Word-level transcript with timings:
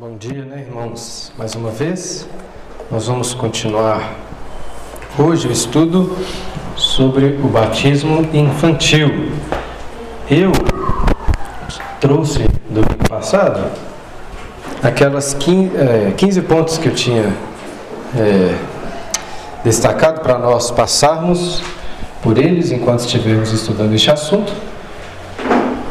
Bom 0.00 0.16
dia, 0.16 0.46
né, 0.46 0.64
irmãos? 0.66 1.30
Mais 1.36 1.54
uma 1.54 1.68
vez, 1.68 2.26
nós 2.90 3.06
vamos 3.06 3.34
continuar 3.34 4.14
hoje 5.18 5.46
o 5.46 5.52
estudo 5.52 6.16
sobre 6.74 7.38
o 7.44 7.48
batismo 7.48 8.26
infantil. 8.32 9.30
Eu 10.30 10.52
trouxe 12.00 12.48
do 12.70 12.80
ano 12.80 13.08
passado 13.10 13.70
aquelas 14.82 15.34
15, 15.34 15.76
é, 15.76 16.14
15 16.16 16.40
pontos 16.40 16.78
que 16.78 16.88
eu 16.88 16.94
tinha 16.94 17.36
é, 18.16 18.56
destacado 19.62 20.22
para 20.22 20.38
nós 20.38 20.70
passarmos 20.70 21.60
por 22.22 22.38
eles 22.38 22.72
enquanto 22.72 23.00
estivermos 23.00 23.52
estudando 23.52 23.94
este 23.94 24.10
assunto. 24.10 24.50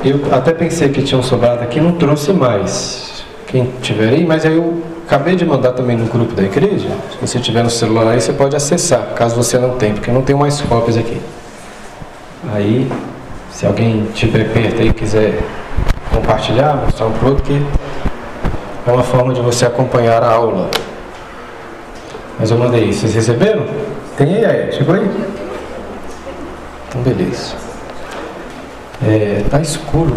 Eu 0.04 0.34
até 0.34 0.52
pensei 0.52 0.90
que 0.90 1.04
tinham 1.04 1.22
sobrado 1.22 1.62
aqui, 1.62 1.80
não 1.80 1.92
trouxe 1.92 2.34
mais 2.34 3.09
quem 3.50 3.66
tiver 3.82 4.10
aí, 4.10 4.26
mas 4.26 4.46
aí 4.46 4.56
eu 4.56 4.82
acabei 5.08 5.36
de 5.36 5.44
mandar 5.44 5.72
também 5.72 5.98
no 5.98 6.06
grupo 6.06 6.34
da 6.34 6.44
igreja. 6.44 6.88
Se 7.12 7.18
você 7.20 7.40
tiver 7.40 7.64
no 7.64 7.70
celular 7.70 8.12
aí, 8.12 8.22
você 8.22 8.32
pode 8.32 8.56
acessar, 8.56 9.14
caso 9.16 9.36
você 9.36 9.58
não 9.58 9.72
tenha, 9.72 9.94
porque 9.96 10.10
eu 10.10 10.14
não 10.14 10.22
tenho 10.22 10.38
mais 10.38 10.62
cópias 10.62 10.96
aqui. 10.96 11.20
Aí, 12.54 12.90
se 13.52 13.66
alguém 13.66 14.08
tiver 14.14 14.54
perto 14.54 14.82
aí 14.82 14.94
quiser 14.94 15.40
compartilhar, 16.14 16.76
mostrar 16.76 17.08
um 17.08 17.12
pro 17.12 17.36
que 17.38 17.60
é 18.86 18.92
uma 18.92 19.04
forma 19.04 19.34
de 19.34 19.42
você 19.42 19.66
acompanhar 19.66 20.24
a 20.24 20.32
aula. 20.32 20.70
Mas 22.40 22.52
eu 22.52 22.58
mandei. 22.58 22.94
Vocês 22.94 23.14
receberam? 23.16 23.66
Tem 24.16 24.36
aí, 24.36 24.46
aí? 24.46 24.72
Chegou 24.72 24.96
aí? 24.96 25.10
Então, 26.88 27.02
beleza. 27.02 27.56
É, 29.04 29.44
tá 29.50 29.60
escuro. 29.60 30.14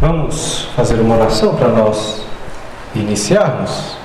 Vamos 0.00 0.66
fazer 0.74 0.94
uma 0.94 1.14
oração 1.14 1.54
para 1.54 1.68
nós 1.68 2.22
iniciarmos? 2.94 3.98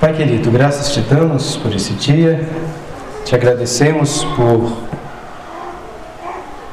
Pai 0.00 0.12
querido, 0.12 0.50
graças 0.50 0.92
te 0.92 1.00
damos 1.00 1.56
por 1.58 1.72
esse 1.72 1.92
dia, 1.92 2.44
te 3.24 3.36
agradecemos 3.36 4.24
por 4.34 4.72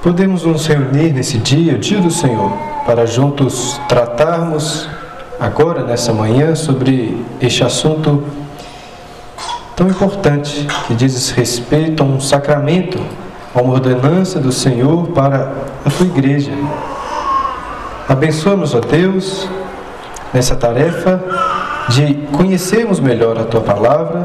podermos 0.01 0.45
nos 0.45 0.65
reunir 0.65 1.13
nesse 1.13 1.37
dia, 1.37 1.75
o 1.75 1.77
dia 1.77 2.01
do 2.01 2.09
Senhor, 2.09 2.53
para 2.87 3.05
juntos 3.05 3.79
tratarmos 3.87 4.89
agora, 5.39 5.83
nessa 5.83 6.11
manhã, 6.11 6.55
sobre 6.55 7.23
este 7.39 7.63
assunto 7.63 8.23
tão 9.75 9.87
importante 9.87 10.65
que 10.87 10.95
diz 10.95 11.29
respeito 11.29 12.01
a 12.01 12.05
um 12.07 12.19
sacramento, 12.19 12.99
a 13.53 13.61
uma 13.61 13.73
ordenança 13.73 14.39
do 14.39 14.51
Senhor 14.51 15.09
para 15.09 15.51
a 15.85 15.89
tua 15.91 16.07
igreja. 16.07 16.51
Abençoa-nos, 18.11 18.75
ó 18.75 18.81
Deus, 18.81 19.47
nessa 20.33 20.53
tarefa 20.53 21.23
de 21.87 22.13
conhecermos 22.33 22.99
melhor 22.99 23.39
a 23.39 23.45
tua 23.45 23.61
palavra, 23.61 24.23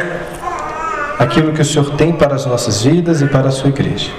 aquilo 1.20 1.52
que 1.52 1.62
o 1.62 1.64
Senhor 1.64 1.92
tem 1.92 2.12
para 2.12 2.34
as 2.34 2.44
nossas 2.46 2.82
vidas 2.82 3.22
e 3.22 3.26
para 3.26 3.46
a 3.46 3.52
sua 3.52 3.68
igreja. 3.68 4.10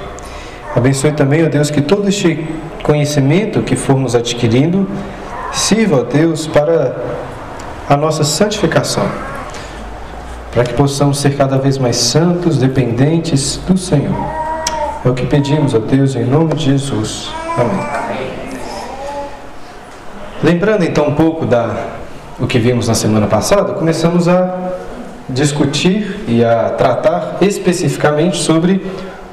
Abençoe 0.73 1.11
também, 1.11 1.45
ó 1.45 1.49
Deus, 1.49 1.69
que 1.69 1.81
todo 1.81 2.07
este 2.07 2.47
conhecimento 2.81 3.61
que 3.61 3.75
formos 3.75 4.15
adquirindo 4.15 4.87
sirva, 5.51 5.97
ó 5.97 6.03
Deus, 6.03 6.47
para 6.47 6.95
a 7.89 7.97
nossa 7.97 8.23
santificação, 8.23 9.05
para 10.53 10.63
que 10.63 10.73
possamos 10.75 11.19
ser 11.19 11.35
cada 11.35 11.57
vez 11.57 11.77
mais 11.77 11.97
santos, 11.97 12.57
dependentes 12.57 13.59
do 13.67 13.77
Senhor. 13.77 14.15
É 15.03 15.09
o 15.09 15.13
que 15.13 15.25
pedimos, 15.25 15.73
ó 15.73 15.79
Deus, 15.79 16.15
em 16.15 16.23
nome 16.23 16.55
de 16.55 16.71
Jesus. 16.71 17.29
Amém. 17.57 18.06
Lembrando 20.43 20.83
então 20.83 21.07
um 21.07 21.15
pouco 21.15 21.47
da 21.47 21.75
o 22.39 22.45
que 22.45 22.59
vimos 22.59 22.87
na 22.87 22.93
semana 22.93 23.25
passada, 23.25 23.73
começamos 23.73 24.27
a 24.27 24.71
discutir 25.27 26.19
e 26.27 26.45
a 26.45 26.69
tratar 26.69 27.37
especificamente 27.41 28.37
sobre 28.37 28.85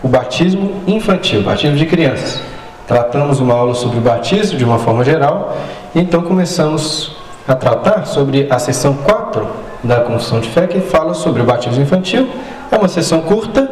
o 0.02 0.08
batismo 0.08 0.80
infantil, 0.86 1.42
batismo 1.42 1.76
de 1.76 1.84
crianças. 1.84 2.40
Tratamos 2.88 3.38
uma 3.38 3.52
aula 3.52 3.74
sobre 3.74 3.98
o 3.98 4.00
batismo 4.00 4.56
de 4.56 4.64
uma 4.64 4.78
forma 4.78 5.04
geral, 5.04 5.54
e 5.94 6.00
então 6.00 6.22
começamos 6.22 7.14
a 7.46 7.54
tratar 7.54 8.06
sobre 8.06 8.46
a 8.48 8.58
sessão 8.58 8.94
4 8.94 9.46
da 9.82 10.00
Confissão 10.00 10.40
de 10.40 10.48
Fé, 10.48 10.66
que 10.66 10.80
fala 10.80 11.12
sobre 11.12 11.42
o 11.42 11.44
batismo 11.44 11.82
infantil. 11.82 12.26
É 12.72 12.76
uma 12.76 12.88
sessão 12.88 13.20
curta, 13.20 13.70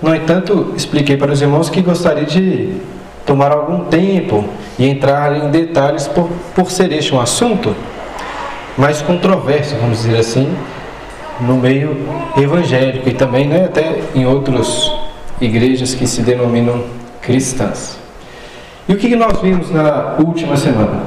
no 0.00 0.14
entanto, 0.14 0.72
expliquei 0.76 1.16
para 1.16 1.32
os 1.32 1.42
irmãos 1.42 1.68
que 1.68 1.82
gostaria 1.82 2.24
de 2.24 2.80
tomar 3.28 3.52
algum 3.52 3.84
tempo 3.84 4.42
e 4.78 4.88
entrar 4.88 5.36
em 5.36 5.50
detalhes 5.50 6.08
por, 6.08 6.30
por 6.54 6.70
ser 6.70 6.90
este 6.92 7.14
um 7.14 7.20
assunto 7.20 7.76
mais 8.74 9.02
controverso, 9.02 9.76
vamos 9.78 9.98
dizer 9.98 10.16
assim, 10.16 10.56
no 11.38 11.58
meio 11.58 11.94
evangélico 12.38 13.06
e 13.06 13.12
também 13.12 13.46
né, 13.46 13.66
até 13.66 14.00
em 14.14 14.24
outras 14.24 14.90
igrejas 15.42 15.94
que 15.94 16.06
se 16.06 16.22
denominam 16.22 16.82
cristãs. 17.20 17.98
E 18.88 18.94
o 18.94 18.96
que 18.96 19.14
nós 19.14 19.38
vimos 19.42 19.70
na 19.70 20.14
última 20.18 20.56
semana? 20.56 21.02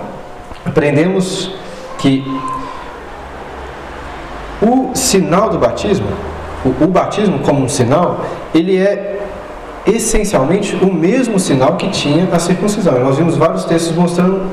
Aprendemos 0.63 1.55
que 1.97 2.23
o 4.61 4.91
sinal 4.93 5.49
do 5.49 5.57
batismo, 5.57 6.05
o, 6.63 6.83
o 6.83 6.87
batismo 6.87 7.39
como 7.39 7.63
um 7.63 7.69
sinal, 7.69 8.23
ele 8.53 8.77
é 8.77 9.20
essencialmente 9.85 10.75
o 10.75 10.91
mesmo 10.93 11.39
sinal 11.39 11.75
que 11.75 11.89
tinha 11.89 12.27
a 12.31 12.39
circuncisão. 12.39 12.99
Nós 12.99 13.17
vimos 13.17 13.37
vários 13.37 13.65
textos 13.65 13.95
mostrando 13.95 14.51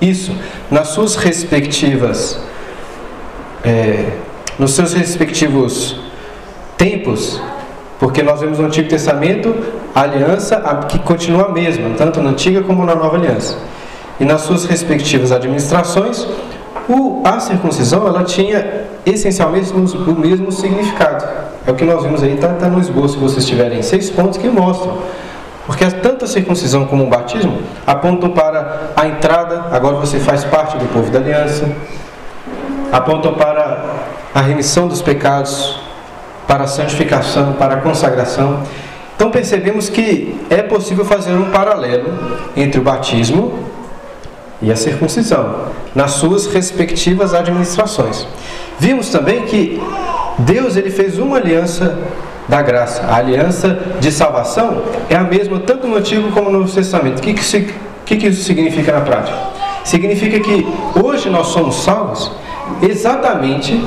isso 0.00 0.32
nas 0.70 0.88
suas 0.88 1.16
respectivas, 1.16 2.40
é, 3.64 4.12
nos 4.58 4.72
seus 4.72 4.92
respectivos 4.92 6.00
tempos, 6.76 7.40
porque 7.98 8.22
nós 8.22 8.40
vemos 8.40 8.58
no 8.58 8.66
Antigo 8.66 8.88
Testamento 8.88 9.54
a 9.94 10.02
aliança 10.02 10.56
que 10.88 10.98
continua 10.98 11.46
a 11.46 11.48
mesma, 11.48 11.90
tanto 11.96 12.20
na 12.20 12.30
Antiga 12.30 12.62
como 12.62 12.84
na 12.84 12.94
Nova 12.94 13.16
Aliança. 13.16 13.56
E 14.18 14.24
nas 14.24 14.42
suas 14.42 14.64
respectivas 14.64 15.32
administrações, 15.32 16.26
o, 16.88 17.22
a 17.24 17.40
circuncisão 17.40 18.06
ela 18.06 18.24
tinha 18.24 18.84
essencialmente 19.06 19.72
o 19.72 20.14
mesmo 20.14 20.52
significado. 20.52 21.24
É 21.66 21.70
o 21.70 21.74
que 21.74 21.84
nós 21.84 22.02
vimos 22.02 22.22
aí, 22.22 22.34
está 22.34 22.48
tá 22.48 22.68
no 22.68 22.78
esboço, 22.78 23.14
se 23.14 23.20
vocês 23.20 23.46
tiverem 23.46 23.80
seis 23.82 24.10
pontos 24.10 24.38
que 24.38 24.48
mostram. 24.48 24.98
Porque 25.66 25.84
tanto 25.86 26.26
a 26.26 26.28
circuncisão 26.28 26.84
como 26.84 27.04
o 27.04 27.06
batismo 27.06 27.58
apontam 27.86 28.30
para 28.30 28.90
a 28.94 29.06
entrada, 29.06 29.64
agora 29.72 29.96
você 29.96 30.18
faz 30.18 30.44
parte 30.44 30.76
do 30.76 30.84
povo 30.92 31.10
da 31.10 31.18
aliança, 31.18 31.70
apontam 32.92 33.32
para 33.32 33.82
a 34.34 34.40
remissão 34.42 34.88
dos 34.88 35.00
pecados, 35.00 35.80
para 36.46 36.64
a 36.64 36.66
santificação, 36.66 37.54
para 37.54 37.76
a 37.76 37.76
consagração. 37.78 38.62
Então 39.16 39.30
percebemos 39.30 39.88
que 39.88 40.38
é 40.50 40.60
possível 40.60 41.04
fazer 41.04 41.32
um 41.32 41.50
paralelo 41.50 42.12
entre 42.54 42.78
o 42.78 42.82
batismo 42.82 43.64
e 44.60 44.70
a 44.70 44.76
circuncisão, 44.76 45.68
nas 45.94 46.12
suas 46.12 46.46
respectivas 46.46 47.32
administrações. 47.32 48.26
Vimos 48.78 49.08
também 49.08 49.42
que 49.42 49.80
Deus 50.38 50.76
ele 50.76 50.90
fez 50.90 51.18
uma 51.18 51.36
aliança 51.36 51.98
da 52.48 52.60
graça. 52.60 53.02
A 53.02 53.16
aliança 53.16 53.78
de 54.00 54.10
salvação 54.12 54.82
é 55.08 55.16
a 55.16 55.22
mesma 55.22 55.60
tanto 55.60 55.86
no 55.86 55.96
Antigo 55.96 56.30
como 56.32 56.50
no 56.50 56.60
Novo 56.60 56.72
Testamento. 56.72 57.18
O 57.18 57.22
que, 57.22 57.34
que, 57.34 58.16
que, 58.16 58.26
isso 58.26 58.42
significa 58.42 58.92
na 58.92 59.00
prática? 59.00 59.36
Significa 59.84 60.40
que 60.40 60.66
hoje 61.02 61.28
nós 61.30 61.48
somos 61.48 61.76
salvos 61.82 62.32
exatamente 62.82 63.82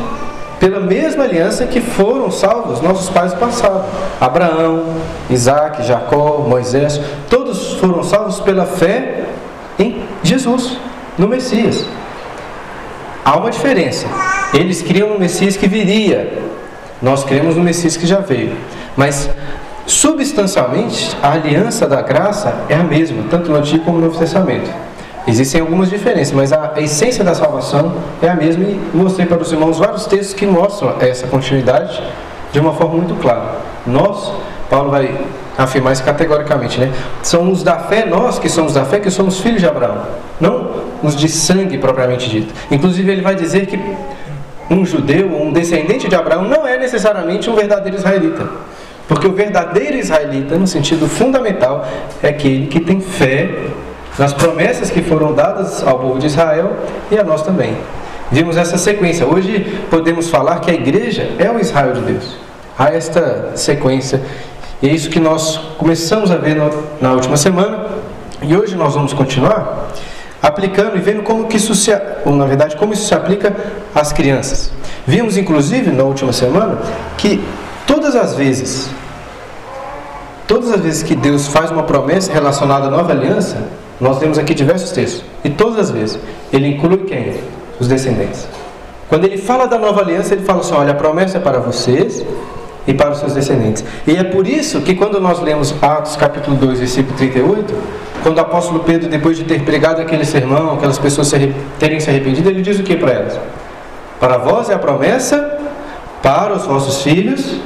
pela 0.59 0.80
mesma 0.80 1.24
aliança 1.24 1.66
que 1.66 1.80
foram 1.80 2.31
salvos 2.31 2.81
nossos 2.81 3.10
pais 3.10 3.33
passados. 3.33 3.83
Abraão, 4.19 4.86
Isaac, 5.30 5.83
Jacó, 5.83 6.45
Moisés, 6.48 7.00
todos 7.30 7.74
foram 7.74 8.04
salvos 8.04 8.39
pela 8.39 8.66
fé 8.66 9.25
em 9.77 10.04
Jesus, 10.24 10.77
no 11.18 11.27
Messias. 11.27 11.86
Há 13.27 13.35
uma 13.35 13.51
diferença. 13.51 14.07
Eles 14.53 14.81
criam 14.81 15.09
um 15.09 15.19
Messias 15.19 15.57
que 15.57 15.68
viria. 15.68 16.31
Nós 17.01 17.25
cremos 17.25 17.57
no 17.57 17.62
Messias 17.62 17.97
que 17.97 18.07
já 18.07 18.19
veio. 18.19 18.56
Mas 18.95 19.29
substancialmente 19.85 21.13
a 21.21 21.33
aliança 21.33 21.85
da 21.85 22.01
graça 22.01 22.56
é 22.69 22.75
a 22.75 22.83
mesma, 22.83 23.25
tanto 23.29 23.51
no 23.51 23.57
Antigo 23.57 23.83
como 23.83 23.97
no 23.97 24.06
Novo 24.06 24.18
Testamento. 24.18 24.71
Existem 25.27 25.59
algumas 25.59 25.89
diferenças, 25.89 26.31
mas 26.31 26.53
a 26.53 26.75
essência 26.77 27.21
da 27.21 27.35
salvação 27.35 27.95
é 28.21 28.29
a 28.29 28.33
mesma 28.33 28.63
e 28.63 28.79
mostrei 28.94 29.27
para 29.27 29.41
os 29.41 29.51
irmãos 29.51 29.77
vários 29.77 30.06
textos 30.06 30.33
que 30.33 30.45
mostram 30.45 30.95
essa 31.01 31.27
continuidade 31.27 32.01
de 32.53 32.62
uma 32.62 32.74
forma 32.75 32.95
muito 32.95 33.13
clara. 33.15 33.57
Nós, 33.85 34.31
Paulo 34.69 34.89
vai 34.89 35.13
afirmar 35.57 35.94
isso 35.94 36.04
categoricamente, 36.04 36.80
né? 36.80 36.92
Somos 37.24 37.63
da 37.63 37.77
fé, 37.80 38.06
nós 38.06 38.38
que 38.38 38.50
somos 38.50 38.74
da 38.74 38.86
fé, 38.86 39.00
que 39.00 39.09
somos 39.09 39.39
filhos 39.39 39.59
de 39.59 39.68
Abraão, 39.68 40.04
não 40.39 40.88
os 41.01 41.15
de 41.15 41.27
sangue 41.27 41.77
propriamente 41.77 42.30
dito. 42.30 42.54
Inclusive 42.69 43.12
ele 43.12 43.21
vai 43.21 43.36
dizer 43.36 43.65
que 43.65 43.80
um 44.69 44.86
judeu, 44.86 45.27
um 45.27 45.51
descendente 45.51 46.07
de 46.07 46.15
Abraão, 46.15 46.44
não 46.44 46.68
é 46.68 46.77
necessariamente 46.77 47.50
um 47.50 47.56
verdadeiro 47.56 47.98
israelita. 47.98 48.45
Porque 49.07 49.25
o 49.25 49.31
verdadeiro 49.31 49.95
israelita, 49.95 50.57
no 50.57 50.68
sentido 50.68 51.07
fundamental, 51.07 51.88
é 52.21 52.27
aquele 52.27 52.68
que 52.68 52.80
tem 52.80 53.00
fé 53.00 53.50
nas 54.19 54.33
promessas 54.33 54.89
que 54.89 55.01
foram 55.01 55.33
dadas 55.33 55.81
ao 55.86 56.00
povo 56.00 56.19
de 56.19 56.25
Israel 56.27 56.75
e 57.10 57.18
a 57.18 57.24
nós 57.24 57.42
também. 57.42 57.77
Vimos 58.30 58.57
essa 58.57 58.77
sequência. 58.77 59.25
Hoje 59.25 59.81
podemos 59.89 60.30
falar 60.30 60.60
que 60.60 60.69
a 60.69 60.74
igreja 60.74 61.30
é 61.39 61.50
o 61.50 61.60
Israel 61.60 61.94
de 61.94 62.01
Deus. 62.01 62.36
Há 62.77 62.89
esta 62.89 63.51
sequência. 63.56 64.21
E 64.81 64.89
é 64.89 64.94
isso 64.94 65.09
que 65.09 65.19
nós 65.19 65.57
começamos 65.77 66.29
a 66.31 66.35
ver 66.35 66.57
na 67.01 67.12
última 67.13 67.35
semana. 67.35 67.88
E 68.41 68.56
hoje 68.56 68.75
nós 68.75 68.94
vamos 68.94 69.13
continuar 69.13 69.88
aplicando 70.41 70.95
e 70.95 71.00
vendo 71.00 71.24
como 71.24 71.47
que 71.47 71.57
isso 71.57 71.74
se, 71.74 71.91
ou 72.24 72.35
na 72.35 72.45
verdade, 72.45 72.75
como 72.75 72.94
isso 72.94 73.07
se 73.07 73.13
aplica 73.13 73.56
às 73.94 74.13
crianças. 74.13 74.71
Vimos 75.06 75.35
inclusive 75.35 75.91
na 75.91 76.03
última 76.03 76.31
semana 76.31 76.77
que 77.18 77.44
todas 77.88 78.15
as 78.15 78.35
vezes 78.35 78.89
todas 80.47 80.71
as 80.71 80.79
vezes 80.79 81.03
que 81.03 81.13
Deus 81.13 81.47
faz 81.47 81.69
uma 81.71 81.83
promessa 81.83 82.31
relacionada 82.31 82.88
à 82.88 82.89
nova 82.89 83.12
aliança, 83.12 83.57
nós 84.00 84.18
temos 84.18 84.38
aqui 84.38 84.53
diversos 84.53 84.91
textos. 84.91 85.24
E 85.44 85.50
todas 85.50 85.77
as 85.77 85.91
vezes 85.91 86.19
ele 86.53 86.69
inclui 86.69 87.00
quem? 87.00 87.41
Os 87.79 87.88
descendentes. 87.88 88.47
Quando 89.09 89.25
ele 89.25 89.38
fala 89.38 89.68
da 89.68 89.77
nova 89.77 90.01
aliança, 90.01 90.33
ele 90.33 90.44
fala 90.44 90.62
assim: 90.62 90.74
olha, 90.74 90.91
a 90.91 90.95
promessa 90.95 91.38
é 91.38 91.41
para 91.41 91.59
vocês 91.59 92.25
e 92.88 92.94
para 92.94 93.12
os 93.12 93.19
seus 93.19 93.34
descendentes. 93.34 93.84
E 94.07 94.16
é 94.16 94.24
por 94.24 94.48
isso 94.48 94.81
que 94.81 94.95
quando 94.95 95.19
nós 95.19 95.42
lemos 95.42 95.75
Atos 95.81 96.16
capítulo 96.16 96.56
2, 96.56 96.80
versículo 96.80 97.16
38, 97.18 97.75
quando 98.24 98.38
o 98.38 98.42
apóstolo 98.42 98.80
Pedro, 98.80 99.10
depois 99.10 99.38
de 99.38 99.44
ter 99.44 99.62
pregado 99.63 100.01
aquele 100.01 100.25
sermão, 100.25 100.75
aquelas 100.75 100.98
pessoas 100.98 101.31
terem 101.78 102.00
se 102.00 102.10
arrependido, 102.10 102.50
ele 102.50 102.62
diz 102.62 102.80
o 102.80 102.84
que 102.84 102.95
para 102.95 103.12
elas? 103.12 103.39
Para 104.19 104.38
vós 104.38 104.69
é 104.69 104.74
a 104.74 104.80
promessa, 104.80 105.60
para 106.24 106.54
os 106.54 106.66
vossos 106.66 107.04
filhos 107.04 107.60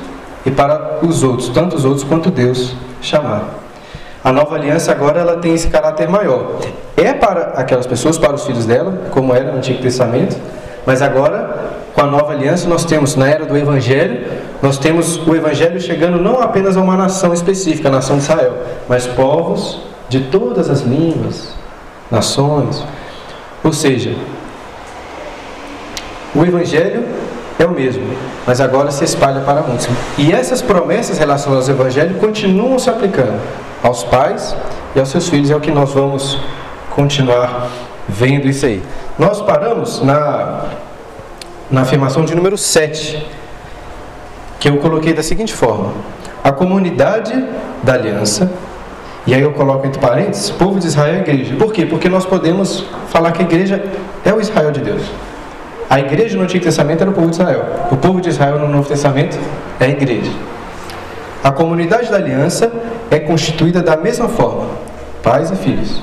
e 0.46 0.52
para 0.52 1.00
os 1.04 1.24
outros, 1.24 1.50
tanto 1.50 1.76
os 1.76 1.86
outros 1.86 2.04
quanto 2.04 2.30
Deus 2.30 2.76
chamar. 3.02 3.62
A 4.24 4.32
nova 4.32 4.56
aliança 4.56 4.92
agora 4.92 5.20
ela 5.20 5.38
tem 5.38 5.54
esse 5.54 5.68
caráter 5.68 6.08
maior. 6.10 6.58
É 6.96 7.14
para 7.14 7.54
aquelas 7.56 7.88
pessoas, 7.88 8.18
para 8.18 8.34
os 8.34 8.46
filhos 8.46 8.66
dela, 8.66 9.10
como 9.12 9.34
era 9.34 9.52
no 9.52 9.58
Antigo 9.58 9.82
Testamento, 9.82 10.36
mas 10.86 11.02
agora 11.02 11.81
com 11.94 12.02
a 12.02 12.06
nova 12.06 12.32
aliança 12.32 12.68
nós 12.68 12.86
temos 12.86 13.16
na 13.16 13.28
era 13.28 13.46
do 13.46 13.58
Evangelho, 13.58 14.26
nós 14.62 14.78
temos 14.78 15.18
o 15.28 15.36
Evangelho 15.36 15.80
chegando 15.80 16.18
não 16.22 16.42
apenas 16.42 16.78
a 16.78 16.82
uma 16.82 16.96
nação 16.96 17.34
específica, 17.34 17.90
a 17.90 17.92
nação 17.92 18.18
de 18.18 18.24
Israel, 18.24 18.54
mas 18.88 19.08
povos 19.08 19.82
de 20.10 20.22
todas 20.22 20.70
as 20.70 20.82
línguas, 20.82 21.54
nações. 22.10 22.84
Ou 23.64 23.74
seja, 23.74 24.16
o 26.34 26.44
Evangelho 26.44 27.06
é 27.60 27.66
o 27.66 27.72
mesmo, 27.72 28.04
mas 28.46 28.60
agora 28.62 28.92
se 28.92 29.04
espalha 29.04 29.42
para 29.42 29.62
muitos. 29.62 29.88
E 30.18 30.32
essas 30.32 30.62
promessas 30.62 31.18
relacionadas 31.18 31.70
ao 31.70 31.76
Evangelho 31.76 32.16
continuam 32.16 32.80
se 32.80 32.90
aplicando 32.90 33.40
aos 33.84 34.04
pais 34.04 34.56
e 34.96 35.00
aos 35.00 35.10
seus 35.10 35.30
filhos, 35.30 35.50
é 35.50 35.56
o 35.56 35.60
que 35.60 35.72
nós 35.72 35.92
vamos 35.94 36.40
continuar 36.90 37.70
vendo 38.08 38.48
isso 38.48 38.66
aí. 38.66 38.82
Nós 39.18 39.42
paramos 39.42 40.02
na, 40.02 40.66
na 41.72 41.82
afirmação 41.82 42.26
de 42.26 42.36
número 42.36 42.58
7, 42.58 43.26
que 44.60 44.70
eu 44.70 44.78
coloquei 44.78 45.14
da 45.14 45.24
seguinte 45.24 45.54
forma: 45.54 45.94
a 46.44 46.52
comunidade 46.52 47.34
da 47.82 47.94
aliança 47.94 48.52
e 49.26 49.36
aí 49.36 49.42
eu 49.42 49.54
coloco 49.54 49.86
entre 49.86 50.00
parênteses, 50.00 50.50
povo 50.50 50.80
de 50.80 50.88
Israel 50.88 51.18
e 51.18 51.20
igreja. 51.20 51.56
Por 51.56 51.72
quê? 51.72 51.86
Porque 51.86 52.10
nós 52.10 52.26
podemos 52.26 52.84
falar 53.10 53.32
que 53.32 53.44
a 53.44 53.46
igreja 53.46 53.84
é 54.26 54.34
o 54.34 54.42
Israel 54.42 54.72
de 54.72 54.82
Deus. 54.82 55.04
A 55.88 56.00
igreja 56.00 56.38
no 56.38 56.44
Antigo 56.44 56.64
Testamento 56.64 57.02
era 57.02 57.10
o 57.12 57.14
povo 57.14 57.30
de 57.30 57.36
Israel. 57.36 57.66
O 57.92 57.98
povo 57.98 58.20
de 58.20 58.30
Israel 58.30 58.58
no 58.58 58.68
Novo 58.68 58.88
Testamento 58.88 59.38
é 59.80 59.86
a 59.86 59.90
igreja. 59.90 60.32
A 61.44 61.52
comunidade 61.52 62.10
da 62.10 62.16
aliança 62.18 62.72
é 63.12 63.20
constituída 63.20 63.82
da 63.84 63.96
mesma 63.96 64.28
forma, 64.28 64.68
pais 65.22 65.52
e 65.52 65.56
filhos. 65.56 66.02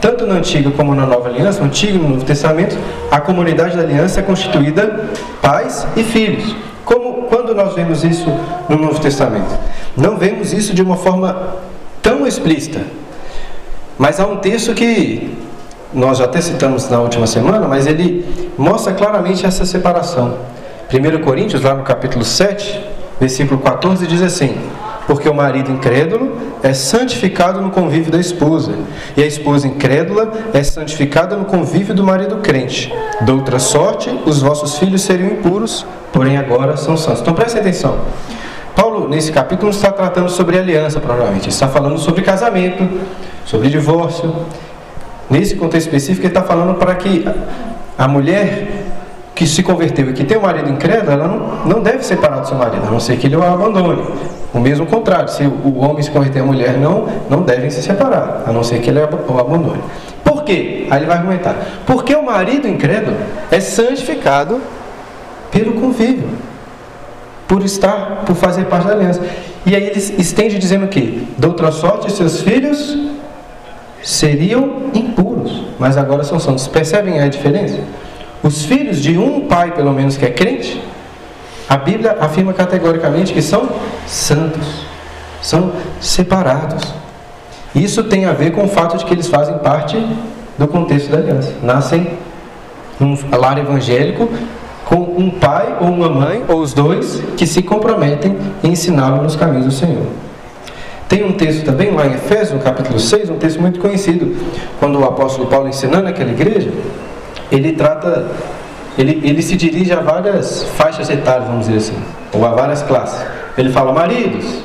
Tanto 0.00 0.26
na 0.26 0.34
antiga 0.36 0.70
como 0.70 0.94
na 0.94 1.04
nova 1.04 1.28
aliança, 1.28 1.60
no 1.60 1.66
Antigo 1.66 1.96
e 1.96 1.98
no 1.98 2.08
Novo 2.08 2.24
Testamento, 2.24 2.76
a 3.10 3.20
comunidade 3.20 3.76
da 3.76 3.82
aliança 3.82 4.20
é 4.20 4.22
constituída 4.22 5.10
pais 5.42 5.86
e 5.94 6.02
filhos. 6.02 6.56
Como 6.84 7.24
quando 7.24 7.54
nós 7.54 7.74
vemos 7.74 8.02
isso 8.02 8.28
no 8.68 8.76
Novo 8.76 8.98
Testamento? 8.98 9.54
Não 9.96 10.16
vemos 10.16 10.52
isso 10.52 10.74
de 10.74 10.82
uma 10.82 10.96
forma 10.96 11.56
tão 12.02 12.26
explícita. 12.26 12.80
Mas 13.98 14.18
há 14.18 14.26
um 14.26 14.36
texto 14.36 14.72
que 14.72 15.36
nós 15.92 16.18
já 16.18 16.24
até 16.24 16.40
citamos 16.40 16.88
na 16.88 17.00
última 17.00 17.26
semana, 17.26 17.68
mas 17.68 17.86
ele 17.86 18.24
mostra 18.56 18.94
claramente 18.94 19.44
essa 19.44 19.66
separação. 19.66 20.38
1 20.92 21.22
Coríntios, 21.22 21.62
lá 21.62 21.74
no 21.74 21.82
capítulo 21.82 22.24
7, 22.24 22.80
versículo 23.20 23.60
14, 23.60 24.06
diz 24.06 24.22
assim: 24.22 24.56
Porque 25.10 25.28
o 25.28 25.34
marido 25.34 25.72
incrédulo 25.72 26.36
é 26.62 26.72
santificado 26.72 27.60
no 27.60 27.72
convívio 27.72 28.12
da 28.12 28.20
esposa, 28.20 28.74
e 29.16 29.22
a 29.24 29.26
esposa 29.26 29.66
incrédula 29.66 30.30
é 30.54 30.62
santificada 30.62 31.36
no 31.36 31.46
convívio 31.46 31.92
do 31.92 32.04
marido 32.04 32.36
crente. 32.36 32.94
De 33.20 33.32
outra 33.32 33.58
sorte, 33.58 34.08
os 34.24 34.40
vossos 34.40 34.78
filhos 34.78 35.02
seriam 35.02 35.30
impuros, 35.30 35.84
porém 36.12 36.36
agora 36.36 36.76
são 36.76 36.96
santos. 36.96 37.22
Então 37.22 37.34
preste 37.34 37.58
atenção. 37.58 37.98
Paulo, 38.76 39.08
nesse 39.08 39.32
capítulo, 39.32 39.72
não 39.72 39.76
está 39.76 39.90
tratando 39.90 40.28
sobre 40.28 40.56
aliança, 40.56 41.00
provavelmente. 41.00 41.46
Ele 41.46 41.54
está 41.54 41.66
falando 41.66 41.98
sobre 41.98 42.22
casamento, 42.22 42.88
sobre 43.44 43.68
divórcio. 43.68 44.32
Nesse 45.28 45.56
contexto 45.56 45.88
específico, 45.88 46.24
ele 46.24 46.28
está 46.28 46.44
falando 46.44 46.78
para 46.78 46.94
que 46.94 47.24
a 47.98 48.06
mulher 48.06 48.68
que 49.34 49.44
se 49.44 49.60
converteu 49.64 50.10
e 50.10 50.12
que 50.12 50.22
tem 50.22 50.38
um 50.38 50.42
marido 50.42 50.70
incrédulo, 50.70 51.10
ela 51.10 51.26
não, 51.26 51.64
não 51.66 51.82
deve 51.82 52.04
separar 52.04 52.38
do 52.38 52.46
seu 52.46 52.56
marido, 52.56 52.86
a 52.86 52.90
não 52.92 53.00
ser 53.00 53.16
que 53.16 53.26
ele 53.26 53.34
o 53.34 53.42
abandone. 53.42 54.04
O 54.52 54.58
mesmo 54.58 54.84
contrário, 54.86 55.28
se 55.28 55.44
o 55.44 55.78
homem 55.78 56.02
se 56.02 56.10
converter 56.10 56.40
a 56.40 56.44
mulher, 56.44 56.76
não, 56.76 57.06
não 57.28 57.42
devem 57.42 57.70
se 57.70 57.82
separar, 57.82 58.42
a 58.46 58.52
não 58.52 58.64
ser 58.64 58.80
que 58.80 58.90
ele 58.90 58.98
o 58.98 59.38
abandone. 59.38 59.82
Por 60.24 60.42
quê? 60.42 60.86
Aí 60.90 60.98
ele 60.98 61.06
vai 61.06 61.18
argumentar. 61.18 61.56
Porque 61.86 62.14
o 62.14 62.22
marido 62.22 62.66
incrédulo 62.66 63.16
é 63.50 63.60
santificado 63.60 64.60
pelo 65.52 65.74
convívio 65.74 66.28
por 67.46 67.64
estar, 67.64 68.22
por 68.26 68.34
fazer 68.34 68.64
parte 68.66 68.86
da 68.86 68.94
aliança. 68.94 69.20
E 69.66 69.74
aí 69.74 69.84
ele 69.84 69.98
estende 69.98 70.58
dizendo 70.58 70.88
que, 70.88 71.28
de 71.36 71.46
outra 71.46 71.70
sorte, 71.70 72.10
seus 72.12 72.40
filhos 72.40 72.96
seriam 74.02 74.90
impuros, 74.94 75.64
mas 75.78 75.96
agora 75.96 76.24
são 76.24 76.40
santos. 76.40 76.66
Percebem 76.66 77.20
a 77.20 77.28
diferença? 77.28 77.78
Os 78.42 78.64
filhos 78.64 79.02
de 79.02 79.18
um 79.18 79.42
pai, 79.42 79.72
pelo 79.72 79.92
menos, 79.92 80.16
que 80.16 80.24
é 80.24 80.30
crente, 80.30 80.80
a 81.70 81.76
Bíblia 81.76 82.16
afirma 82.18 82.52
categoricamente 82.52 83.32
que 83.32 83.40
são 83.40 83.68
santos, 84.04 84.84
são 85.40 85.70
separados. 86.00 86.82
Isso 87.72 88.02
tem 88.02 88.24
a 88.24 88.32
ver 88.32 88.50
com 88.50 88.64
o 88.64 88.68
fato 88.68 88.98
de 88.98 89.04
que 89.04 89.14
eles 89.14 89.28
fazem 89.28 89.56
parte 89.58 89.96
do 90.58 90.66
contexto 90.66 91.08
da 91.12 91.18
aliança. 91.18 91.54
Nascem 91.62 92.10
num 92.98 93.16
lar 93.30 93.56
evangélico, 93.56 94.28
com 94.84 94.96
um 94.96 95.30
pai 95.30 95.76
ou 95.80 95.86
uma 95.86 96.08
mãe, 96.08 96.42
ou 96.48 96.60
os 96.60 96.74
dois, 96.74 97.22
que 97.36 97.46
se 97.46 97.62
comprometem 97.62 98.36
em 98.64 98.72
ensiná-lo 98.72 99.22
nos 99.22 99.36
caminhos 99.36 99.66
do 99.66 99.72
Senhor. 99.72 100.06
Tem 101.08 101.24
um 101.24 101.32
texto 101.32 101.64
também 101.64 101.92
lá 101.92 102.04
em 102.04 102.14
Efésios, 102.14 102.50
no 102.50 102.58
capítulo 102.58 102.98
6, 102.98 103.30
um 103.30 103.36
texto 103.36 103.60
muito 103.60 103.78
conhecido, 103.78 104.36
quando 104.80 104.98
o 104.98 105.04
apóstolo 105.04 105.48
Paulo 105.48 105.68
ensinando 105.68 106.08
aquela 106.08 106.30
igreja, 106.30 106.72
ele 107.50 107.72
trata, 107.72 108.28
ele, 108.98 109.20
ele 109.24 109.42
se 109.42 109.56
dirige 109.56 109.92
a 109.92 110.00
várias 110.00 110.64
faixas 110.76 111.08
etárias, 111.08 111.46
vamos 111.46 111.66
dizer 111.66 111.78
assim, 111.78 112.02
ou 112.32 112.44
a 112.44 112.50
várias 112.50 112.82
classes. 112.82 113.24
Ele 113.56 113.70
fala, 113.70 113.92
maridos, 113.92 114.62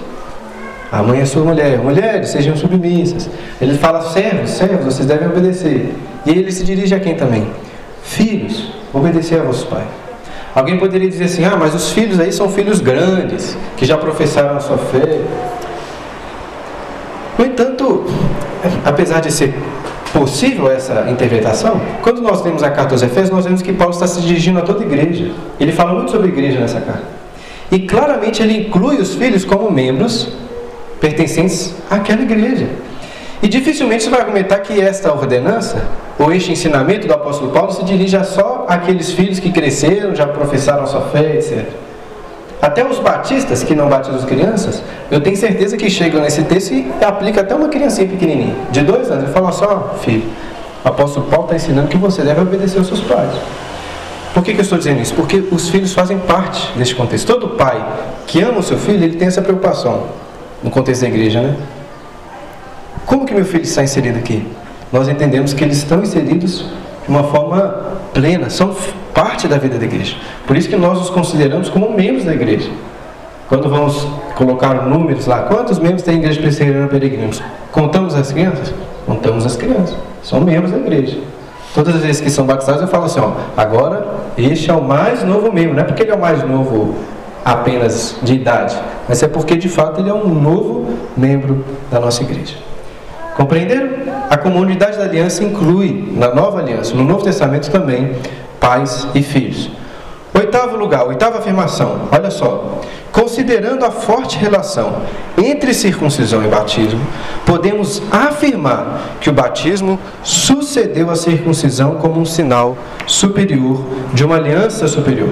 a 0.91 1.01
mãe 1.03 1.19
é 1.19 1.25
sua 1.25 1.43
mulher, 1.43 1.79
mulheres, 1.79 2.29
sejam 2.29 2.55
submissas. 2.55 3.29
Ele 3.61 3.77
fala, 3.77 4.01
servos, 4.01 4.51
servos, 4.51 4.93
vocês 4.93 5.07
devem 5.07 5.27
obedecer. 5.27 5.93
E 6.25 6.31
ele 6.31 6.51
se 6.51 6.63
dirige 6.63 6.95
a 6.95 6.99
quem 6.99 7.15
também? 7.15 7.47
Filhos, 8.03 8.71
obedecer 8.93 9.39
a 9.39 9.43
vossos 9.43 9.65
pais. 9.65 10.05
Alguém 10.55 10.77
poderia 10.77 11.09
dizer 11.09 11.25
assim: 11.25 11.43
ah, 11.43 11.57
mas 11.59 11.75
os 11.75 11.91
filhos 11.91 12.17
aí 12.17 12.31
são 12.31 12.49
filhos 12.49 12.79
grandes, 12.79 13.57
que 13.75 13.85
já 13.85 13.97
professaram 13.97 14.55
a 14.55 14.59
sua 14.61 14.77
fé. 14.77 15.19
No 17.37 17.45
entanto, 17.45 18.05
apesar 18.85 19.19
de 19.19 19.33
ser 19.33 19.53
possível 20.15 20.71
essa 20.71 21.07
interpretação, 21.09 21.81
quando 22.01 22.21
nós 22.21 22.41
lemos 22.41 22.63
a 22.63 22.69
carta 22.69 22.93
aos 22.93 23.01
Efésios, 23.01 23.31
nós 23.31 23.43
vemos 23.43 23.61
que 23.61 23.73
Paulo 23.73 23.93
está 23.93 24.07
se 24.07 24.21
dirigindo 24.21 24.59
a 24.59 24.61
toda 24.61 24.81
a 24.81 24.85
igreja. 24.85 25.31
Ele 25.59 25.73
fala 25.73 25.93
muito 25.93 26.11
sobre 26.11 26.29
igreja 26.29 26.57
nessa 26.57 26.79
carta. 26.79 27.03
E 27.69 27.79
claramente 27.79 28.41
ele 28.41 28.57
inclui 28.57 28.95
os 28.95 29.15
filhos 29.15 29.43
como 29.43 29.69
membros 29.69 30.29
pertencentes 31.01 31.75
àquela 31.89 32.21
igreja. 32.21 32.65
E 33.43 33.49
dificilmente 33.49 34.05
você 34.05 34.09
vai 34.09 34.21
argumentar 34.21 34.59
que 34.59 34.79
esta 34.79 35.11
ordenança, 35.11 35.85
ou 36.17 36.31
este 36.31 36.53
ensinamento 36.53 37.05
do 37.05 37.13
apóstolo 37.13 37.51
Paulo, 37.51 37.73
se 37.73 37.83
dirige 37.83 38.15
a 38.15 38.23
só 38.23 38.65
aqueles 38.69 39.11
filhos 39.11 39.39
que 39.39 39.51
cresceram, 39.51 40.15
já 40.15 40.25
professaram 40.25 40.83
a 40.83 40.87
sua 40.87 41.01
fé, 41.01 41.35
etc. 41.35 41.65
Até 42.65 42.83
os 42.83 42.97
batistas 42.97 43.63
que 43.63 43.75
não 43.75 43.87
batizam 43.87 44.17
as 44.17 44.25
crianças, 44.25 44.81
eu 45.11 45.21
tenho 45.21 45.37
certeza 45.37 45.77
que 45.77 45.87
chegam 45.87 46.19
nesse 46.19 46.41
texto 46.45 46.73
e 46.73 46.91
aplica 46.99 47.41
até 47.41 47.53
uma 47.53 47.69
criancinha 47.69 48.07
pequenininha, 48.07 48.55
de 48.71 48.81
dois 48.81 49.11
anos, 49.11 49.29
e 49.29 49.31
fala 49.31 49.51
só, 49.51 49.95
filho, 50.01 50.23
o 50.83 50.87
apóstolo 50.87 51.27
Paulo 51.27 51.45
está 51.45 51.57
ensinando 51.57 51.87
que 51.89 51.97
você 51.97 52.23
deve 52.23 52.41
obedecer 52.41 52.79
aos 52.79 52.87
seus 52.87 53.01
pais. 53.01 53.29
Por 54.33 54.43
que, 54.43 54.51
que 54.51 54.59
eu 54.59 54.63
estou 54.63 54.79
dizendo 54.79 54.99
isso? 54.99 55.13
Porque 55.13 55.43
os 55.51 55.69
filhos 55.69 55.93
fazem 55.93 56.17
parte 56.17 56.75
desse 56.75 56.95
contexto. 56.95 57.27
Todo 57.27 57.49
pai 57.49 57.85
que 58.25 58.41
ama 58.41 58.57
o 58.57 58.63
seu 58.63 58.79
filho, 58.79 59.03
ele 59.03 59.15
tem 59.15 59.27
essa 59.27 59.43
preocupação 59.43 60.07
no 60.63 60.71
contexto 60.71 61.01
da 61.01 61.07
igreja, 61.07 61.41
né? 61.41 61.55
Como 63.05 63.27
que 63.27 63.33
meu 63.35 63.45
filho 63.45 63.63
está 63.63 63.83
inserido 63.83 64.17
aqui? 64.17 64.43
nós 64.91 65.09
entendemos 65.09 65.53
que 65.53 65.63
eles 65.63 65.77
estão 65.77 66.01
inseridos 66.01 66.65
de 67.05 67.11
uma 67.11 67.23
forma 67.23 67.93
plena, 68.13 68.49
são 68.49 68.75
parte 69.13 69.47
da 69.47 69.57
vida 69.57 69.77
da 69.77 69.85
igreja. 69.85 70.15
Por 70.47 70.57
isso 70.57 70.67
que 70.67 70.75
nós 70.75 70.99
os 70.99 71.09
consideramos 71.09 71.69
como 71.69 71.91
membros 71.91 72.25
da 72.25 72.33
igreja. 72.33 72.69
Quando 73.47 73.69
vamos 73.69 74.07
colocar 74.35 74.73
números 74.87 75.27
lá, 75.27 75.43
quantos 75.43 75.77
membros 75.77 76.01
tem 76.01 76.15
a 76.15 76.17
igreja 76.17 76.41
presbiteriana 76.41 76.87
peregrinos? 76.87 77.41
Contamos 77.71 78.15
as 78.15 78.31
crianças? 78.31 78.73
Contamos 79.05 79.45
as 79.45 79.55
crianças. 79.55 79.95
São 80.23 80.41
membros 80.41 80.71
da 80.71 80.77
igreja. 80.77 81.19
Todas 81.75 81.95
as 81.95 82.01
vezes 82.01 82.21
que 82.21 82.29
são 82.29 82.45
batizados 82.45 82.81
eu 82.81 82.87
falo 82.87 83.05
assim, 83.05 83.19
ó, 83.19 83.31
agora 83.55 84.07
este 84.37 84.71
é 84.71 84.73
o 84.73 84.81
mais 84.81 85.23
novo 85.23 85.51
membro, 85.51 85.75
não 85.75 85.81
é 85.81 85.83
porque 85.83 86.03
ele 86.03 86.11
é 86.11 86.15
o 86.15 86.19
mais 86.19 86.41
novo 86.41 86.95
apenas 87.43 88.15
de 88.23 88.33
idade, 88.33 88.75
mas 89.07 89.21
é 89.21 89.27
porque 89.27 89.55
de 89.55 89.69
fato 89.69 89.99
ele 89.99 90.09
é 90.09 90.13
um 90.13 90.27
novo 90.27 90.87
membro 91.15 91.63
da 91.91 91.99
nossa 91.99 92.23
igreja. 92.23 92.55
Compreenderam? 93.35 93.89
A 94.29 94.37
comunidade 94.37 94.97
da 94.97 95.03
aliança 95.03 95.43
inclui, 95.43 96.13
na 96.15 96.33
nova 96.33 96.59
aliança, 96.59 96.95
no 96.95 97.03
Novo 97.03 97.23
Testamento 97.23 97.69
também, 97.69 98.15
pais 98.59 99.07
e 99.13 99.21
filhos. 99.21 99.69
Oitavo 100.33 100.75
lugar, 100.75 101.07
oitava 101.07 101.37
afirmação, 101.37 102.09
olha 102.11 102.29
só. 102.29 102.81
Considerando 103.11 103.85
a 103.85 103.91
forte 103.91 104.37
relação 104.37 104.97
entre 105.37 105.73
circuncisão 105.73 106.43
e 106.43 106.47
batismo, 106.47 106.99
podemos 107.45 108.01
afirmar 108.11 109.15
que 109.21 109.29
o 109.29 109.33
batismo 109.33 109.97
sucedeu 110.21 111.09
à 111.09 111.15
circuncisão 111.15 111.95
como 111.95 112.19
um 112.19 112.25
sinal 112.25 112.77
superior 113.05 113.81
de 114.13 114.25
uma 114.25 114.35
aliança 114.35 114.87
superior. 114.89 115.29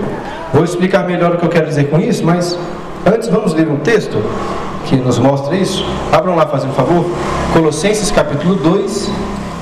Vou 0.54 0.64
explicar 0.64 1.06
melhor 1.06 1.34
o 1.34 1.38
que 1.38 1.46
eu 1.46 1.50
quero 1.50 1.66
dizer 1.66 1.90
com 1.90 2.00
isso, 2.00 2.24
mas 2.24 2.58
antes 3.06 3.28
vamos 3.28 3.54
ler 3.54 3.68
um 3.68 3.78
texto 3.78 4.24
que 4.86 4.96
nos 4.96 5.18
mostra 5.18 5.56
isso. 5.56 5.86
Abram 6.12 6.36
lá, 6.36 6.46
fazendo 6.46 6.74
favor. 6.74 7.06
Colossenses 7.54 8.12
capítulo 8.12 8.56
2, 8.56 9.12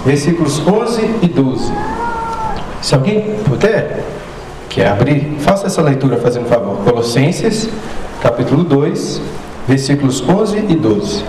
versículos 0.06 0.60
11 0.66 1.20
e 1.22 1.28
12. 1.28 1.74
Se 2.82 2.96
alguém 2.96 3.36
puder, 3.48 4.04
quer 4.70 4.88
abrir, 4.88 5.38
faça 5.40 5.68
essa 5.68 5.82
leitura, 5.82 6.18
fazendo 6.18 6.48
favor. 6.48 6.78
Colossenses 6.84 7.70
capítulo 8.22 8.63
2, 8.63 9.22
versículos 9.68 10.22
11 10.28 10.58
e 10.58 10.75
12. 10.75 11.24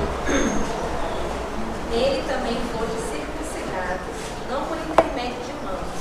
Nele 1.90 2.22
também 2.26 2.56
foram 2.72 2.96
circuncidados, 3.10 4.16
não 4.50 4.64
por 4.64 4.76
intermédio 4.76 5.40
de 5.44 5.54
mãos, 5.64 5.92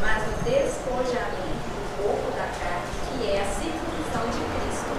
mas 0.00 0.22
no 0.22 0.34
despojamento 0.44 1.66
do 1.74 2.02
corpo 2.02 2.30
da 2.38 2.46
carne, 2.58 2.90
que 3.18 3.30
é 3.30 3.42
a 3.42 3.48
circuncisão 3.50 4.24
de 4.30 4.42
Cristo, 4.54 4.92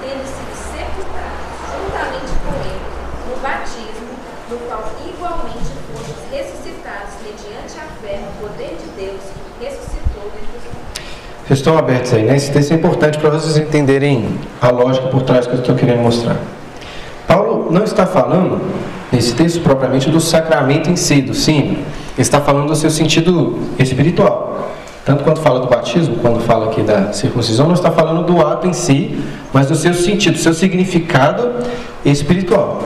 tendo 0.00 0.24
sido 0.24 0.54
sepultados 0.72 1.54
juntamente 1.74 2.32
com 2.44 2.54
ele 2.64 2.84
no 3.28 3.36
batismo, 3.40 4.12
no 4.50 4.56
qual 4.68 4.84
igualmente 5.04 5.72
foram 5.88 6.12
ressuscitados 6.30 7.14
mediante 7.24 7.74
a 7.78 7.86
fé 8.00 8.20
no 8.20 8.30
poder 8.48 8.76
de 8.76 8.88
Deus 9.00 9.22
que 9.58 9.64
ressuscitou 9.64 10.30
dentre 10.32 10.56
os 10.58 10.64
mortos. 10.72 11.04
Vocês 11.46 11.53
estão 11.64 11.78
abertos 11.78 12.12
aí, 12.12 12.24
né? 12.24 12.36
Esse 12.36 12.52
texto 12.52 12.72
é 12.72 12.74
importante 12.74 13.16
para 13.16 13.30
vocês 13.30 13.56
entenderem 13.56 14.26
a 14.60 14.68
lógica 14.68 15.08
por 15.08 15.22
trás 15.22 15.46
que 15.46 15.54
eu 15.54 15.60
estou 15.60 15.74
querendo 15.74 16.02
mostrar. 16.02 16.36
Paulo 17.26 17.72
não 17.72 17.84
está 17.84 18.04
falando, 18.04 18.60
nesse 19.10 19.34
texto, 19.34 19.62
propriamente 19.62 20.10
do 20.10 20.20
sacramento 20.20 20.90
em 20.90 20.96
si, 20.96 21.22
do 21.22 21.32
símbolo. 21.32 21.78
Ele 21.78 21.86
está 22.18 22.38
falando 22.38 22.66
do 22.66 22.76
seu 22.76 22.90
sentido 22.90 23.58
espiritual. 23.78 24.72
Tanto 25.06 25.24
quando 25.24 25.40
fala 25.40 25.60
do 25.60 25.66
batismo, 25.66 26.16
quando 26.16 26.40
fala 26.40 26.66
aqui 26.66 26.82
da 26.82 27.14
circuncisão, 27.14 27.66
não 27.66 27.74
está 27.74 27.90
falando 27.90 28.26
do 28.26 28.46
ato 28.46 28.66
em 28.66 28.74
si, 28.74 29.18
mas 29.50 29.66
do 29.66 29.74
seu 29.74 29.94
sentido, 29.94 30.34
do 30.34 30.40
seu 30.40 30.52
significado 30.52 31.50
espiritual. 32.04 32.82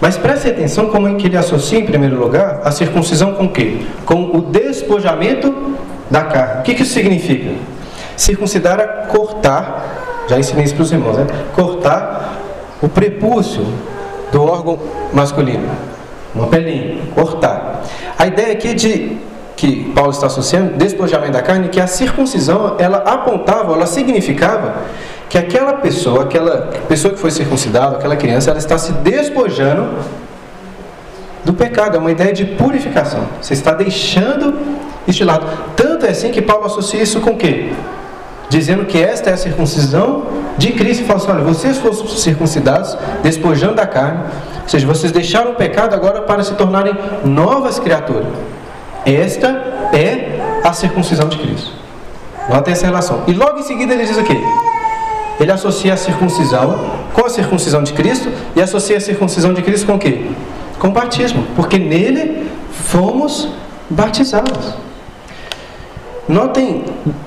Mas 0.00 0.16
preste 0.16 0.48
atenção 0.48 0.86
como 0.86 1.06
é 1.06 1.14
que 1.14 1.26
ele 1.26 1.36
associa, 1.36 1.78
em 1.78 1.84
primeiro 1.84 2.18
lugar, 2.18 2.62
a 2.64 2.70
circuncisão 2.70 3.34
com 3.34 3.44
o 3.44 3.48
quê? 3.50 3.76
Com 4.06 4.34
o 4.34 4.40
despojamento 4.40 5.54
da 6.10 6.22
carne. 6.22 6.60
O 6.60 6.62
que, 6.62 6.74
que 6.74 6.82
isso 6.82 6.94
significa? 6.94 7.50
Circuncidar 8.22 8.78
é 8.78 8.86
cortar, 9.08 10.26
já 10.28 10.38
ensinei 10.38 10.64
isso 10.64 10.76
para 10.76 10.84
os 10.84 10.92
irmãos, 10.92 11.16
né? 11.16 11.26
Cortar 11.56 12.38
o 12.80 12.88
prepúcio 12.88 13.66
do 14.30 14.44
órgão 14.44 14.78
masculino. 15.12 15.68
Uma 16.32 16.46
pelinha, 16.46 16.98
cortar. 17.16 17.82
A 18.16 18.24
ideia 18.28 18.52
aqui 18.52 18.74
de 18.74 19.18
que 19.56 19.90
Paulo 19.92 20.12
está 20.12 20.28
associando, 20.28 20.74
despojamento 20.76 21.32
da 21.32 21.42
carne, 21.42 21.68
que 21.68 21.80
a 21.80 21.88
circuncisão, 21.88 22.76
ela 22.78 22.98
apontava, 22.98 23.72
ela 23.72 23.86
significava 23.86 24.74
que 25.28 25.36
aquela 25.36 25.72
pessoa, 25.72 26.22
aquela 26.22 26.70
pessoa 26.86 27.12
que 27.12 27.18
foi 27.18 27.32
circuncidada, 27.32 27.96
aquela 27.96 28.14
criança, 28.14 28.50
ela 28.50 28.60
está 28.60 28.78
se 28.78 28.92
despojando 28.92 29.98
do 31.44 31.52
pecado, 31.52 31.96
é 31.96 31.98
uma 31.98 32.12
ideia 32.12 32.32
de 32.32 32.44
purificação. 32.44 33.24
Você 33.40 33.52
está 33.52 33.72
deixando 33.72 34.56
de 35.08 35.24
lado. 35.24 35.44
Tanto 35.74 36.06
é 36.06 36.10
assim 36.10 36.30
que 36.30 36.40
Paulo 36.40 36.66
associa 36.66 37.02
isso 37.02 37.20
com 37.20 37.30
o 37.30 37.36
quê? 37.36 37.72
Dizendo 38.52 38.84
que 38.84 39.02
esta 39.02 39.30
é 39.30 39.32
a 39.32 39.36
circuncisão 39.38 40.26
de 40.58 40.72
Cristo. 40.72 41.04
E 41.04 41.06
fala 41.06 41.18
assim: 41.18 41.30
olha, 41.30 41.42
vocês 41.42 41.78
foram 41.78 41.94
circuncidados, 42.06 42.98
despojando 43.22 43.76
da 43.76 43.86
carne, 43.86 44.24
ou 44.62 44.68
seja, 44.68 44.86
vocês 44.86 45.10
deixaram 45.10 45.52
o 45.52 45.54
pecado 45.54 45.94
agora 45.94 46.20
para 46.20 46.44
se 46.44 46.52
tornarem 46.52 46.94
novas 47.24 47.78
criaturas. 47.78 48.26
Esta 49.06 49.48
é 49.94 50.38
a 50.62 50.70
circuncisão 50.74 51.30
de 51.30 51.38
Cristo. 51.38 51.72
Notem 52.46 52.72
essa 52.72 52.84
relação. 52.84 53.22
E 53.26 53.32
logo 53.32 53.58
em 53.58 53.62
seguida 53.62 53.94
ele 53.94 54.04
diz 54.04 54.18
o 54.18 54.22
quê? 54.22 54.38
Ele 55.40 55.50
associa 55.50 55.94
a 55.94 55.96
circuncisão 55.96 56.78
com 57.14 57.24
a 57.24 57.30
circuncisão 57.30 57.82
de 57.82 57.94
Cristo 57.94 58.30
e 58.54 58.60
associa 58.60 58.98
a 58.98 59.00
circuncisão 59.00 59.54
de 59.54 59.62
Cristo 59.62 59.86
com 59.86 59.94
o 59.94 59.98
quê? 59.98 60.26
Com 60.78 60.88
o 60.88 60.90
batismo, 60.90 61.46
porque 61.56 61.78
nele 61.78 62.50
fomos 62.70 63.48
batizados. 63.88 64.74
Notem, 66.28 66.84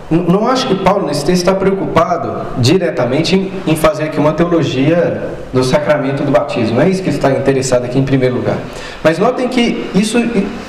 não 0.10 0.48
acho 0.48 0.68
que 0.68 0.76
Paulo 0.76 1.06
nesse 1.06 1.26
texto 1.26 1.42
está 1.42 1.54
preocupado 1.54 2.46
diretamente 2.58 3.52
em, 3.68 3.76
fazer 3.76 4.06
aqui 4.06 4.18
uma 4.18 4.32
teologia 4.32 5.32
do 5.52 5.64
sacramento 5.64 6.24
do 6.24 6.32
batismo. 6.32 6.78
Não 6.78 6.82
é 6.82 6.90
isso 6.90 7.04
que 7.04 7.10
está 7.10 7.30
interessado 7.32 7.84
aqui 7.84 8.00
em 8.00 8.04
primeiro 8.04 8.36
lugar. 8.36 8.58
Mas 9.04 9.20
notem 9.20 9.50
que 9.50 9.90
isso 9.94 10.18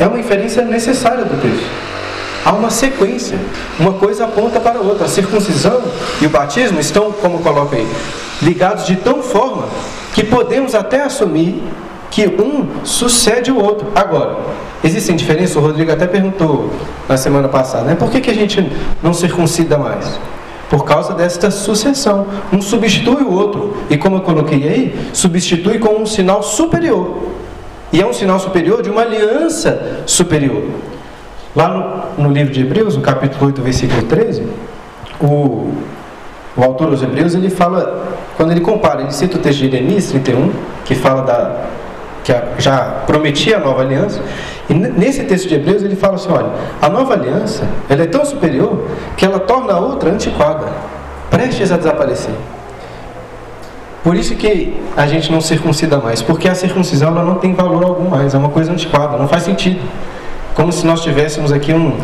é 0.00 0.06
uma 0.06 0.18
inferência 0.18 0.62
necessária 0.64 1.24
do 1.24 1.40
texto. 1.40 1.66
Há 2.44 2.52
uma 2.52 2.70
sequência, 2.70 3.38
uma 3.78 3.92
coisa 3.94 4.24
aponta 4.24 4.58
para 4.58 4.78
a 4.78 4.82
outra. 4.82 5.06
A 5.06 5.08
circuncisão 5.08 5.82
e 6.20 6.26
o 6.26 6.30
batismo 6.30 6.80
estão, 6.80 7.12
como 7.12 7.38
coloca 7.40 7.76
aí, 7.76 7.86
ligados 8.42 8.86
de 8.86 8.96
tal 8.96 9.22
forma 9.22 9.68
que 10.12 10.24
podemos 10.24 10.74
até 10.74 11.02
assumir 11.02 11.62
que 12.10 12.26
um 12.26 12.84
sucede 12.84 13.50
o 13.50 13.62
outro. 13.62 13.88
Agora, 13.94 14.36
existem 14.82 15.16
diferenças? 15.16 15.56
O 15.56 15.60
Rodrigo 15.60 15.92
até 15.92 16.06
perguntou 16.06 16.70
na 17.08 17.16
semana 17.16 17.48
passada, 17.48 17.84
né? 17.84 17.94
Por 17.94 18.10
que, 18.10 18.20
que 18.20 18.30
a 18.30 18.34
gente 18.34 18.70
não 19.02 19.12
circuncida 19.12 19.76
mais? 19.76 20.18
Por 20.70 20.84
causa 20.84 21.14
desta 21.14 21.50
sucessão. 21.50 22.26
Um 22.52 22.60
substitui 22.60 23.22
o 23.22 23.32
outro. 23.32 23.76
E 23.88 23.96
como 23.96 24.16
eu 24.16 24.20
coloquei 24.20 24.68
aí, 24.68 25.08
substitui 25.12 25.78
com 25.78 26.00
um 26.00 26.06
sinal 26.06 26.42
superior. 26.42 27.28
E 27.92 28.00
é 28.00 28.06
um 28.06 28.12
sinal 28.12 28.38
superior 28.38 28.82
de 28.82 28.90
uma 28.90 29.02
aliança 29.02 30.02
superior. 30.06 30.64
Lá 31.54 32.12
no, 32.18 32.24
no 32.24 32.32
livro 32.32 32.52
de 32.52 32.60
Hebreus, 32.60 32.96
no 32.96 33.02
capítulo 33.02 33.46
8, 33.46 33.62
versículo 33.62 34.02
13, 34.02 34.46
o, 35.20 35.72
o 36.56 36.62
autor 36.62 36.90
dos 36.90 37.02
Hebreus, 37.02 37.34
ele 37.34 37.48
fala, 37.48 38.18
quando 38.36 38.50
ele 38.50 38.60
compara, 38.60 39.02
ele 39.02 39.12
cita 39.12 39.38
o 39.38 39.40
texto 39.40 39.60
de 39.60 39.70
Jeremias 39.70 40.08
31, 40.08 40.50
que 40.84 40.94
fala 40.94 41.22
da, 41.22 41.66
que 42.26 42.62
já 42.62 43.02
prometia 43.06 43.56
a 43.56 43.60
nova 43.60 43.82
aliança. 43.82 44.20
E 44.68 44.74
nesse 44.74 45.22
texto 45.24 45.48
de 45.48 45.54
Hebreus 45.54 45.82
ele 45.82 45.94
fala 45.94 46.16
assim: 46.16 46.30
olha, 46.30 46.50
a 46.82 46.88
nova 46.88 47.14
aliança 47.14 47.64
ela 47.88 48.02
é 48.02 48.06
tão 48.06 48.24
superior 48.24 48.88
que 49.16 49.24
ela 49.24 49.38
torna 49.38 49.74
a 49.74 49.78
outra 49.78 50.10
antiquada, 50.10 50.66
prestes 51.30 51.70
a 51.70 51.76
desaparecer. 51.76 52.34
Por 54.02 54.16
isso 54.16 54.34
que 54.34 54.76
a 54.96 55.06
gente 55.06 55.30
não 55.30 55.40
circuncida 55.40 55.98
mais, 55.98 56.20
porque 56.20 56.48
a 56.48 56.54
circuncisão 56.54 57.08
ela 57.08 57.24
não 57.24 57.36
tem 57.36 57.54
valor 57.54 57.84
algum 57.84 58.08
mais, 58.08 58.34
é 58.34 58.38
uma 58.38 58.48
coisa 58.48 58.72
antiquada, 58.72 59.16
não 59.16 59.28
faz 59.28 59.44
sentido. 59.44 59.80
Como 60.54 60.72
se 60.72 60.86
nós 60.86 61.02
tivéssemos 61.02 61.52
aqui 61.52 61.72
um, 61.72 61.96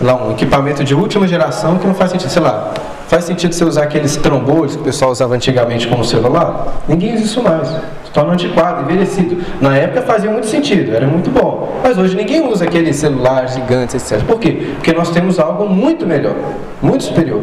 lá, 0.00 0.14
um 0.14 0.32
equipamento 0.32 0.82
de 0.82 0.94
última 0.94 1.26
geração 1.26 1.78
que 1.78 1.86
não 1.86 1.94
faz 1.94 2.12
sentido, 2.12 2.30
sei 2.30 2.42
lá, 2.42 2.72
Faz 3.08 3.24
sentido 3.24 3.54
você 3.54 3.64
usar 3.64 3.84
aqueles 3.84 4.16
trombolhos 4.16 4.76
que 4.76 4.82
o 4.82 4.84
pessoal 4.84 5.10
usava 5.10 5.34
antigamente 5.34 5.88
como 5.88 6.04
celular? 6.04 6.82
Ninguém 6.86 7.14
usa 7.14 7.24
isso 7.24 7.42
mais. 7.42 7.66
Se 7.68 8.10
torna 8.12 8.34
antiquado, 8.34 8.82
envelhecido. 8.82 9.42
Na 9.62 9.74
época 9.74 10.02
fazia 10.02 10.30
muito 10.30 10.46
sentido, 10.46 10.94
era 10.94 11.06
muito 11.06 11.30
bom. 11.30 11.80
Mas 11.82 11.96
hoje 11.96 12.14
ninguém 12.14 12.46
usa 12.46 12.66
aqueles 12.66 12.96
celulares 12.96 13.54
gigantes, 13.54 13.94
etc. 13.94 14.22
Por 14.26 14.38
quê? 14.38 14.72
Porque 14.74 14.92
nós 14.92 15.08
temos 15.10 15.38
algo 15.38 15.66
muito 15.66 16.06
melhor, 16.06 16.34
muito 16.82 17.04
superior. 17.04 17.42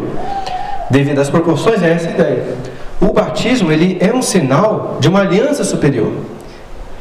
Devido 0.92 1.20
às 1.20 1.32
proporções, 1.32 1.82
é 1.82 1.94
essa 1.94 2.10
a 2.10 2.12
ideia. 2.12 2.44
O 3.02 3.12
batismo 3.12 3.72
ele 3.72 3.98
é 4.00 4.14
um 4.14 4.22
sinal 4.22 4.98
de 5.00 5.10
uma 5.10 5.22
aliança 5.22 5.64
superior. 5.64 6.12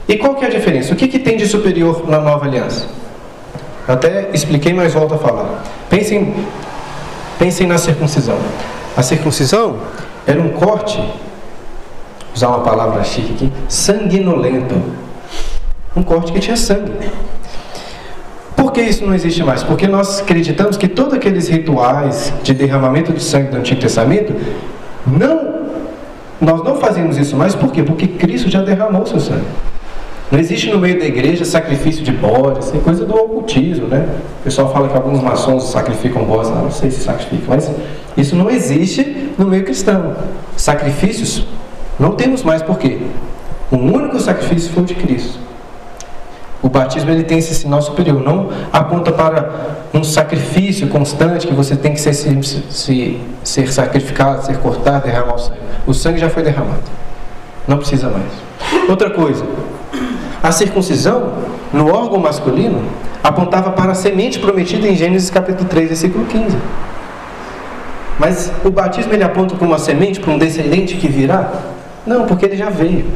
E 0.09 0.17
qual 0.17 0.37
que 0.37 0.45
é 0.45 0.49
a 0.49 0.51
diferença? 0.51 0.95
O 0.95 0.97
que, 0.97 1.07
que 1.07 1.19
tem 1.19 1.37
de 1.37 1.47
superior 1.47 2.09
na 2.09 2.19
nova 2.19 2.47
aliança? 2.47 2.87
Até 3.87 4.31
expliquei, 4.33 4.73
mas 4.73 4.95
volto 4.95 5.15
a 5.15 5.19
falar. 5.19 5.63
Pensem 5.91 6.33
Pensem 7.45 7.67
na 7.67 7.77
circuncisão. 7.77 8.39
A 8.97 9.03
circuncisão 9.03 9.77
era 10.27 10.41
um 10.41 10.49
corte, 10.49 10.99
usar 12.35 12.49
uma 12.49 12.61
palavra 12.61 13.05
chique 13.05 13.35
aqui, 13.35 13.53
sanguinolento. 13.69 14.75
Um 15.95 16.03
corte 16.03 16.33
que 16.33 16.41
tinha 16.41 16.57
sangue. 16.57 16.91
que 18.73 18.81
isso 18.81 19.05
não 19.05 19.15
existe 19.15 19.43
mais? 19.45 19.63
Porque 19.63 19.87
nós 19.87 20.23
acreditamos 20.23 20.79
que 20.79 20.89
todos 20.89 21.13
aqueles 21.13 21.49
rituais 21.49 22.33
de 22.43 22.55
derramamento 22.55 23.13
de 23.13 23.23
sangue 23.23 23.51
do 23.51 23.59
Antigo 23.59 23.79
Testamento, 23.79 24.35
não, 25.07 25.67
nós 26.41 26.65
não 26.65 26.77
fazemos 26.77 27.19
isso 27.19 27.37
mais, 27.37 27.55
por 27.55 27.71
quê? 27.71 27.83
Porque 27.83 28.09
Cristo 28.09 28.51
já 28.51 28.63
derramou 28.63 29.05
seu 29.05 29.21
sangue. 29.21 29.45
Não 30.31 30.39
existe 30.39 30.71
no 30.71 30.79
meio 30.79 30.99
da 30.99 31.05
igreja 31.05 31.45
sacrifício 31.45 32.03
de 32.03 32.11
bodes, 32.13 32.75
é 32.75 32.79
coisa 32.79 33.05
do 33.05 33.15
ocultismo, 33.15 33.87
né? 33.87 34.09
O 34.41 34.45
pessoal 34.45 34.73
fala 34.73 34.89
que 34.89 34.97
alguns 34.97 35.23
maçons 35.23 35.71
sacrificam 35.71 36.25
bodes, 36.25 36.51
não, 36.51 36.65
não 36.65 36.71
sei 36.71 36.91
se 36.91 37.03
sacrificam, 37.03 37.47
mas 37.49 37.71
isso 38.17 38.35
não 38.35 38.51
existe 38.51 39.31
no 39.39 39.47
meio 39.47 39.65
cristão. 39.65 40.17
Sacrifícios 40.57 41.47
não 41.99 42.13
temos 42.13 42.43
mais, 42.43 42.63
por 42.63 42.79
quê? 42.79 42.99
O 43.71 43.77
único 43.77 44.19
sacrifício 44.19 44.73
foi 44.73 44.83
o 44.83 44.87
de 44.87 44.95
Cristo. 44.95 45.39
O 46.63 46.69
batismo 46.69 47.11
ele 47.11 47.25
tem 47.25 47.39
esse 47.39 47.55
sinal 47.55 47.83
superior, 47.83 48.23
não 48.23 48.49
aponta 48.73 49.13
para 49.13 49.51
um 49.93 50.03
sacrifício 50.03 50.89
constante 50.89 51.47
que 51.47 51.53
você 51.53 51.77
tem 51.77 51.93
que 51.93 52.01
ser, 52.01 52.15
se, 52.15 53.21
ser 53.45 53.71
sacrificado, 53.71 54.47
ser 54.47 54.57
cortado, 54.59 55.05
derramar 55.05 55.35
o 55.35 55.39
sangue. 55.39 55.61
O 55.87 55.93
sangue 55.93 56.19
já 56.19 56.31
foi 56.31 56.43
derramado, 56.43 56.81
não 57.69 57.77
precisa 57.77 58.09
mais. 58.09 58.33
Outra 58.89 59.11
coisa, 59.11 59.45
a 60.45 60.53
circuncisão 60.53 61.33
no 61.73 61.91
órgão 61.91 62.19
masculino 62.19 62.83
apontava 63.23 63.71
para 63.71 63.93
a 63.93 63.95
semente 63.95 64.39
prometida 64.39 64.87
em 64.87 64.95
Gênesis 64.95 65.31
capítulo 65.31 65.67
3, 65.67 65.89
versículo 65.89 66.27
15. 66.27 66.55
Mas 68.19 68.53
o 68.63 68.71
batismo 68.71 69.15
ele 69.15 69.25
aponta 69.25 69.55
para 69.55 69.67
uma 69.67 69.79
semente, 69.79 70.21
para 70.21 70.31
um 70.31 70.37
descendente 70.37 70.97
que 70.97 71.09
virá? 71.09 71.51
Não, 72.07 72.27
porque 72.27 72.45
ele 72.45 72.59
já 72.59 72.69
veio. 72.69 73.07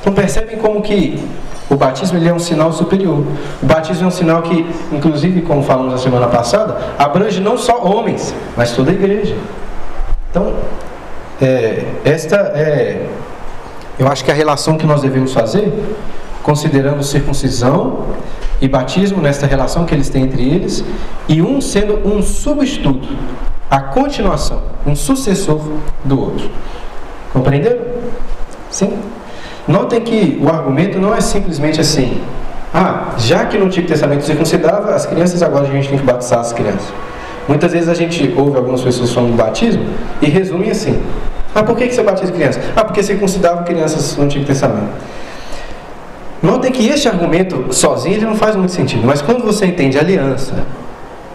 Então 0.00 0.12
percebem 0.12 0.58
como 0.58 0.80
que 0.80 1.20
o 1.68 1.74
batismo 1.74 2.18
ele 2.18 2.28
é 2.28 2.32
um 2.32 2.38
sinal 2.38 2.72
superior. 2.72 3.24
O 3.60 3.66
batismo 3.66 4.04
é 4.04 4.06
um 4.06 4.12
sinal 4.12 4.42
que, 4.42 4.64
inclusive, 4.92 5.42
como 5.42 5.64
falamos 5.64 5.90
na 5.90 5.98
semana 5.98 6.28
passada, 6.28 6.94
abrange 6.96 7.40
não 7.40 7.58
só 7.58 7.82
homens, 7.82 8.32
mas 8.56 8.70
toda 8.70 8.92
a 8.92 8.94
igreja. 8.94 9.34
Então, 10.30 10.54
é, 11.42 11.84
esta 12.04 12.36
é, 12.54 13.06
eu 13.98 14.06
acho 14.06 14.24
que 14.24 14.30
a 14.30 14.34
relação 14.34 14.78
que 14.78 14.86
nós 14.86 15.02
devemos 15.02 15.32
fazer, 15.32 15.72
considerando 16.46 17.02
circuncisão 17.02 18.06
e 18.60 18.68
batismo 18.68 19.20
nesta 19.20 19.48
relação 19.48 19.84
que 19.84 19.92
eles 19.92 20.08
têm 20.08 20.22
entre 20.22 20.48
eles, 20.48 20.84
e 21.28 21.42
um 21.42 21.60
sendo 21.60 21.94
um 22.06 22.22
substituto, 22.22 23.08
a 23.68 23.80
continuação, 23.80 24.62
um 24.86 24.94
sucessor 24.94 25.60
do 26.04 26.20
outro. 26.20 26.48
Compreenderam? 27.32 27.80
Sim? 28.70 28.96
Notem 29.66 30.00
que 30.00 30.40
o 30.40 30.48
argumento 30.48 31.00
não 31.00 31.12
é 31.12 31.20
simplesmente 31.20 31.80
assim. 31.80 32.20
Ah, 32.72 33.14
já 33.18 33.46
que 33.46 33.58
no 33.58 33.66
Antigo 33.66 33.88
Testamento 33.88 34.24
considerava 34.36 34.94
as 34.94 35.04
crianças, 35.04 35.42
agora 35.42 35.66
a 35.66 35.70
gente 35.72 35.88
tem 35.88 35.98
que 35.98 36.04
batizar 36.04 36.38
as 36.38 36.52
crianças. 36.52 36.92
Muitas 37.48 37.72
vezes 37.72 37.88
a 37.88 37.94
gente 37.94 38.32
ouve 38.36 38.56
algumas 38.56 38.82
pessoas 38.82 39.12
falando 39.12 39.32
do 39.32 39.36
batismo 39.36 39.84
e 40.22 40.26
resume 40.26 40.70
assim. 40.70 41.02
Ah, 41.52 41.64
por 41.64 41.76
que 41.76 41.90
você 41.90 42.04
batiza 42.04 42.30
crianças? 42.30 42.62
Ah, 42.76 42.84
porque 42.84 43.16
considerava 43.16 43.64
crianças 43.64 44.16
no 44.16 44.22
Antigo 44.22 44.44
Testamento. 44.44 44.92
Notem 46.42 46.70
que 46.70 46.86
este 46.86 47.08
argumento 47.08 47.72
sozinho 47.72 48.16
ele 48.16 48.26
não 48.26 48.36
faz 48.36 48.54
muito 48.56 48.72
sentido, 48.72 49.06
mas 49.06 49.22
quando 49.22 49.42
você 49.44 49.66
entende 49.66 49.98
aliança, 49.98 50.64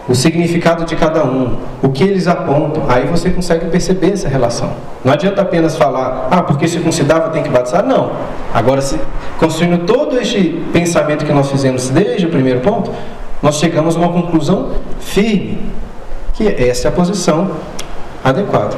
o 0.08 0.14
significado 0.14 0.84
de 0.84 0.96
cada 0.96 1.24
um, 1.24 1.56
o 1.82 1.88
que 1.88 2.02
eles 2.02 2.26
apontam, 2.26 2.84
aí 2.88 3.06
você 3.06 3.30
consegue 3.30 3.66
perceber 3.66 4.12
essa 4.12 4.28
relação. 4.28 4.72
Não 5.04 5.12
adianta 5.12 5.42
apenas 5.42 5.76
falar, 5.76 6.28
ah, 6.30 6.42
porque 6.42 6.66
circuncidava 6.66 7.30
tem 7.30 7.42
que 7.42 7.48
batizar, 7.48 7.84
não. 7.84 8.12
Agora, 8.52 8.80
se, 8.80 8.98
construindo 9.38 9.86
todo 9.86 10.18
este 10.18 10.62
pensamento 10.72 11.24
que 11.24 11.32
nós 11.32 11.50
fizemos 11.50 11.88
desde 11.88 12.26
o 12.26 12.30
primeiro 12.30 12.60
ponto, 12.60 12.90
nós 13.40 13.56
chegamos 13.56 13.96
a 13.96 14.00
uma 14.00 14.12
conclusão 14.12 14.70
firme, 15.00 15.58
que 16.34 16.48
essa 16.48 16.88
é 16.88 16.90
a 16.90 16.92
posição 16.92 17.50
adequada. 18.24 18.76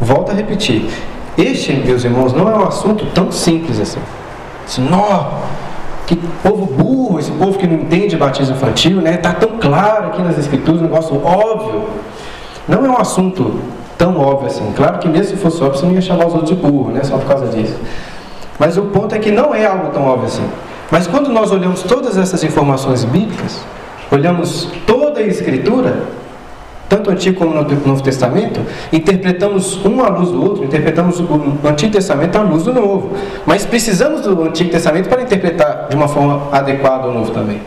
Volto 0.00 0.30
a 0.30 0.34
repetir, 0.34 0.88
este, 1.36 1.72
meus 1.72 2.04
irmãos, 2.04 2.32
não 2.32 2.48
é 2.48 2.54
um 2.54 2.66
assunto 2.66 3.06
tão 3.14 3.30
simples 3.30 3.80
assim. 3.80 4.00
Nó, 4.78 5.40
que 6.06 6.16
povo 6.42 6.66
burro, 6.66 7.18
esse 7.18 7.30
povo 7.32 7.58
que 7.58 7.66
não 7.66 7.74
entende 7.74 8.16
batismo 8.16 8.54
infantil, 8.56 9.00
né? 9.00 9.14
Está 9.14 9.32
tão 9.32 9.58
claro 9.58 10.08
aqui 10.08 10.22
nas 10.22 10.38
escrituras, 10.38 10.80
um 10.80 10.84
negócio 10.84 11.24
óbvio. 11.24 11.84
Não 12.68 12.84
é 12.84 12.88
um 12.88 12.98
assunto 12.98 13.60
tão 13.96 14.18
óbvio 14.18 14.48
assim. 14.48 14.72
Claro 14.76 14.98
que 14.98 15.08
mesmo 15.08 15.36
se 15.36 15.42
fosse 15.42 15.62
óbvio, 15.62 15.80
você 15.80 15.86
não 15.86 15.94
ia 15.94 16.00
chamar 16.00 16.26
os 16.26 16.34
outros 16.34 16.50
de 16.50 16.56
burro, 16.56 16.90
né? 16.90 17.02
Só 17.04 17.16
por 17.16 17.26
causa 17.26 17.46
disso. 17.46 17.76
Mas 18.58 18.76
o 18.76 18.82
ponto 18.82 19.14
é 19.14 19.18
que 19.18 19.30
não 19.30 19.54
é 19.54 19.66
algo 19.66 19.90
tão 19.90 20.04
óbvio 20.04 20.26
assim. 20.26 20.46
Mas 20.90 21.06
quando 21.06 21.28
nós 21.30 21.50
olhamos 21.50 21.82
todas 21.82 22.16
essas 22.16 22.44
informações 22.44 23.04
bíblicas, 23.04 23.60
olhamos 24.10 24.68
toda 24.86 25.20
a 25.20 25.22
escritura, 25.22 26.04
tanto 26.88 27.10
Antigo 27.10 27.38
como 27.38 27.54
no 27.54 27.62
Novo 27.62 28.02
Testamento, 28.02 28.60
interpretamos 28.92 29.84
um 29.84 30.04
à 30.04 30.08
luz 30.08 30.30
do 30.30 30.42
outro, 30.42 30.64
interpretamos 30.64 31.18
o 31.20 31.58
Antigo 31.66 31.92
Testamento 31.92 32.36
à 32.36 32.42
luz 32.42 32.64
do 32.64 32.72
Novo. 32.72 33.12
Mas 33.46 33.64
precisamos 33.64 34.22
do 34.22 34.44
Antigo 34.44 34.70
Testamento 34.70 35.08
para 35.08 35.22
interpretar 35.22 35.88
de 35.88 35.96
uma 35.96 36.08
forma 36.08 36.48
adequada 36.52 37.08
o 37.08 37.12
Novo 37.12 37.30
também. 37.30 37.60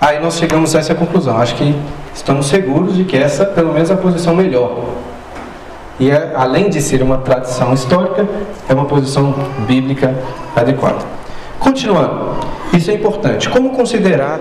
Aí 0.00 0.20
nós 0.20 0.38
chegamos 0.38 0.74
a 0.74 0.78
essa 0.78 0.94
conclusão. 0.94 1.36
Acho 1.38 1.56
que 1.56 1.74
estamos 2.14 2.46
seguros 2.46 2.96
de 2.96 3.04
que 3.04 3.16
essa, 3.16 3.44
pelo 3.44 3.72
menos, 3.72 3.90
é 3.90 3.94
a 3.94 3.96
posição 3.96 4.34
melhor. 4.34 4.84
E 5.98 6.10
é, 6.10 6.32
além 6.36 6.70
de 6.70 6.80
ser 6.80 7.02
uma 7.02 7.18
tradição 7.18 7.74
histórica, 7.74 8.26
é 8.68 8.74
uma 8.74 8.84
posição 8.84 9.34
bíblica 9.66 10.14
adequada. 10.54 11.04
Continuando, 11.58 12.36
isso 12.72 12.90
é 12.90 12.94
importante. 12.94 13.48
Como 13.48 13.70
considerar 13.70 14.38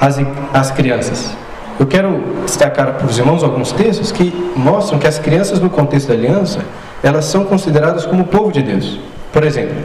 as, 0.00 0.18
as 0.52 0.70
crianças? 0.72 1.45
Eu 1.78 1.86
quero 1.86 2.22
destacar 2.44 2.94
para 2.94 3.06
os 3.06 3.18
irmãos 3.18 3.42
alguns 3.42 3.70
textos 3.70 4.10
que 4.10 4.32
mostram 4.56 4.98
que 4.98 5.06
as 5.06 5.18
crianças 5.18 5.60
no 5.60 5.68
contexto 5.68 6.08
da 6.08 6.14
aliança, 6.14 6.60
elas 7.02 7.26
são 7.26 7.44
consideradas 7.44 8.06
como 8.06 8.24
povo 8.24 8.50
de 8.50 8.62
Deus. 8.62 8.98
Por 9.30 9.44
exemplo, 9.44 9.76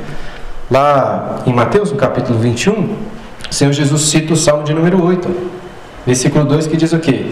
lá 0.69 1.41
em 1.45 1.53
Mateus, 1.53 1.91
no 1.91 1.97
capítulo 1.97 2.39
21, 2.39 2.71
o 3.49 3.53
Senhor 3.53 3.73
Jesus 3.73 4.03
cita 4.03 4.33
o 4.33 4.37
Salmo 4.37 4.63
de 4.63 4.73
número 4.73 5.03
8, 5.03 5.29
versículo 6.05 6.45
2, 6.45 6.67
que 6.67 6.77
diz 6.77 6.93
o 6.93 6.99
quê? 6.99 7.31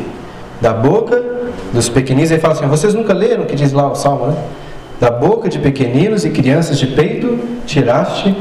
Da 0.60 0.74
boca 0.74 1.24
dos 1.72 1.88
pequeninos, 1.88 2.32
ele 2.32 2.41
fala 2.41 2.54
assim, 2.54 2.67
vocês 2.67 2.93
nunca 2.93 3.13
leram 3.13 3.43
o 3.43 3.45
que 3.45 3.56
diz 3.56 3.72
lá 3.72 3.89
o 3.89 3.95
Salmo, 3.95 4.28
né? 4.28 4.43
Da 5.00 5.10
boca 5.10 5.48
de 5.48 5.60
pequeninos 5.60 6.26
e 6.26 6.30
crianças 6.32 6.78
de 6.78 6.88
peito, 6.88 7.39
tiraste 7.65 8.36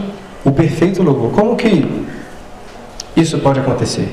o 0.44 0.50
perfeito 0.50 1.00
louvor. 1.00 1.30
Como 1.30 1.54
que 1.54 2.04
isso 3.16 3.38
pode 3.38 3.60
acontecer? 3.60 4.12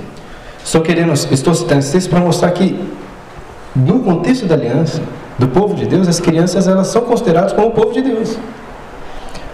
Estou 0.65 0.82
querendo, 0.82 1.13
estou 1.13 1.54
citando 1.54 1.80
esse 1.80 2.10
para 2.10 2.19
mostrar 2.19 2.49
que 2.49 2.75
no 3.75 3.99
contexto 3.99 4.47
da 4.47 4.56
aliança, 4.56 4.99
do 5.38 5.47
povo 5.47 5.75
de 5.75 5.86
Deus, 5.86 6.08
as 6.08 6.19
crianças 6.19 6.67
elas 6.67 6.88
são 6.88 7.04
consideradas 7.04 7.54
como 7.54 7.67
o 7.67 7.71
povo 7.71 7.93
de 7.93 8.01
Deus. 8.01 8.36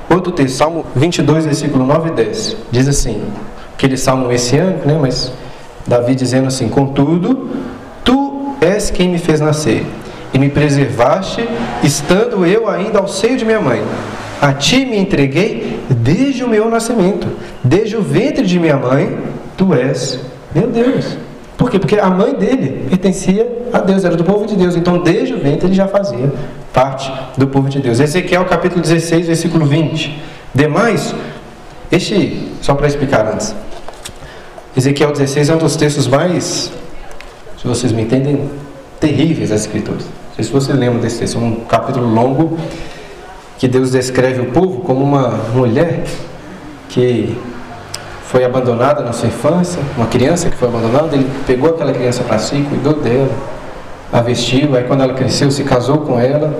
Outro 0.09 0.31
texto, 0.31 0.55
Salmo 0.55 0.85
22, 0.95 1.45
versículo 1.45 1.85
9 1.85 2.09
e 2.09 2.13
10, 2.13 2.57
diz 2.71 2.87
assim, 2.87 3.21
aquele 3.73 3.97
salmo 3.97 4.29
messiânico, 4.29 4.87
né, 4.87 4.97
mas 4.99 5.33
Davi 5.85 6.15
dizendo 6.15 6.47
assim, 6.47 6.69
contudo, 6.69 7.49
tu 8.05 8.55
és 8.61 8.89
quem 8.89 9.09
me 9.09 9.17
fez 9.17 9.41
nascer, 9.41 9.85
e 10.33 10.39
me 10.39 10.49
preservaste, 10.49 11.45
estando 11.83 12.45
eu 12.45 12.69
ainda 12.69 12.99
ao 12.99 13.07
seio 13.09 13.35
de 13.35 13.43
minha 13.43 13.59
mãe. 13.59 13.83
A 14.41 14.53
ti 14.53 14.85
me 14.85 14.97
entreguei 14.97 15.77
desde 15.89 16.43
o 16.43 16.47
meu 16.47 16.69
nascimento, 16.69 17.27
desde 17.61 17.97
o 17.97 18.01
ventre 18.01 18.45
de 18.45 18.57
minha 18.57 18.77
mãe, 18.77 19.19
tu 19.57 19.73
és 19.73 20.30
meu 20.53 20.67
Deus. 20.67 21.17
Por 21.57 21.69
quê? 21.69 21.77
Porque 21.77 21.99
a 21.99 22.09
mãe 22.09 22.33
dele 22.33 22.87
pertencia 22.89 23.47
a 23.71 23.79
Deus, 23.79 24.03
era 24.03 24.15
do 24.15 24.23
povo 24.23 24.45
de 24.45 24.55
Deus. 24.55 24.75
Então, 24.75 25.01
desde 25.03 25.33
o 25.33 25.39
ventre, 25.39 25.67
ele 25.67 25.75
já 25.75 25.87
fazia 25.87 26.31
parte 26.73 27.11
do 27.37 27.47
povo 27.47 27.69
de 27.69 27.79
Deus. 27.79 27.99
Ezequiel 27.99 28.45
capítulo 28.45 28.81
16, 28.81 29.27
versículo 29.27 29.65
20. 29.65 30.19
Demais, 30.53 31.13
este, 31.91 32.51
só 32.61 32.73
para 32.73 32.87
explicar 32.87 33.27
antes. 33.31 33.55
Ezequiel 34.75 35.11
16 35.11 35.49
é 35.49 35.55
um 35.55 35.57
dos 35.57 35.75
textos 35.75 36.07
mais, 36.07 36.71
se 37.61 37.67
vocês 37.67 37.91
me 37.91 38.01
entendem, 38.01 38.49
terríveis 38.99 39.49
das 39.49 39.61
Escrituras. 39.61 40.03
Não 40.03 40.35
sei 40.35 40.45
se 40.45 40.51
vocês 40.51 40.77
lembram 40.77 40.99
desse 40.99 41.19
texto, 41.19 41.37
é 41.37 41.41
um 41.41 41.55
capítulo 41.65 42.07
longo 42.07 42.57
que 43.59 43.67
Deus 43.67 43.91
descreve 43.91 44.41
o 44.41 44.45
povo 44.45 44.79
como 44.81 45.03
uma 45.03 45.29
mulher 45.53 46.05
que 46.89 47.37
foi 48.31 48.45
abandonada 48.45 49.03
na 49.03 49.11
sua 49.11 49.27
infância, 49.27 49.81
uma 49.97 50.05
criança 50.05 50.49
que 50.49 50.55
foi 50.55 50.69
abandonada, 50.69 51.13
ele 51.13 51.29
pegou 51.45 51.71
aquela 51.71 51.91
criança 51.91 52.23
para 52.23 52.39
si, 52.39 52.65
cuidou 52.69 52.93
dela, 52.93 53.29
a 54.11 54.21
vestiu, 54.21 54.73
aí 54.73 54.85
quando 54.85 55.03
ela 55.03 55.13
cresceu 55.13 55.51
se 55.51 55.65
casou 55.65 55.97
com 55.97 56.17
ela, 56.17 56.53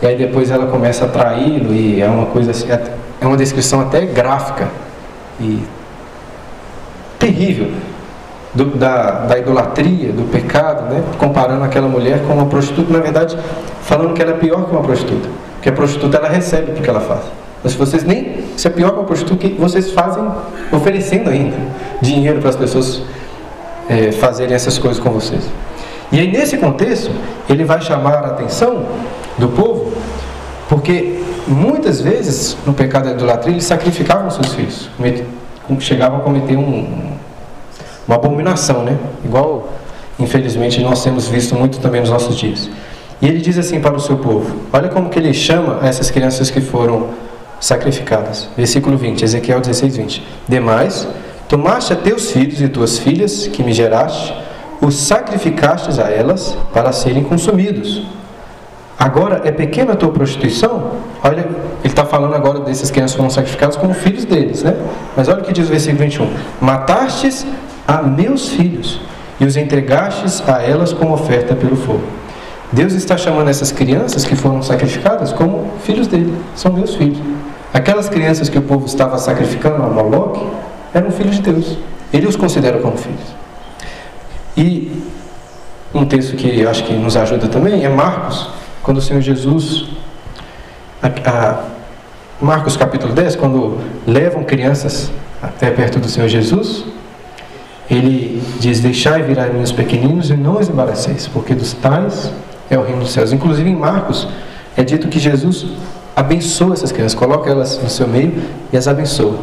e 0.00 0.06
aí 0.06 0.16
depois 0.16 0.52
ela 0.52 0.66
começa 0.66 1.04
a 1.04 1.08
traí-lo 1.08 1.74
e 1.74 2.00
é 2.00 2.08
uma 2.08 2.26
coisa 2.26 2.52
assim, 2.52 2.68
é 2.70 3.26
uma 3.26 3.36
descrição 3.36 3.80
até 3.80 4.02
gráfica 4.02 4.68
e 5.40 5.64
terrível 7.18 7.72
do, 8.54 8.66
da, 8.76 9.26
da 9.26 9.36
idolatria, 9.36 10.12
do 10.12 10.30
pecado, 10.30 10.94
né? 10.94 11.02
comparando 11.18 11.64
aquela 11.64 11.88
mulher 11.88 12.22
com 12.24 12.34
uma 12.34 12.46
prostituta, 12.46 12.92
na 12.92 13.00
verdade, 13.00 13.36
falando 13.82 14.14
que 14.14 14.22
ela 14.22 14.30
é 14.30 14.36
pior 14.36 14.64
que 14.64 14.70
uma 14.70 14.82
prostituta, 14.82 15.28
porque 15.54 15.70
a 15.70 15.72
prostituta 15.72 16.18
ela 16.18 16.28
recebe 16.28 16.70
porque 16.70 16.88
ela 16.88 17.00
faz. 17.00 17.22
Mas 17.64 17.72
se 17.72 17.78
vocês 17.78 18.04
nem. 18.04 18.45
Isso 18.56 18.66
é 18.66 18.70
pior 18.70 18.90
que 18.90 18.96
uma 18.96 19.04
prostituta 19.04 19.48
que 19.48 19.54
vocês 19.54 19.90
fazem 19.90 20.24
oferecendo 20.72 21.28
ainda 21.28 21.56
dinheiro 22.00 22.40
para 22.40 22.50
as 22.50 22.56
pessoas 22.56 23.02
é, 23.88 24.10
fazerem 24.12 24.54
essas 24.54 24.78
coisas 24.78 25.02
com 25.02 25.10
vocês. 25.10 25.44
E 26.10 26.20
aí, 26.20 26.30
nesse 26.30 26.56
contexto, 26.56 27.10
ele 27.48 27.64
vai 27.64 27.80
chamar 27.80 28.24
a 28.24 28.28
atenção 28.28 28.86
do 29.36 29.48
povo, 29.48 29.92
porque 30.68 31.20
muitas 31.46 32.00
vezes, 32.00 32.56
no 32.64 32.72
pecado 32.72 33.04
da 33.04 33.10
idolatria, 33.12 33.52
eles 33.52 33.64
sacrificavam 33.64 34.30
seus 34.30 34.54
filhos, 34.54 34.88
chegavam 35.80 36.18
a 36.18 36.20
cometer 36.22 36.56
um, 36.56 37.12
uma 38.06 38.16
abominação, 38.16 38.84
né? 38.84 38.96
Igual, 39.24 39.68
infelizmente, 40.18 40.80
nós 40.80 41.02
temos 41.02 41.28
visto 41.28 41.54
muito 41.54 41.78
também 41.80 42.00
nos 42.00 42.10
nossos 42.10 42.36
dias. 42.36 42.70
E 43.20 43.26
ele 43.26 43.38
diz 43.38 43.58
assim 43.58 43.80
para 43.80 43.94
o 43.94 44.00
seu 44.00 44.16
povo: 44.16 44.56
Olha 44.72 44.88
como 44.88 45.08
que 45.08 45.18
ele 45.18 45.34
chama 45.34 45.80
essas 45.82 46.10
crianças 46.10 46.50
que 46.50 46.60
foram 46.60 47.08
sacrificadas. 47.60 48.48
Versículo 48.56 48.96
20, 48.96 49.22
Ezequiel 49.22 49.60
16, 49.60 49.96
20. 49.96 50.26
Demais, 50.48 51.08
tomaste 51.48 51.92
a 51.92 51.96
teus 51.96 52.30
filhos 52.30 52.60
e 52.60 52.68
tuas 52.68 52.98
filhas, 52.98 53.46
que 53.46 53.62
me 53.62 53.72
geraste, 53.72 54.34
os 54.80 54.96
sacrificastes 54.96 55.98
a 55.98 56.10
elas 56.10 56.56
para 56.72 56.92
serem 56.92 57.22
consumidos. 57.22 58.02
Agora 58.98 59.42
é 59.44 59.52
pequena 59.52 59.92
a 59.92 59.96
tua 59.96 60.10
prostituição? 60.10 60.92
Olha, 61.22 61.40
ele 61.40 61.48
está 61.84 62.04
falando 62.04 62.34
agora 62.34 62.60
desses 62.60 62.90
crianças 62.90 63.12
que 63.12 63.18
foram 63.18 63.30
sacrificadas 63.30 63.76
como 63.76 63.92
filhos 63.92 64.24
deles, 64.24 64.62
né? 64.62 64.74
Mas 65.14 65.28
olha 65.28 65.40
o 65.40 65.44
que 65.44 65.52
diz 65.52 65.66
o 65.66 65.70
versículo 65.70 66.02
21. 66.02 66.30
Matastes 66.60 67.46
a 67.86 68.02
meus 68.02 68.48
filhos 68.48 69.00
e 69.38 69.44
os 69.44 69.56
entregastes 69.56 70.42
a 70.48 70.62
elas 70.62 70.92
como 70.94 71.12
oferta 71.12 71.54
pelo 71.54 71.76
fogo. 71.76 72.04
Deus 72.72 72.94
está 72.94 73.16
chamando 73.16 73.48
essas 73.48 73.70
crianças 73.70 74.24
que 74.24 74.34
foram 74.34 74.62
sacrificadas 74.62 75.32
como 75.32 75.70
filhos 75.84 76.06
dele, 76.06 76.34
são 76.54 76.72
meus 76.72 76.94
filhos. 76.94 77.18
Aquelas 77.72 78.08
crianças 78.08 78.48
que 78.48 78.58
o 78.58 78.62
povo 78.62 78.86
estava 78.86 79.18
sacrificando 79.18 79.82
ao 79.82 79.92
Moloque 79.92 80.46
eram 80.94 81.10
filhos 81.10 81.36
de 81.36 81.42
Deus. 81.42 81.78
Ele 82.12 82.26
os 82.26 82.36
considera 82.36 82.78
como 82.78 82.96
filhos. 82.96 83.34
E 84.56 84.90
um 85.94 86.04
texto 86.04 86.36
que 86.36 86.66
acho 86.66 86.84
que 86.84 86.92
nos 86.94 87.16
ajuda 87.16 87.48
também 87.48 87.84
é 87.84 87.88
Marcos, 87.88 88.48
quando 88.82 88.98
o 88.98 89.02
Senhor 89.02 89.20
Jesus, 89.20 89.86
a, 91.02 91.08
a, 91.30 91.64
Marcos 92.40 92.76
capítulo 92.76 93.12
10, 93.12 93.36
quando 93.36 93.78
levam 94.06 94.44
crianças 94.44 95.10
até 95.42 95.70
perto 95.70 95.98
do 95.98 96.08
Senhor 96.08 96.28
Jesus, 96.28 96.84
ele 97.90 98.42
diz: 98.58 98.80
Deixai 98.80 99.22
virar 99.22 99.48
meus 99.48 99.72
pequeninos 99.72 100.30
e 100.30 100.34
não 100.34 100.58
os 100.58 100.68
embaraceis, 100.68 101.28
porque 101.28 101.54
dos 101.54 101.72
tais 101.72 102.30
é 102.70 102.78
o 102.78 102.82
reino 102.82 103.00
dos 103.00 103.12
céus. 103.12 103.32
Inclusive 103.32 103.68
em 103.68 103.76
Marcos 103.76 104.28
é 104.76 104.82
dito 104.82 105.08
que 105.08 105.18
Jesus 105.18 105.66
abençoa 106.16 106.72
essas 106.72 106.90
crianças, 106.90 107.14
coloca 107.16 107.50
elas 107.50 107.78
no 107.82 107.90
seu 107.90 108.08
meio 108.08 108.42
e 108.72 108.76
as 108.76 108.88
abençoa. 108.88 109.36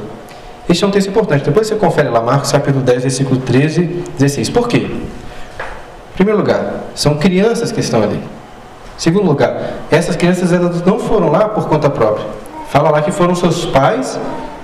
Este 0.68 0.84
é 0.84 0.88
um 0.88 0.92
texto 0.92 1.10
importante. 1.10 1.46
Depois 1.46 1.68
você 1.68 1.76
confere 1.76 2.10
lá, 2.10 2.20
Marcos 2.22 2.52
capítulo 2.52 2.84
10, 2.84 3.04
versículo 3.04 3.40
13 3.40 3.82
e 3.82 3.86
16. 4.18 4.50
Por 4.50 4.68
quê? 4.68 4.78
Em 4.78 6.16
primeiro 6.16 6.40
lugar, 6.40 6.86
são 6.96 7.16
crianças 7.18 7.72
que 7.72 7.80
estão 7.80 8.02
ali. 8.02 8.16
Em 8.16 9.00
segundo 9.00 9.26
lugar, 9.26 9.56
essas 9.92 10.16
crianças 10.16 10.52
elas 10.52 10.84
não 10.84 10.98
foram 10.98 11.30
lá 11.30 11.50
por 11.50 11.68
conta 11.68 11.90
própria. 11.90 12.26
Fala 12.70 12.90
lá 12.90 13.02
que 13.02 13.12
foram 13.12 13.36
seus 13.36 13.66
pais 13.66 14.20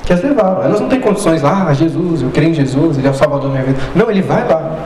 que 0.06 0.14
as 0.14 0.24
levaram. 0.24 0.64
Elas 0.64 0.80
não 0.80 0.90
têm 0.90 1.00
condições 1.00 1.44
lá, 1.44 1.68
ah, 1.68 1.74
Jesus, 1.74 2.24
eu 2.24 2.30
creio 2.32 2.52
em 2.52 2.54
Jesus, 2.56 2.98
Ele 2.98 3.08
é 3.08 3.12
o 3.12 3.14
Salvador 3.14 3.50
da 3.50 3.50
minha 3.50 3.64
vida. 3.64 3.80
Não, 3.94 4.10
ele 4.10 4.24
vai 4.24 4.48
lá. 4.48 4.80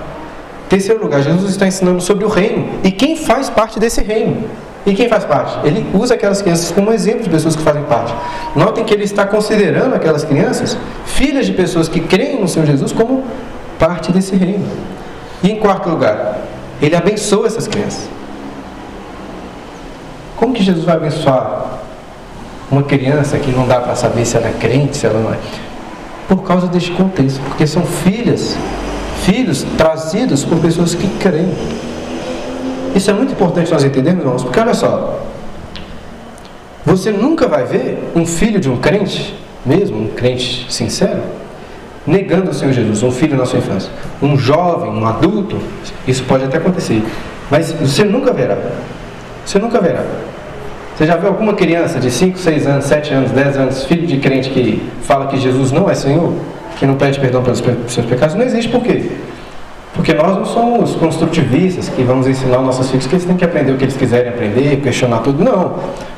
Terceiro 0.68 1.02
lugar, 1.02 1.22
Jesus 1.22 1.52
está 1.52 1.68
ensinando 1.68 2.02
sobre 2.02 2.26
o 2.26 2.28
reino 2.28 2.68
e 2.84 2.92
quem 2.92 3.16
faz 3.16 3.50
parte 3.50 3.80
desse 3.80 4.02
reino. 4.02 4.44
E 4.86 4.94
quem 4.94 5.08
faz 5.08 5.24
parte? 5.24 5.66
Ele 5.66 5.86
usa 5.94 6.14
aquelas 6.14 6.42
crianças 6.42 6.72
como 6.72 6.92
exemplo 6.92 7.24
de 7.24 7.30
pessoas 7.30 7.56
que 7.56 7.62
fazem 7.62 7.84
parte. 7.84 8.14
Notem 8.56 8.84
que 8.84 8.94
ele 8.94 9.06
está 9.06 9.26
considerando 9.26 9.96
aquelas 9.96 10.26
crianças 10.26 10.78
filhas 11.06 11.46
de 11.46 11.54
pessoas 11.54 11.88
que 11.88 12.02
creem 12.02 12.42
no 12.42 12.48
Senhor 12.48 12.66
Jesus 12.66 12.92
como 12.92 13.24
parte 13.80 14.12
desse 14.12 14.36
reino. 14.36 14.66
E 15.42 15.52
em 15.52 15.60
quarto 15.60 15.90
lugar, 15.90 16.40
ele 16.82 16.96
abençoa 16.96 17.48
essas 17.48 17.68
crianças. 17.68 18.10
Como 20.36 20.54
que 20.54 20.64
Jesus 20.64 20.84
vai 20.86 20.96
abençoar 20.96 21.80
uma 22.70 22.84
criança 22.84 23.38
que 23.38 23.52
não 23.52 23.68
dá 23.68 23.80
para 23.80 23.96
saber 23.96 24.26
se 24.26 24.36
ela 24.36 24.48
é 24.48 24.54
crente, 24.54 24.98
se 24.98 25.06
ela 25.06 25.20
não 25.20 25.34
é? 25.34 25.38
Por 26.28 26.44
causa 26.44 26.68
deste 26.68 26.92
contexto, 26.92 27.40
porque 27.42 27.68
são 27.68 27.84
filhas, 27.84 28.58
filhos 29.24 29.64
trazidos 29.78 30.44
por 30.44 30.58
pessoas 30.60 30.96
que 30.96 31.08
creem. 31.20 31.54
Isso 32.96 33.10
é 33.10 33.14
muito 33.14 33.34
importante 33.34 33.72
nós 33.72 33.84
entendermos, 33.84 34.24
irmãos, 34.24 34.44
porque 34.44 34.60
olha 34.60 34.74
só, 34.74 35.20
você 36.86 37.12
nunca 37.12 37.48
vai 37.48 37.64
ver 37.64 38.12
um 38.16 38.26
filho 38.26 38.60
de 38.60 38.70
um 38.70 38.78
crente, 38.78 39.36
mesmo 39.66 39.98
um 39.98 40.08
crente 40.10 40.72
sincero, 40.72 41.22
negando 42.06 42.52
o 42.52 42.54
Senhor 42.54 42.74
Jesus, 42.74 43.02
um 43.02 43.12
filho 43.12 43.38
na 43.38 43.46
sua 43.46 43.60
infância. 43.60 43.90
Um 44.22 44.38
jovem, 44.38 44.92
um 44.92 45.06
adulto, 45.08 45.58
isso 46.08 46.24
pode 46.26 46.44
até 46.44 46.58
acontecer, 46.58 47.02
mas 47.50 47.72
você 47.72 48.04
nunca 48.04 48.32
verá. 48.32 48.58
Você 49.46 49.58
nunca 49.60 49.80
verá. 49.80 50.04
Você 50.96 51.08
já 51.08 51.16
viu 51.16 51.30
alguma 51.30 51.54
criança 51.54 52.00
de 52.00 52.12
5, 52.12 52.38
6 52.38 52.68
anos, 52.68 52.86
7 52.86 53.14
anos, 53.14 53.32
10 53.32 53.58
anos, 53.58 53.84
filho 53.86 54.06
de 54.06 54.18
crente 54.18 54.52
que 54.52 54.84
fala 55.02 55.28
que 55.28 55.40
Jesus 55.40 55.72
não 55.72 55.90
é 55.90 55.96
Senhor? 55.96 56.34
Que 56.78 56.86
não 56.86 56.96
pede 56.96 57.20
perdão 57.20 57.42
pelos 57.42 57.64
seus 57.88 58.06
pecados? 58.06 58.36
Não 58.36 58.44
existe 58.44 58.70
por 58.70 58.84
quê? 58.84 59.10
Porque 59.96 60.12
nós 60.14 60.36
não 60.36 60.46
somos 60.46 60.96
construtivistas 60.96 61.88
que 61.88 62.02
vamos 62.02 62.26
ensinar 62.26 62.58
aos 62.58 62.66
nossos 62.66 62.90
filhos 62.90 63.06
que 63.06 63.14
eles 63.14 63.26
têm 63.26 63.38
que 63.38 63.46
aprender 63.46 63.74
o 63.74 63.78
que 63.78 63.84
eles 63.84 63.96
quiserem 63.96 64.30
aprender, 64.30 64.82
questionar 64.82 65.20
tudo. 65.20 65.44
Não. 65.44 65.76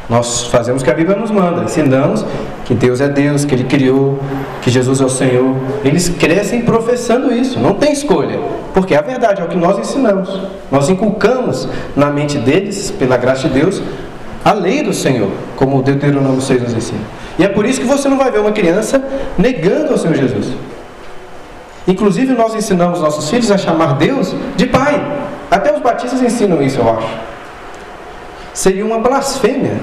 Nós 0.09 0.43
fazemos 0.47 0.81
o 0.81 0.85
que 0.85 0.91
a 0.91 0.93
Bíblia 0.93 1.17
nos 1.17 1.29
manda. 1.29 1.63
Ensinamos 1.63 2.25
que 2.63 2.73
Deus 2.73 3.01
é 3.01 3.09
Deus, 3.09 3.43
que 3.43 3.53
Ele 3.53 3.65
criou, 3.65 4.19
que 4.61 4.69
Jesus 4.69 5.01
é 5.01 5.05
o 5.05 5.09
Senhor. 5.09 5.55
Eles 5.83 6.07
crescem 6.07 6.61
professando 6.61 7.33
isso. 7.33 7.59
Não 7.59 7.73
tem 7.73 7.91
escolha. 7.91 8.39
Porque 8.73 8.93
é 8.93 8.97
a 8.97 9.01
verdade, 9.01 9.41
é 9.41 9.43
o 9.43 9.47
que 9.47 9.57
nós 9.57 9.77
ensinamos. 9.77 10.29
Nós 10.71 10.89
inculcamos 10.89 11.67
na 11.95 12.09
mente 12.09 12.38
deles, 12.38 12.91
pela 12.91 13.17
graça 13.17 13.49
de 13.49 13.59
Deus, 13.59 13.81
a 14.43 14.53
lei 14.53 14.83
do 14.83 14.93
Senhor, 14.93 15.29
como 15.57 15.79
o 15.79 15.81
Deuteronômio 15.81 16.39
6 16.39 16.61
nos 16.61 16.73
ensina. 16.73 17.01
E 17.38 17.43
é 17.43 17.47
por 17.47 17.65
isso 17.65 17.81
que 17.81 17.88
você 17.88 18.07
não 18.07 18.17
vai 18.17 18.31
ver 18.31 18.39
uma 18.39 18.51
criança 18.51 19.03
negando 19.38 19.91
ao 19.91 19.97
Senhor 19.97 20.15
Jesus. 20.15 20.53
Inclusive, 21.88 22.34
nós 22.34 22.56
ensinamos 22.56 23.00
nossos 23.00 23.30
filhos 23.30 23.52
a 23.52 23.58
chamar 23.58 23.95
Deus 23.95 24.34
de 24.56 24.65
Pai. 24.65 25.02
Até 25.52 25.74
os 25.74 25.82
batistas 25.82 26.21
ensinam 26.21 26.62
isso, 26.62 26.80
eu 26.80 26.89
acho. 26.89 27.08
Seria 28.54 28.86
uma 28.86 29.00
blasfêmia 29.00 29.78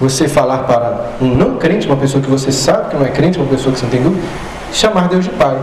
você 0.00 0.28
falar 0.28 0.58
para 0.64 1.10
um 1.20 1.34
não 1.34 1.56
crente, 1.56 1.86
uma 1.86 1.96
pessoa 1.96 2.22
que 2.22 2.28
você 2.28 2.52
sabe 2.52 2.90
que 2.90 2.96
não 2.96 3.06
é 3.06 3.10
crente, 3.10 3.38
uma 3.38 3.46
pessoa 3.46 3.72
que 3.72 3.78
você 3.78 3.86
não 3.86 3.92
tem 3.92 4.02
dúvida, 4.02 4.26
chamar 4.72 5.08
Deus 5.08 5.24
de 5.24 5.30
Pai. 5.30 5.56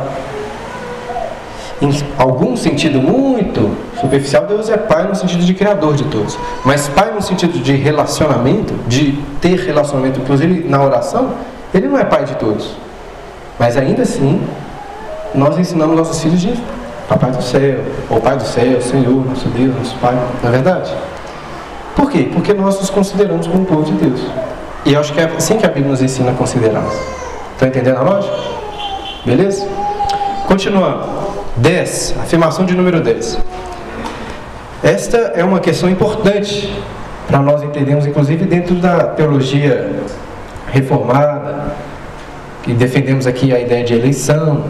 Em 1.81 1.91
algum 2.17 2.55
sentido 2.55 3.01
muito 3.01 3.75
superficial, 3.99 4.45
Deus 4.45 4.69
é 4.69 4.77
Pai 4.77 5.05
no 5.07 5.15
sentido 5.15 5.43
de 5.43 5.53
Criador 5.53 5.95
de 5.95 6.05
todos. 6.05 6.37
Mas 6.63 6.87
Pai 6.87 7.11
no 7.13 7.21
sentido 7.21 7.59
de 7.59 7.75
relacionamento, 7.75 8.73
de 8.87 9.19
ter 9.41 9.59
relacionamento, 9.59 10.21
inclusive 10.21 10.67
na 10.67 10.81
oração, 10.81 11.31
Ele 11.73 11.87
não 11.87 11.97
é 11.97 12.05
Pai 12.05 12.23
de 12.23 12.35
todos. 12.35 12.71
Mas 13.59 13.75
ainda 13.75 14.03
assim, 14.03 14.41
nós 15.35 15.57
ensinamos 15.57 15.95
nossos 15.95 16.21
filhos 16.21 16.41
de 16.41 16.53
Papai 17.07 17.31
do 17.31 17.41
céu, 17.43 17.79
ou 18.09 18.19
Pai 18.21 18.37
do 18.37 18.43
céu, 18.43 18.81
Senhor, 18.81 19.25
nosso 19.25 19.47
Deus, 19.49 19.75
nosso 19.75 19.95
Pai, 19.97 20.17
não 20.41 20.49
é 20.49 20.51
verdade? 20.51 20.93
Por 21.95 22.09
quê? 22.09 22.29
Porque 22.31 22.53
nós 22.53 22.79
nos 22.79 22.89
consideramos 22.89 23.45
como 23.47 23.65
povo 23.65 23.83
de 23.83 23.91
Deus. 23.93 24.21
E 24.85 24.93
eu 24.93 24.99
acho 24.99 25.13
que 25.13 25.19
é 25.19 25.25
assim 25.25 25.57
que 25.57 25.65
a 25.65 25.69
Bíblia 25.69 25.91
nos 25.91 26.01
ensina 26.01 26.31
a 26.31 26.33
considerá-los. 26.33 26.93
Estão 27.51 27.67
entendendo 27.67 27.97
a 27.97 28.01
lógica? 28.01 28.35
Beleza? 29.25 29.67
Continuando. 30.47 31.23
10. 31.57 32.15
Afirmação 32.21 32.65
de 32.65 32.75
número 32.75 32.99
10. 33.01 33.37
Esta 34.81 35.17
é 35.35 35.43
uma 35.43 35.59
questão 35.59 35.89
importante 35.89 36.73
para 37.27 37.39
nós 37.39 37.63
entendermos, 37.63 38.05
inclusive 38.05 38.45
dentro 38.45 38.75
da 38.75 39.05
teologia 39.05 40.01
reformada, 40.71 41.73
que 42.63 42.73
defendemos 42.73 43.27
aqui 43.27 43.53
a 43.53 43.59
ideia 43.59 43.83
de 43.83 43.93
eleição, 43.93 44.63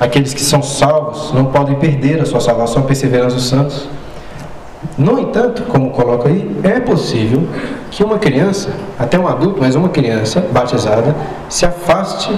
Aqueles 0.00 0.32
que 0.32 0.40
são 0.40 0.62
salvos 0.62 1.32
não 1.32 1.46
podem 1.46 1.74
perder 1.74 2.20
a 2.20 2.24
sua 2.24 2.40
salvação, 2.40 2.82
perseverando 2.82 3.34
os 3.34 3.48
santos. 3.48 3.88
No 4.96 5.18
entanto, 5.18 5.62
como 5.64 5.90
coloca 5.90 6.28
aí, 6.28 6.56
é 6.62 6.78
possível 6.78 7.48
que 7.90 8.04
uma 8.04 8.18
criança, 8.18 8.70
até 8.96 9.18
um 9.18 9.26
adulto, 9.26 9.58
mas 9.60 9.74
uma 9.74 9.88
criança 9.88 10.40
batizada, 10.52 11.14
se 11.48 11.66
afaste 11.66 12.30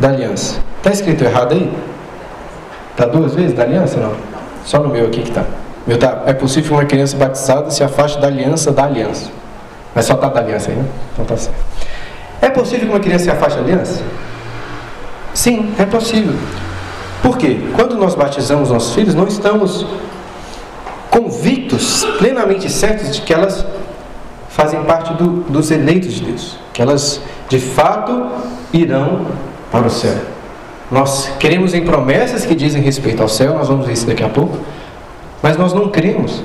da 0.00 0.08
aliança. 0.08 0.60
Está 0.78 0.90
escrito 0.90 1.22
errado 1.22 1.52
aí? 1.52 1.72
Está 2.90 3.06
duas 3.06 3.34
vezes 3.34 3.52
da 3.52 3.62
aliança? 3.62 3.98
Não. 3.98 4.12
Só 4.64 4.80
no 4.80 4.88
meu 4.88 5.06
aqui 5.06 5.22
que 5.22 5.28
está. 5.28 5.44
Meu 5.86 5.98
tá, 5.98 6.24
é 6.26 6.32
possível 6.32 6.70
que 6.70 6.74
uma 6.74 6.84
criança 6.84 7.16
batizada 7.16 7.70
se 7.70 7.82
afaste 7.84 8.20
da 8.20 8.26
aliança 8.26 8.72
da 8.72 8.84
aliança. 8.84 9.30
Mas 9.94 10.04
só 10.04 10.14
está 10.14 10.28
da 10.28 10.40
aliança 10.40 10.70
aí, 10.70 10.76
né? 10.76 10.84
Então 11.12 11.24
tá 11.24 11.36
certo. 11.36 11.56
É 12.42 12.50
possível 12.50 12.86
que 12.86 12.92
uma 12.92 13.00
criança 13.00 13.24
se 13.24 13.30
afaste 13.30 13.58
da 13.58 13.64
aliança? 13.64 14.02
Sim, 15.32 15.72
é 15.78 15.84
possível. 15.84 16.34
Por 17.22 17.36
quê? 17.36 17.58
Quando 17.74 17.96
nós 17.96 18.14
batizamos 18.14 18.70
nossos 18.70 18.94
filhos, 18.94 19.14
não 19.14 19.26
estamos 19.26 19.86
convictos, 21.10 22.04
plenamente 22.18 22.70
certos 22.70 23.14
de 23.14 23.22
que 23.22 23.32
elas 23.32 23.64
fazem 24.48 24.82
parte 24.84 25.12
do, 25.14 25.42
dos 25.48 25.70
eleitos 25.70 26.14
de 26.14 26.24
Deus, 26.24 26.58
que 26.72 26.82
elas 26.82 27.20
de 27.48 27.58
fato 27.58 28.28
irão 28.72 29.26
para 29.70 29.86
o 29.86 29.90
céu. 29.90 30.16
Nós 30.90 31.30
cremos 31.38 31.74
em 31.74 31.84
promessas 31.84 32.46
que 32.46 32.54
dizem 32.54 32.82
respeito 32.82 33.22
ao 33.22 33.28
céu, 33.28 33.54
nós 33.54 33.68
vamos 33.68 33.86
ver 33.86 33.92
isso 33.92 34.06
daqui 34.06 34.24
a 34.24 34.28
pouco, 34.28 34.58
mas 35.42 35.56
nós 35.56 35.72
não 35.72 35.88
cremos 35.88 36.42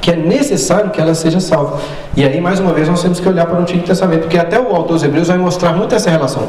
que 0.00 0.10
é 0.10 0.16
necessário 0.16 0.90
que 0.90 1.00
ela 1.00 1.14
seja 1.14 1.40
salva. 1.40 1.80
E 2.16 2.24
aí, 2.24 2.40
mais 2.40 2.60
uma 2.60 2.72
vez, 2.72 2.88
nós 2.88 3.02
temos 3.02 3.18
que 3.18 3.28
olhar 3.28 3.44
para 3.46 3.58
o 3.58 3.62
Antigo 3.62 3.84
Testamento, 3.84 4.22
porque 4.22 4.38
até 4.38 4.58
o 4.58 4.68
autor 4.68 4.94
dos 4.94 5.02
Hebreus 5.02 5.28
vai 5.28 5.36
mostrar 5.36 5.72
muito 5.72 5.94
essa 5.94 6.08
relação. 6.08 6.48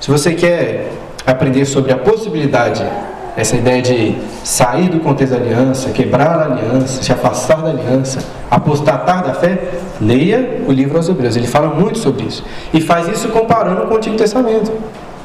Se 0.00 0.10
você 0.10 0.34
quer 0.34 0.90
aprender 1.32 1.64
sobre 1.64 1.92
a 1.92 1.96
possibilidade, 1.96 2.84
essa 3.36 3.56
ideia 3.56 3.82
de 3.82 4.16
sair 4.42 4.88
do 4.88 4.98
contexto 5.00 5.32
da 5.32 5.38
aliança, 5.38 5.90
quebrar 5.90 6.40
a 6.40 6.44
aliança, 6.44 7.02
se 7.02 7.12
afastar 7.12 7.62
da 7.62 7.70
aliança, 7.70 8.20
apostatar 8.50 9.22
da 9.22 9.34
fé, 9.34 9.58
leia 10.00 10.62
o 10.66 10.72
livro 10.72 10.96
aos 10.96 11.08
Hebreus. 11.08 11.36
Ele 11.36 11.46
fala 11.46 11.68
muito 11.68 11.98
sobre 11.98 12.24
isso. 12.24 12.44
E 12.72 12.80
faz 12.80 13.06
isso 13.08 13.28
comparando 13.28 13.86
com 13.86 13.94
o 13.94 13.96
Antigo 13.96 14.16
Testamento. 14.16 14.72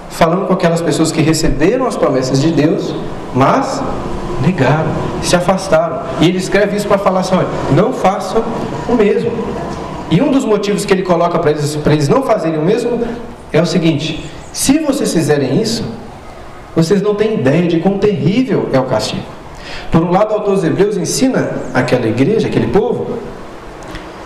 Falando 0.10 0.46
com 0.46 0.54
aquelas 0.54 0.82
pessoas 0.82 1.12
que 1.12 1.22
receberam 1.22 1.88
as 1.88 1.98
promessas 1.98 2.40
de 2.40 2.52
Deus, 2.52 2.94
mas 3.34 3.82
negaram, 4.46 4.92
se 5.24 5.36
afastaram. 5.36 6.02
E 6.22 6.28
ele 6.28 6.38
escreve 6.38 6.78
isso 6.78 6.88
para 6.88 7.00
falar 7.00 7.22
assim: 7.22 7.36
olha, 7.36 7.48
não 7.76 7.94
façam 7.94 8.44
o 8.88 8.94
mesmo. 8.94 9.32
E 10.12 10.22
um 10.22 10.30
dos 10.30 10.46
motivos 10.46 10.86
que 10.86 10.94
ele 10.94 11.02
coloca 11.02 11.40
para 11.40 11.50
eles, 11.50 11.80
eles 11.84 12.08
não 12.08 12.22
fazerem 12.22 12.60
o 12.60 12.62
mesmo 12.64 13.02
é 13.52 13.60
o 13.60 13.66
seguinte: 13.66 14.24
se 14.54 14.78
vocês 14.78 15.12
fizerem 15.12 15.60
isso, 15.60 15.84
vocês 16.76 17.02
não 17.02 17.16
têm 17.16 17.34
ideia 17.34 17.68
de 17.68 17.80
quão 17.80 17.98
terrível 17.98 18.70
é 18.72 18.80
o 18.80 18.84
castigo. 18.84 19.24
Por 19.92 20.04
um 20.04 20.12
lado, 20.12 20.32
o 20.32 20.36
autor 20.36 20.56
dos 20.56 20.64
Hebreus 20.64 20.96
ensina 20.96 21.50
aquela 21.74 22.06
igreja, 22.06 22.48
aquele 22.48 22.68
povo, 22.68 23.18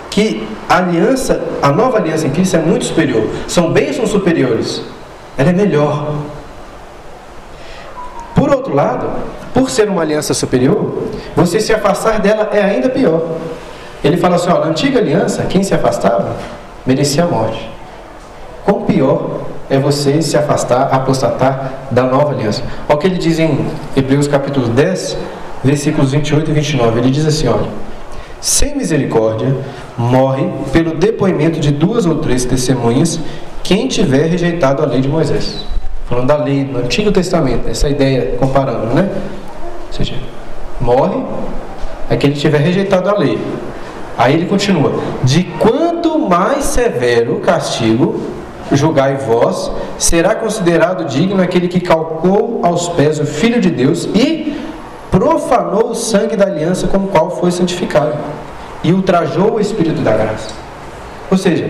que 0.10 0.48
a 0.68 0.78
aliança, 0.78 1.42
a 1.62 1.72
nova 1.72 1.98
aliança 1.98 2.28
em 2.28 2.32
Cristo 2.32 2.58
é 2.58 2.60
muito 2.60 2.86
superior. 2.86 3.30
São 3.48 3.72
bênçãos 3.72 4.10
superiores. 4.10 4.82
Ela 5.38 5.52
é 5.52 5.54
melhor. 5.54 6.16
Por 8.36 8.50
outro 8.50 8.74
lado, 8.74 9.10
por 9.54 9.70
ser 9.70 9.90
uma 9.90 10.02
aliança 10.02 10.34
superior, 10.34 11.04
você 11.36 11.60
se 11.60 11.74
afastar 11.74 12.20
dela 12.20 12.50
é 12.52 12.62
ainda 12.62 12.90
pior. 12.90 13.22
Ele 14.04 14.18
fala 14.18 14.36
assim: 14.36 14.50
ó, 14.50 14.60
na 14.60 14.68
antiga 14.68 15.00
aliança, 15.00 15.44
quem 15.44 15.64
se 15.64 15.74
afastava 15.74 16.36
merecia 16.86 17.24
a 17.24 17.28
morte. 17.28 17.70
Quão 18.66 18.82
pior 18.84 19.47
é 19.70 19.78
você 19.78 20.22
se 20.22 20.38
afastar, 20.38 20.90
apostatar 20.92 21.88
da 21.92 22.04
nova 22.04 22.34
aliança. 22.34 22.64
Olha 22.88 22.96
o 22.96 23.00
que 23.00 23.08
ele 23.08 23.18
diz 23.18 23.40
em 23.40 23.68
Hebreus 23.96 24.28
capítulo 24.28 24.68
10, 24.68 25.18
versículos 25.64 26.12
28 26.12 26.52
e 26.52 26.54
29. 26.54 27.00
Ele 27.00 27.12
diz 27.12 27.26
assim: 27.26 27.48
olha, 27.48 27.70
sem 28.40 28.76
misericórdia 28.76 29.56
morre 29.98 30.48
pelo 30.72 30.96
depoimento 30.96 31.60
de 31.60 31.72
duas 31.72 32.06
ou 32.06 32.16
três 32.16 32.46
testemunhas 32.46 33.20
quem 33.64 33.88
tiver 33.88 34.28
rejeitado 34.28 34.82
a 34.82 34.86
lei 34.86 35.02
de 35.02 35.10
Moisés. 35.10 35.66
Falando 36.08 36.28
da 36.28 36.38
lei 36.38 36.64
do 36.64 36.78
Antigo 36.78 37.12
Testamento, 37.12 37.68
essa 37.68 37.90
ideia 37.90 38.38
comparando, 38.40 38.94
né? 38.94 39.10
Ou 39.88 39.94
seja, 39.94 40.14
morre 40.80 41.22
aquele 42.10 42.34
que 42.34 42.40
tiver 42.40 42.60
rejeitado 42.60 43.10
a 43.10 43.18
lei. 43.18 43.38
Aí 44.18 44.36
ele 44.36 44.46
continua: 44.46 44.94
De 45.24 45.44
quanto 45.44 46.18
mais 46.18 46.64
severo 46.64 47.36
o 47.36 47.40
castigo, 47.42 48.22
julgai 48.72 49.16
vós, 49.16 49.72
será 49.98 50.36
considerado 50.36 51.06
digno 51.06 51.42
aquele 51.42 51.68
que 51.68 51.80
calcou 51.80 52.60
aos 52.64 52.90
pés 52.90 53.20
o 53.20 53.26
Filho 53.26 53.62
de 53.62 53.70
Deus 53.70 54.06
e 54.14 54.60
profanou 55.10 55.92
o 55.92 55.96
sangue 55.96 56.36
da 56.36 56.46
aliança 56.46 56.88
com 56.88 56.98
o 56.98 57.08
qual 57.08 57.32
foi 57.32 57.52
santificado 57.52 58.14
e 58.84 58.92
ultrajou 58.92 59.56
o 59.56 59.60
Espírito 59.60 60.02
da 60.02 60.12
graça. 60.12 60.50
Ou 61.32 61.38
seja, 61.38 61.70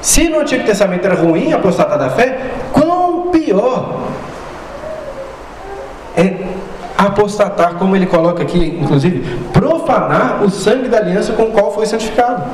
se 0.00 0.28
no 0.28 0.40
Antigo 0.40 0.64
Testamento 0.64 1.04
era 1.04 1.14
ruim 1.14 1.52
apostatar 1.52 1.98
da 1.98 2.10
fé, 2.10 2.50
quão 2.72 3.28
pior 3.30 4.02
é 6.16 6.44
apostatar, 6.96 7.74
como 7.74 7.96
ele 7.96 8.06
coloca 8.06 8.42
aqui, 8.42 8.78
inclusive, 8.80 9.38
profanar 9.52 10.42
o 10.42 10.50
sangue 10.50 10.88
da 10.88 10.98
aliança 10.98 11.32
com 11.32 11.44
o 11.44 11.52
qual 11.52 11.72
foi 11.72 11.86
santificado. 11.86 12.44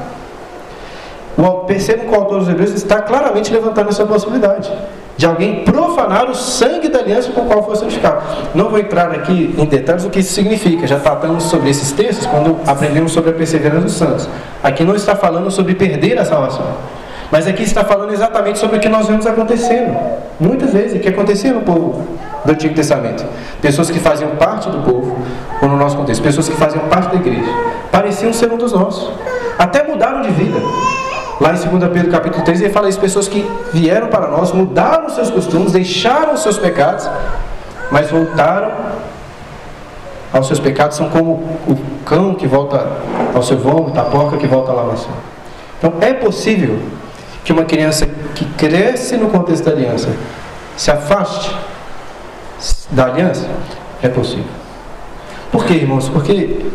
Percebam 1.67 2.07
que 2.07 2.13
o 2.13 2.17
autor 2.17 2.41
dos 2.41 2.49
Hebreus 2.49 2.71
está 2.73 3.01
claramente 3.01 3.53
levantando 3.53 3.91
essa 3.91 4.05
possibilidade 4.05 4.71
de 5.21 5.27
alguém 5.27 5.65
profanar 5.65 6.31
o 6.31 6.35
sangue 6.35 6.89
da 6.89 7.01
aliança 7.01 7.31
com 7.33 7.43
o 7.43 7.45
qual 7.45 7.63
foi 7.63 7.77
santificado. 7.77 8.23
Não 8.55 8.71
vou 8.71 8.79
entrar 8.79 9.11
aqui 9.11 9.55
em 9.59 9.67
detalhes 9.67 10.05
do 10.05 10.09
que 10.09 10.21
isso 10.21 10.33
significa, 10.33 10.87
já 10.87 10.99
tratamos 10.99 11.45
sobre 11.45 11.69
esses 11.69 11.93
textos 11.93 12.27
quando 12.27 12.57
aprendemos 12.67 13.13
sobre 13.13 13.29
a 13.29 13.35
perseverança 13.35 13.83
dos 13.83 13.93
santos. 13.93 14.27
Aqui 14.63 14.83
não 14.83 14.95
está 14.95 15.15
falando 15.15 15.51
sobre 15.51 15.75
perder 15.75 16.19
a 16.19 16.25
salvação, 16.25 16.65
mas 17.31 17.47
aqui 17.47 17.63
está 17.63 17.85
falando 17.85 18.15
exatamente 18.15 18.59
sobre 18.59 18.79
o 18.79 18.81
que 18.81 18.89
nós 18.89 19.09
vemos 19.09 19.27
acontecendo, 19.27 19.95
muitas 20.41 20.73
vezes, 20.73 20.97
o 20.97 21.01
que 21.01 21.09
acontecia 21.11 21.53
no 21.53 21.61
povo 21.61 22.03
do 22.43 22.53
Antigo 22.53 22.75
Testamento. 22.75 23.23
Pessoas 23.61 23.91
que 23.91 23.99
faziam 23.99 24.31
parte 24.37 24.71
do 24.71 24.79
povo, 24.79 25.19
ou 25.61 25.69
no 25.69 25.77
nosso 25.77 25.99
contexto, 25.99 26.23
pessoas 26.23 26.49
que 26.49 26.57
faziam 26.57 26.89
parte 26.89 27.11
da 27.11 27.17
igreja, 27.17 27.53
pareciam 27.93 28.33
ser 28.33 28.51
um 28.51 28.57
dos 28.57 28.73
nossos, 28.73 29.13
até 29.59 29.83
mudaram 29.83 30.23
de 30.23 30.31
vida. 30.31 30.59
Lá 31.41 31.55
em 31.55 31.79
2 31.79 31.91
Pedro 31.91 32.11
capítulo 32.11 32.45
3 32.45 32.61
ele 32.61 32.71
fala 32.71 32.89
isso, 32.89 33.01
pessoas 33.01 33.27
que 33.27 33.51
vieram 33.73 34.09
para 34.09 34.29
nós, 34.29 34.53
mudaram 34.53 35.09
seus 35.09 35.31
costumes, 35.31 35.73
deixaram 35.73 36.37
seus 36.37 36.59
pecados, 36.59 37.09
mas 37.91 38.11
voltaram 38.11 38.71
aos 40.31 40.47
seus 40.47 40.61
pecados, 40.61 40.99
são 40.99 41.09
como 41.09 41.33
o 41.67 41.79
cão 42.05 42.35
que 42.35 42.47
volta 42.47 42.87
ao 43.35 43.43
seu 43.43 43.57
vômito, 43.57 43.99
a 43.99 44.05
porca 44.05 44.37
que 44.37 44.47
volta 44.47 44.71
à 44.71 44.75
lavação. 44.75 45.13
Então 45.79 45.95
é 46.03 46.13
possível 46.13 46.79
que 47.43 47.53
uma 47.53 47.65
criança 47.65 48.07
que 48.35 48.45
cresce 48.45 49.17
no 49.17 49.31
contexto 49.31 49.65
da 49.65 49.73
aliança 49.73 50.11
se 50.77 50.91
afaste 50.91 51.57
da 52.91 53.07
aliança? 53.07 53.49
É 54.03 54.09
possível. 54.09 54.45
Por 55.51 55.65
quê, 55.65 55.75
irmãos? 55.75 56.09
Porque 56.09 56.67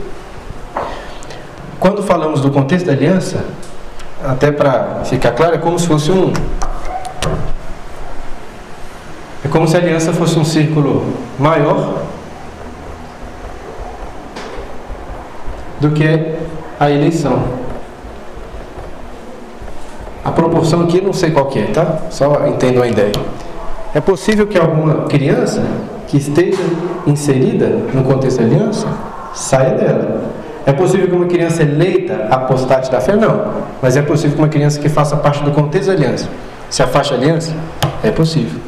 quando 1.80 2.01
falamos 2.01 2.41
do 2.41 2.49
contexto 2.49 2.88
da 2.88 2.93
aliança, 2.93 3.45
até 4.27 4.51
para 4.51 5.01
ficar 5.05 5.31
claro, 5.31 5.55
é 5.55 5.57
como 5.57 5.77
se 5.77 5.88
fosse 5.88 6.11
um. 6.11 6.31
É 9.43 9.47
como 9.47 9.67
se 9.67 9.75
a 9.75 9.79
aliança 9.79 10.11
fosse 10.11 10.38
um 10.39 10.45
círculo 10.45 11.13
maior 11.38 12.01
do 15.79 15.91
que 15.91 16.35
a 16.79 16.89
eleição. 16.89 17.43
A 20.23 20.31
proporção 20.31 20.81
aqui 20.81 20.99
não 20.99 21.13
sei 21.13 21.29
qual 21.31 21.51
é, 21.55 21.63
tá? 21.67 21.99
Só 22.09 22.47
entendo 22.47 22.81
a 22.81 22.88
ideia. 22.88 23.13
É 23.93 24.01
possível 24.01 24.47
que 24.47 24.57
alguma 24.57 25.05
criança 25.05 25.63
que 26.07 26.17
esteja 26.17 26.61
inserida 27.05 27.67
no 27.93 28.03
contexto 28.03 28.39
da 28.39 28.45
aliança 28.45 28.88
saia 29.33 29.71
dela. 29.71 30.21
É 30.65 30.73
possível 30.73 31.08
que 31.08 31.13
uma 31.13 31.28
criança 31.28 31.62
eleita 31.62 32.28
apostate 32.32 32.91
da 32.91 32.99
fé? 32.99 33.15
Não. 33.15 33.54
Mas 33.82 33.95
é 33.95 34.01
possível 34.01 34.36
que 34.36 34.41
uma 34.41 34.49
criança 34.49 34.80
que 34.80 34.89
faça 34.89 35.15
parte 35.15 35.43
do 35.43 35.51
contexto 35.51 35.88
da 35.88 35.93
aliança 35.93 36.28
se 36.69 36.82
afaste 36.82 37.13
da 37.13 37.19
aliança? 37.19 37.54
É 38.04 38.10
possível. 38.10 38.60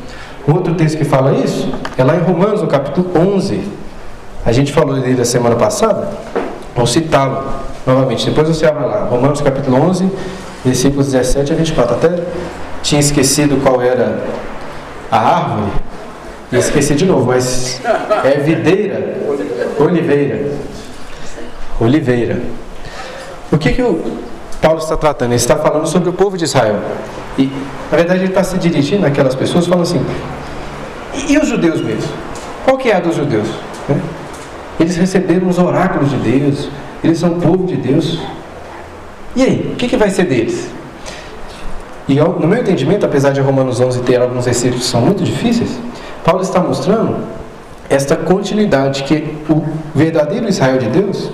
Outro 0.47 0.75
texto 0.75 0.97
que 0.97 1.05
fala 1.05 1.33
isso 1.33 1.69
é 1.97 2.03
lá 2.03 2.15
em 2.15 2.19
Romanos, 2.19 2.61
no 2.61 2.67
capítulo 2.67 3.09
11. 3.15 3.61
A 4.45 4.51
gente 4.51 4.71
falou 4.71 4.99
dele 4.99 5.21
a 5.21 5.25
semana 5.25 5.55
passada. 5.55 6.07
Vou 6.75 6.85
citá-lo 6.85 7.43
novamente. 7.85 8.29
Depois 8.29 8.47
você 8.47 8.65
abre 8.65 8.85
lá. 8.85 9.05
Romanos, 9.05 9.41
capítulo 9.41 9.81
11, 9.81 10.09
versículos 10.63 11.11
17 11.11 11.51
a 11.51 11.55
24. 11.55 11.95
Até 11.95 12.23
tinha 12.83 13.01
esquecido 13.01 13.61
qual 13.63 13.81
era 13.81 14.19
a 15.11 15.17
árvore. 15.17 15.71
E 16.51 16.55
esqueci 16.55 16.95
de 16.95 17.05
novo, 17.05 17.25
mas 17.25 17.81
é 18.23 18.39
videira, 18.39 19.17
oliveira. 19.77 20.51
Oliveira. 21.79 22.41
O 23.51 23.57
que, 23.57 23.71
que 23.73 23.81
o 23.81 23.99
Paulo 24.61 24.79
está 24.79 24.97
tratando? 24.97 25.29
Ele 25.29 25.35
está 25.35 25.55
falando 25.55 25.87
sobre 25.87 26.09
o 26.09 26.13
povo 26.13 26.37
de 26.37 26.45
Israel. 26.45 26.79
E, 27.37 27.51
na 27.91 27.97
verdade, 27.97 28.21
ele 28.21 28.29
está 28.29 28.43
se 28.43 28.57
dirigindo 28.57 29.05
àquelas 29.05 29.35
pessoas 29.35 29.67
falando 29.67 29.83
assim: 29.83 30.03
e, 31.13 31.33
e 31.33 31.37
os 31.37 31.47
judeus 31.47 31.81
mesmo? 31.81 32.11
Qual 32.65 32.77
que 32.77 32.89
é 32.89 32.95
a 32.95 32.99
dos 32.99 33.15
judeus? 33.15 33.47
Né? 33.87 34.01
Eles 34.79 34.95
receberam 34.95 35.47
os 35.47 35.57
oráculos 35.57 36.09
de 36.09 36.17
Deus, 36.17 36.69
eles 37.03 37.17
são 37.17 37.39
povo 37.39 37.65
de 37.65 37.77
Deus. 37.77 38.19
E 39.35 39.43
aí, 39.43 39.71
o 39.73 39.75
que, 39.75 39.87
que 39.87 39.97
vai 39.97 40.09
ser 40.09 40.25
deles? 40.25 40.69
E 42.07 42.15
no 42.15 42.47
meu 42.47 42.59
entendimento, 42.59 43.05
apesar 43.05 43.31
de 43.31 43.41
Romanos 43.41 43.79
11 43.81 44.01
ter 44.01 44.21
alguns 44.21 44.45
versículos 44.45 44.85
que 44.85 44.89
são 44.89 45.01
muito 45.01 45.23
difíceis, 45.23 45.77
Paulo 46.23 46.41
está 46.41 46.59
mostrando 46.59 47.17
esta 47.89 48.15
continuidade 48.15 49.03
que 49.03 49.35
o 49.49 49.63
verdadeiro 49.93 50.47
Israel 50.47 50.77
de 50.77 50.87
Deus 50.87 51.29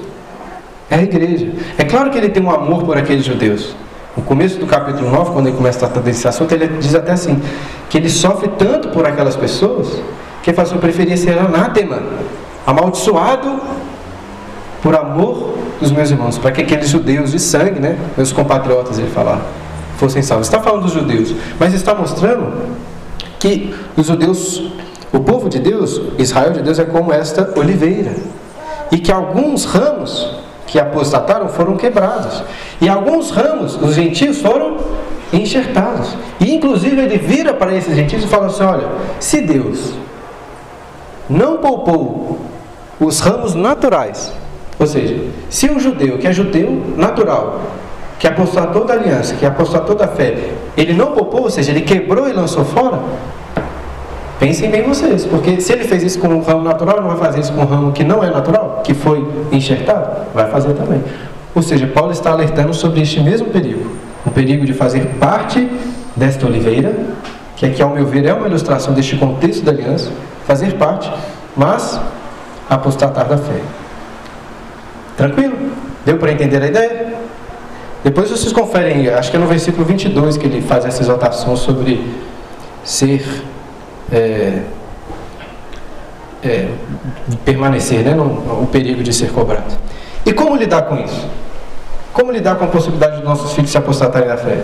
é 0.94 1.00
a 1.00 1.04
igreja. 1.04 1.52
É 1.78 1.84
claro 1.84 2.12
que 2.12 2.18
ele 2.18 2.30
tem 2.30 2.44
um 2.44 2.52
amor 2.52 2.84
por 2.84 2.96
aqueles 2.96 3.26
judeus. 3.26 3.76
No 4.16 4.22
começo 4.22 4.60
do 4.60 4.68
capítulo 4.68 5.10
9, 5.10 5.32
quando 5.32 5.48
ele 5.48 5.58
começa 5.58 5.78
a 5.78 5.90
tratar 5.90 6.02
desse 6.02 6.28
assunto, 6.28 6.52
ele 6.54 6.68
diz 6.80 6.94
até 6.94 7.14
assim: 7.14 7.42
que 7.90 7.98
ele 7.98 8.10
sofre 8.10 8.48
tanto 8.60 8.90
por 8.90 9.06
aquelas 9.06 9.36
pessoas 9.36 10.00
que 10.44 10.52
assim: 10.52 10.76
eu 10.76 10.80
preferia 10.80 11.18
ser 11.18 11.38
anátema, 11.40 12.04
amaldiçoado 12.66 13.60
por 14.84 14.96
amor 14.96 15.56
dos 15.82 15.92
meus 15.92 16.12
irmãos, 16.12 16.38
para 16.38 16.52
que 16.52 16.62
aqueles 16.62 16.90
judeus 16.90 17.32
de 17.32 17.40
sangue, 17.40 17.80
né, 17.80 17.98
meus 18.16 18.32
compatriotas, 18.32 19.00
ele 19.00 19.10
falar, 19.10 19.42
fossem 19.98 20.22
salvos. 20.22 20.46
Está 20.46 20.60
falando 20.60 20.84
dos 20.84 20.94
judeus, 20.94 21.34
mas 21.60 21.74
está 21.74 21.96
mostrando 21.96 22.54
que 23.40 23.74
os 23.98 24.06
judeus 24.06 24.72
O 25.12 25.20
povo 25.20 25.48
de 25.48 25.60
Deus, 25.60 26.02
Israel 26.18 26.54
de 26.54 26.64
Deus, 26.64 26.80
é 26.80 26.86
como 26.86 27.14
esta 27.14 27.54
oliveira. 27.56 28.16
E 28.92 28.98
que 28.98 29.12
alguns 29.12 29.64
ramos 29.64 30.43
que 30.74 30.80
apostataram 30.80 31.50
foram 31.50 31.78
quebrados. 31.78 32.44
E 32.82 32.90
alguns 32.90 33.30
ramos, 33.30 33.80
os 33.80 33.94
gentios, 33.94 34.42
foram 34.42 34.78
enxertados. 35.32 36.18
E 36.40 36.52
inclusive 36.52 37.00
ele 37.00 37.20
vira 37.20 37.54
para 37.54 37.76
esses 37.76 37.96
gentios 37.96 38.24
e 38.24 38.28
fala 38.28 38.48
assim: 38.48 38.64
olha, 38.64 38.88
se 39.20 39.40
Deus 39.42 39.94
não 41.30 41.58
poupou 41.58 42.40
os 43.00 43.20
ramos 43.20 43.54
naturais, 43.54 44.34
ou 44.80 44.88
seja, 44.88 45.24
se 45.48 45.70
um 45.70 45.80
judeu 45.80 46.18
que 46.18 46.26
é 46.26 46.34
judeu 46.34 46.82
natural, 46.98 47.62
que 48.18 48.26
apostatou 48.26 48.84
da 48.84 48.96
aliança, 48.96 49.36
que 49.36 49.46
apostatou 49.46 49.96
da 49.96 50.08
fé, 50.08 50.54
ele 50.76 50.94
não 50.94 51.12
poupou, 51.12 51.44
ou 51.44 51.52
seja, 51.52 51.70
ele 51.70 51.82
quebrou 51.82 52.28
e 52.28 52.34
lançou 52.34 52.66
fora, 52.66 53.00
Pensem 54.44 54.70
bem 54.70 54.84
vocês, 54.84 55.26
porque 55.26 55.62
se 55.62 55.72
ele 55.72 55.86
fez 55.86 56.04
isso 56.04 56.20
com 56.20 56.28
um 56.28 56.42
ramo 56.42 56.64
natural, 56.64 57.00
não 57.02 57.08
vai 57.12 57.18
fazer 57.18 57.40
isso 57.40 57.54
com 57.54 57.62
um 57.62 57.66
ramo 57.66 57.94
que 57.94 58.04
não 58.04 58.22
é 58.22 58.30
natural, 58.30 58.82
que 58.84 58.94
foi 58.94 59.26
enxertado? 59.54 60.28
Vai 60.34 60.52
fazer 60.52 60.74
também. 60.74 61.02
Ou 61.56 61.62
seja, 61.62 61.88
Paulo 61.88 62.12
está 62.12 62.32
alertando 62.32 62.74
sobre 62.74 63.02
este 63.02 63.22
mesmo 63.22 63.48
perigo. 63.52 63.96
O 64.26 64.32
perigo 64.32 64.66
de 64.66 64.74
fazer 64.74 65.06
parte 65.18 65.66
desta 66.14 66.46
oliveira, 66.46 66.94
que 67.56 67.66
aqui, 67.66 67.82
ao 67.82 67.92
meu 67.92 68.06
ver, 68.06 68.26
é 68.26 68.34
uma 68.34 68.46
ilustração 68.46 68.94
deste 68.94 69.16
contexto 69.16 69.64
da 69.64 69.72
aliança, 69.72 70.12
fazer 70.46 70.74
parte, 70.74 71.10
mas 71.56 71.98
apostatar 72.70 73.26
da 73.26 73.38
fé. 73.38 73.62
Tranquilo? 75.16 75.56
Deu 76.06 76.18
para 76.18 76.34
entender 76.34 76.62
a 76.62 76.68
ideia? 76.68 77.14
Depois 78.04 78.30
vocês 78.30 78.52
conferem, 78.52 79.08
acho 79.08 79.32
que 79.32 79.38
é 79.38 79.40
no 79.40 79.48
versículo 79.48 79.86
22 79.86 80.36
que 80.36 80.48
ele 80.48 80.62
faz 80.62 80.84
essa 80.84 81.02
exaltação 81.02 81.56
sobre 81.56 82.14
ser 82.84 83.53
é, 84.14 84.62
é, 86.44 86.68
permanecer, 87.44 88.04
né, 88.04 88.16
o 88.16 88.68
perigo 88.68 89.02
de 89.02 89.12
ser 89.12 89.32
cobrado. 89.32 89.74
E 90.26 90.32
como 90.32 90.56
lidar 90.56 90.84
com 90.84 90.96
isso? 90.98 91.28
Como 92.14 92.32
lidar 92.32 92.56
com 92.56 92.66
a 92.66 92.68
possibilidade 92.68 93.18
de 93.18 93.24
nossos 93.24 93.54
filhos 93.54 93.72
se 93.72 93.78
apostatarem 93.78 94.28
da 94.28 94.38
fé? 94.38 94.60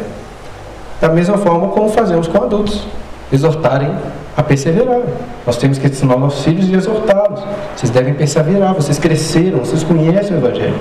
Da 1.01 1.09
mesma 1.09 1.37
forma 1.37 1.69
como 1.69 1.89
fazemos 1.89 2.27
com 2.27 2.43
adultos, 2.43 2.83
exortarem 3.31 3.91
a 4.37 4.43
perseverar. 4.43 5.01
Nós 5.45 5.57
temos 5.57 5.77
que 5.77 5.87
ensinar 5.87 6.17
nossos 6.17 6.43
filhos 6.43 6.69
e 6.69 6.75
exortá-los. 6.75 7.41
Vocês 7.75 7.89
devem 7.89 8.13
perseverar, 8.13 8.73
vocês 8.73 8.99
cresceram, 8.99 9.59
vocês 9.59 9.83
conhecem 9.83 10.35
o 10.35 10.39
Evangelho. 10.39 10.79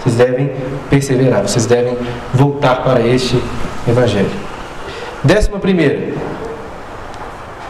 Vocês 0.00 0.16
devem 0.16 0.52
perseverar, 0.88 1.42
vocês 1.42 1.66
devem 1.66 1.96
voltar 2.32 2.82
para 2.82 3.00
este 3.06 3.40
Evangelho. 3.86 4.30
Décima 5.22 5.58
primeira, 5.58 6.14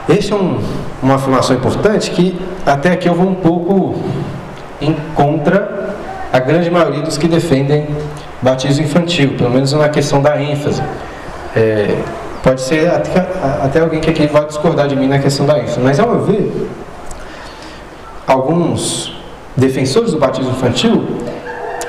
esta 0.09 0.35
é 0.35 0.39
um, 0.39 0.61
uma 1.03 1.15
afirmação 1.15 1.57
importante 1.57 2.11
que 2.11 2.39
até 2.67 2.93
aqui 2.93 3.09
eu 3.09 3.15
vou 3.15 3.29
um 3.29 3.35
pouco 3.35 3.95
em 4.81 4.95
contra 5.15 5.95
a 6.33 6.39
grande 6.39 6.71
maioria 6.71 7.03
dos 7.03 7.17
que 7.17 7.29
defendem 7.29 7.87
batismo 8.41 8.85
infantil, 8.85 9.35
pelo 9.37 9.51
menos 9.51 9.73
na 9.73 9.89
questão 9.89 10.21
da 10.21 10.41
ênfase. 10.41 10.83
É, 11.55 11.97
pode 12.43 12.61
ser 12.63 12.89
até, 12.89 13.27
até, 13.63 13.81
alguém 13.81 14.01
que 14.01 14.11
aqui 14.11 14.27
vai 14.27 14.45
discordar 14.47 14.89
de 14.89 14.97
mim 14.97 15.07
na 15.07 15.19
questão 15.19 15.47
da 15.47 15.59
ênfase, 15.59 15.79
mas 15.79 16.01
ao 16.01 16.09
meu 16.09 16.25
ver, 16.25 16.69
alguns 18.27 19.17
defensores 19.57 20.13
do 20.13 20.19
batismo 20.19 20.51
infantil 20.51 21.05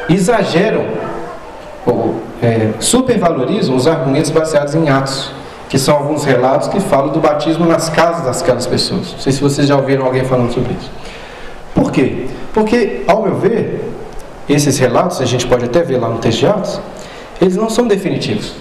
exageram 0.09 0.85
ou 1.85 2.21
é, 2.41 2.71
supervalorizam 2.79 3.75
os 3.75 3.87
argumentos 3.87 4.29
baseados 4.29 4.75
em 4.75 4.89
atos 4.89 5.31
que 5.73 5.79
são 5.79 5.95
alguns 5.95 6.23
relatos 6.23 6.67
que 6.67 6.79
falam 6.79 7.11
do 7.11 7.19
batismo 7.19 7.65
nas 7.65 7.89
casas 7.89 8.39
daquelas 8.39 8.67
pessoas. 8.67 9.13
Não 9.13 9.17
sei 9.17 9.33
se 9.33 9.41
vocês 9.41 9.67
já 9.67 9.75
ouviram 9.75 10.05
alguém 10.05 10.23
falando 10.23 10.53
sobre 10.53 10.71
isso. 10.79 10.91
Por 11.73 11.91
quê? 11.91 12.27
Porque, 12.53 13.01
ao 13.07 13.23
meu 13.23 13.33
ver, 13.37 13.91
esses 14.47 14.77
relatos, 14.77 15.19
a 15.19 15.25
gente 15.25 15.47
pode 15.47 15.65
até 15.65 15.81
ver 15.81 15.97
lá 15.97 16.09
no 16.09 16.19
texto 16.19 16.41
de 16.41 16.45
Atos, 16.45 16.79
eles 17.41 17.55
não 17.55 17.71
são 17.71 17.87
definitivos. 17.87 18.53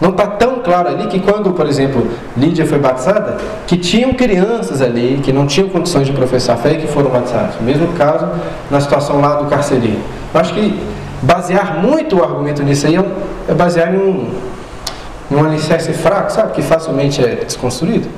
Não 0.00 0.10
está 0.10 0.28
tão 0.28 0.60
claro 0.60 0.90
ali 0.90 1.08
que 1.08 1.18
quando, 1.18 1.50
por 1.50 1.66
exemplo, 1.66 2.06
Lídia 2.36 2.64
foi 2.64 2.78
batizada, 2.78 3.38
que 3.66 3.76
tinham 3.76 4.12
crianças 4.12 4.80
ali 4.80 5.18
que 5.20 5.32
não 5.32 5.44
tinham 5.44 5.68
condições 5.68 6.06
de 6.06 6.12
professar 6.12 6.56
fé 6.58 6.74
e 6.74 6.76
que 6.76 6.86
foram 6.86 7.10
batizadas. 7.10 7.56
O 7.58 7.64
mesmo 7.64 7.88
caso 7.94 8.28
na 8.70 8.80
situação 8.80 9.20
lá 9.20 9.34
do 9.42 9.46
carcereiro. 9.46 9.98
Acho 10.32 10.54
que 10.54 10.80
basear 11.20 11.82
muito 11.82 12.16
o 12.16 12.22
argumento 12.22 12.62
nisso 12.62 12.86
aí 12.86 12.94
é 12.94 13.54
basear 13.54 13.92
em 13.92 13.98
um, 13.98 14.30
um 15.30 15.44
alicerce 15.44 15.92
fraco, 15.92 16.32
sabe, 16.32 16.52
que 16.52 16.62
facilmente 16.62 17.22
é 17.22 17.36
desconstruído. 17.44 18.08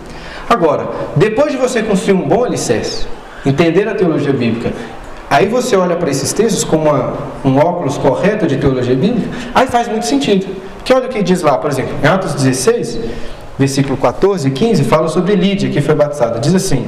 Agora, 0.49 0.89
depois 1.17 1.53
de 1.53 1.59
você 1.59 1.83
construir 1.83 2.15
um 2.15 2.29
bom 2.29 2.45
alicerce, 2.45 3.07
entender 3.45 3.89
a 3.89 3.95
teologia 3.95 4.33
bíblica, 4.33 4.73
aí 5.29 5.49
você 5.49 5.77
olha 5.77 5.97
para 5.97 6.11
esses 6.11 6.33
textos 6.33 6.65
com 6.65 6.77
uma, 6.77 7.15
um 7.45 7.57
óculos 7.59 7.99
correto 7.99 8.47
de 8.47 8.57
teologia 8.57 8.95
bíblica, 8.95 9.29
aí 9.55 9.67
faz 9.67 9.89
muito 9.89 10.07
sentido. 10.07 10.47
Porque 10.77 10.93
olha 10.93 11.07
o 11.07 11.09
que 11.09 11.23
diz 11.23 11.43
lá, 11.43 11.59
por 11.59 11.71
exemplo, 11.71 11.95
em 12.03 12.07
Atos 12.07 12.35
16, 12.35 13.01
versículo 13.59 13.97
14 13.97 14.49
e 14.49 14.51
15, 14.51 14.85
fala 14.85 15.09
sobre 15.09 15.35
Lídia, 15.35 15.69
que 15.71 15.81
foi 15.81 15.95
batizada. 15.95 16.39
Diz 16.39 16.55
assim: 16.55 16.87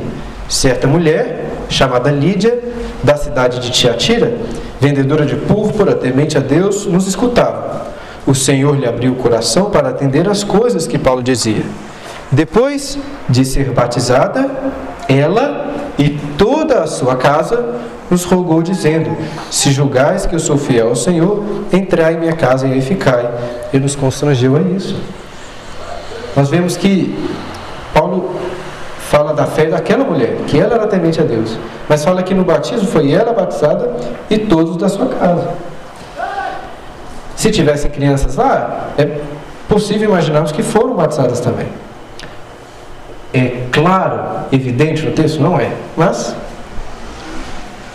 certa 0.48 0.86
mulher, 0.86 1.50
chamada 1.68 2.10
Lídia, 2.10 2.58
da 3.02 3.16
cidade 3.16 3.60
de 3.60 3.70
Tiatira, 3.70 4.32
vendedora 4.80 5.26
de 5.26 5.36
púrpura, 5.36 5.94
temente 5.94 6.36
a 6.38 6.40
Deus, 6.40 6.86
nos 6.86 7.06
escutava 7.06 7.81
o 8.26 8.34
Senhor 8.34 8.76
lhe 8.76 8.86
abriu 8.86 9.12
o 9.12 9.16
coração 9.16 9.70
para 9.70 9.88
atender 9.88 10.28
às 10.28 10.44
coisas 10.44 10.86
que 10.86 10.98
Paulo 10.98 11.22
dizia. 11.22 11.64
Depois 12.30 12.98
de 13.28 13.44
ser 13.44 13.70
batizada, 13.72 14.50
ela 15.08 15.72
e 15.98 16.10
toda 16.38 16.82
a 16.82 16.86
sua 16.86 17.16
casa 17.16 17.80
nos 18.10 18.24
rogou, 18.24 18.62
dizendo: 18.62 19.16
Se 19.50 19.70
julgais 19.70 20.26
que 20.26 20.34
eu 20.34 20.38
sou 20.38 20.56
fiel 20.56 20.88
ao 20.88 20.96
Senhor, 20.96 21.44
entrai 21.72 22.14
em 22.14 22.18
minha 22.18 22.34
casa 22.34 22.66
e 22.66 22.72
aí 22.72 22.80
ficai. 22.80 23.28
E 23.72 23.78
nos 23.78 23.96
constrangeu 23.96 24.56
a 24.56 24.60
isso. 24.60 24.96
Nós 26.36 26.48
vemos 26.48 26.76
que 26.76 27.18
Paulo 27.92 28.34
fala 29.10 29.34
da 29.34 29.44
fé 29.44 29.66
daquela 29.66 30.04
mulher, 30.04 30.36
que 30.46 30.58
ela 30.58 30.74
era 30.74 30.86
temente 30.86 31.20
a 31.20 31.24
Deus. 31.24 31.58
Mas 31.88 32.02
fala 32.02 32.22
que 32.22 32.32
no 32.32 32.44
batismo 32.44 32.86
foi 32.86 33.12
ela 33.12 33.32
batizada 33.32 33.94
e 34.30 34.38
todos 34.38 34.76
da 34.76 34.88
sua 34.88 35.06
casa. 35.06 35.71
Se 37.36 37.50
tivessem 37.50 37.90
crianças 37.90 38.36
lá, 38.36 38.90
é 38.98 39.20
possível 39.68 40.08
imaginarmos 40.08 40.52
que 40.52 40.62
foram 40.62 40.94
batizadas 40.94 41.40
também. 41.40 41.66
É 43.32 43.66
claro, 43.72 44.46
evidente 44.52 45.04
no 45.04 45.12
texto? 45.12 45.40
Não 45.40 45.58
é. 45.58 45.72
Mas, 45.96 46.36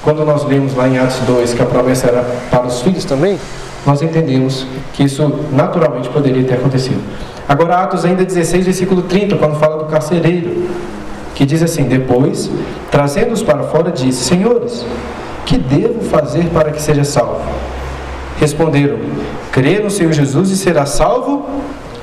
quando 0.03 0.25
nós 0.25 0.43
lemos 0.45 0.75
lá 0.75 0.87
em 0.87 0.97
Atos 0.97 1.19
2 1.27 1.53
que 1.53 1.61
a 1.61 1.65
promessa 1.65 2.07
era 2.07 2.25
para 2.49 2.65
os 2.65 2.81
filhos 2.81 3.05
também, 3.05 3.39
nós 3.85 4.01
entendemos 4.01 4.65
que 4.93 5.03
isso 5.03 5.45
naturalmente 5.51 6.09
poderia 6.09 6.43
ter 6.43 6.55
acontecido. 6.55 7.01
Agora, 7.47 7.77
Atos 7.77 8.03
ainda 8.03 8.25
16, 8.25 8.65
versículo 8.65 9.03
30, 9.03 9.37
quando 9.37 9.57
fala 9.57 9.77
do 9.77 9.85
carcereiro, 9.85 10.67
que 11.35 11.45
diz 11.45 11.61
assim: 11.61 11.83
Depois, 11.83 12.49
trazendo-os 12.91 13.43
para 13.43 13.63
fora, 13.63 13.91
disse: 13.91 14.23
Senhores, 14.25 14.85
que 15.45 15.57
devo 15.57 16.01
fazer 16.01 16.49
para 16.49 16.71
que 16.71 16.81
seja 16.81 17.03
salvo? 17.03 17.41
Responderam: 18.39 18.97
Crê 19.51 19.79
no 19.79 19.89
Senhor 19.89 20.13
Jesus 20.13 20.49
e 20.51 20.57
será 20.57 20.85
salvo 20.85 21.45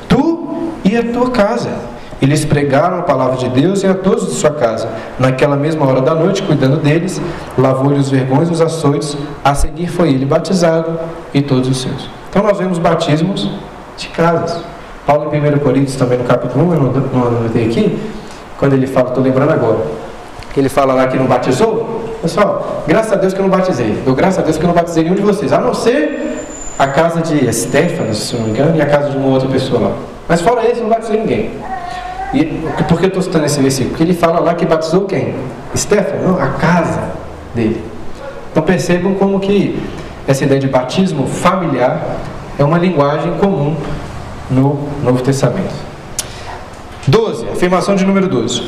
tu 0.08 0.72
e 0.84 0.96
a 0.96 1.02
tua 1.02 1.30
casa. 1.30 1.70
Eles 2.22 2.44
pregaram 2.44 2.98
a 2.98 3.02
palavra 3.02 3.36
de 3.36 3.48
Deus 3.48 3.82
e 3.82 3.86
a 3.86 3.94
todos 3.94 4.26
de 4.28 4.34
sua 4.34 4.50
casa. 4.50 4.88
Naquela 5.18 5.56
mesma 5.56 5.86
hora 5.86 6.00
da 6.00 6.14
noite, 6.14 6.42
cuidando 6.42 6.78
deles, 6.78 7.20
lavou-lhe 7.58 7.98
os 7.98 8.10
vergões 8.10 8.48
e 8.48 8.52
os 8.52 8.60
açoites. 8.60 9.16
A 9.44 9.54
seguir 9.54 9.88
foi 9.88 10.10
ele 10.10 10.24
batizado 10.24 10.98
e 11.34 11.42
todos 11.42 11.68
os 11.68 11.80
seus. 11.80 12.08
Então 12.30 12.42
nós 12.42 12.58
vemos 12.58 12.78
batismos 12.78 13.50
de 13.96 14.08
casas. 14.08 14.62
Paulo 15.06 15.34
em 15.34 15.54
1 15.54 15.58
Coríntios, 15.58 15.96
também 15.96 16.16
no 16.16 16.24
capítulo 16.24 16.66
1, 16.68 16.74
eu 16.74 16.80
não 17.12 17.26
anotei 17.26 17.66
aqui, 17.66 17.98
quando 18.58 18.72
ele 18.72 18.86
fala, 18.86 19.08
estou 19.08 19.22
lembrando 19.22 19.52
agora, 19.52 19.78
ele 20.56 20.68
fala 20.68 20.94
lá 20.94 21.06
que 21.06 21.18
não 21.18 21.26
batizou. 21.26 21.93
Pessoal, 22.24 22.82
graças 22.88 23.12
a 23.12 23.16
Deus 23.16 23.34
que 23.34 23.38
eu 23.38 23.42
não 23.42 23.50
batizei. 23.50 24.02
Eu 24.06 24.14
graças 24.14 24.38
a 24.38 24.42
Deus 24.42 24.56
que 24.56 24.64
eu 24.64 24.68
não 24.68 24.74
batizei 24.74 25.02
nenhum 25.02 25.14
de 25.14 25.20
vocês, 25.20 25.52
a 25.52 25.58
não 25.58 25.74
ser 25.74 26.42
a 26.78 26.86
casa 26.86 27.20
de 27.20 27.44
Estéfanos, 27.44 28.16
se 28.16 28.34
não 28.34 28.44
me 28.44 28.50
engano, 28.50 28.74
e 28.74 28.80
a 28.80 28.86
casa 28.86 29.10
de 29.10 29.18
uma 29.18 29.28
outra 29.28 29.46
pessoa 29.46 29.78
lá. 29.78 29.92
Mas 30.26 30.40
fora 30.40 30.66
esse, 30.66 30.80
não 30.80 30.88
batizou 30.88 31.18
ninguém. 31.18 31.50
E 32.32 32.46
por 32.88 32.98
que 32.98 33.04
eu 33.04 33.08
estou 33.08 33.20
citando 33.20 33.44
esse 33.44 33.60
versículo? 33.60 33.90
Porque 33.90 34.04
ele 34.04 34.14
fala 34.14 34.40
lá 34.40 34.54
que 34.54 34.64
batizou 34.64 35.02
quem? 35.02 35.34
Estéfano, 35.74 36.40
a 36.40 36.46
casa 36.52 37.10
dele. 37.54 37.84
Então 38.50 38.62
percebam 38.62 39.12
como 39.16 39.38
que 39.38 39.78
essa 40.26 40.44
ideia 40.44 40.58
de 40.58 40.66
batismo 40.66 41.26
familiar 41.26 42.16
é 42.58 42.64
uma 42.64 42.78
linguagem 42.78 43.34
comum 43.34 43.76
no 44.50 44.88
Novo 45.02 45.22
Testamento. 45.22 45.74
12, 47.06 47.50
afirmação 47.50 47.94
de 47.94 48.06
número 48.06 48.28
12. 48.28 48.62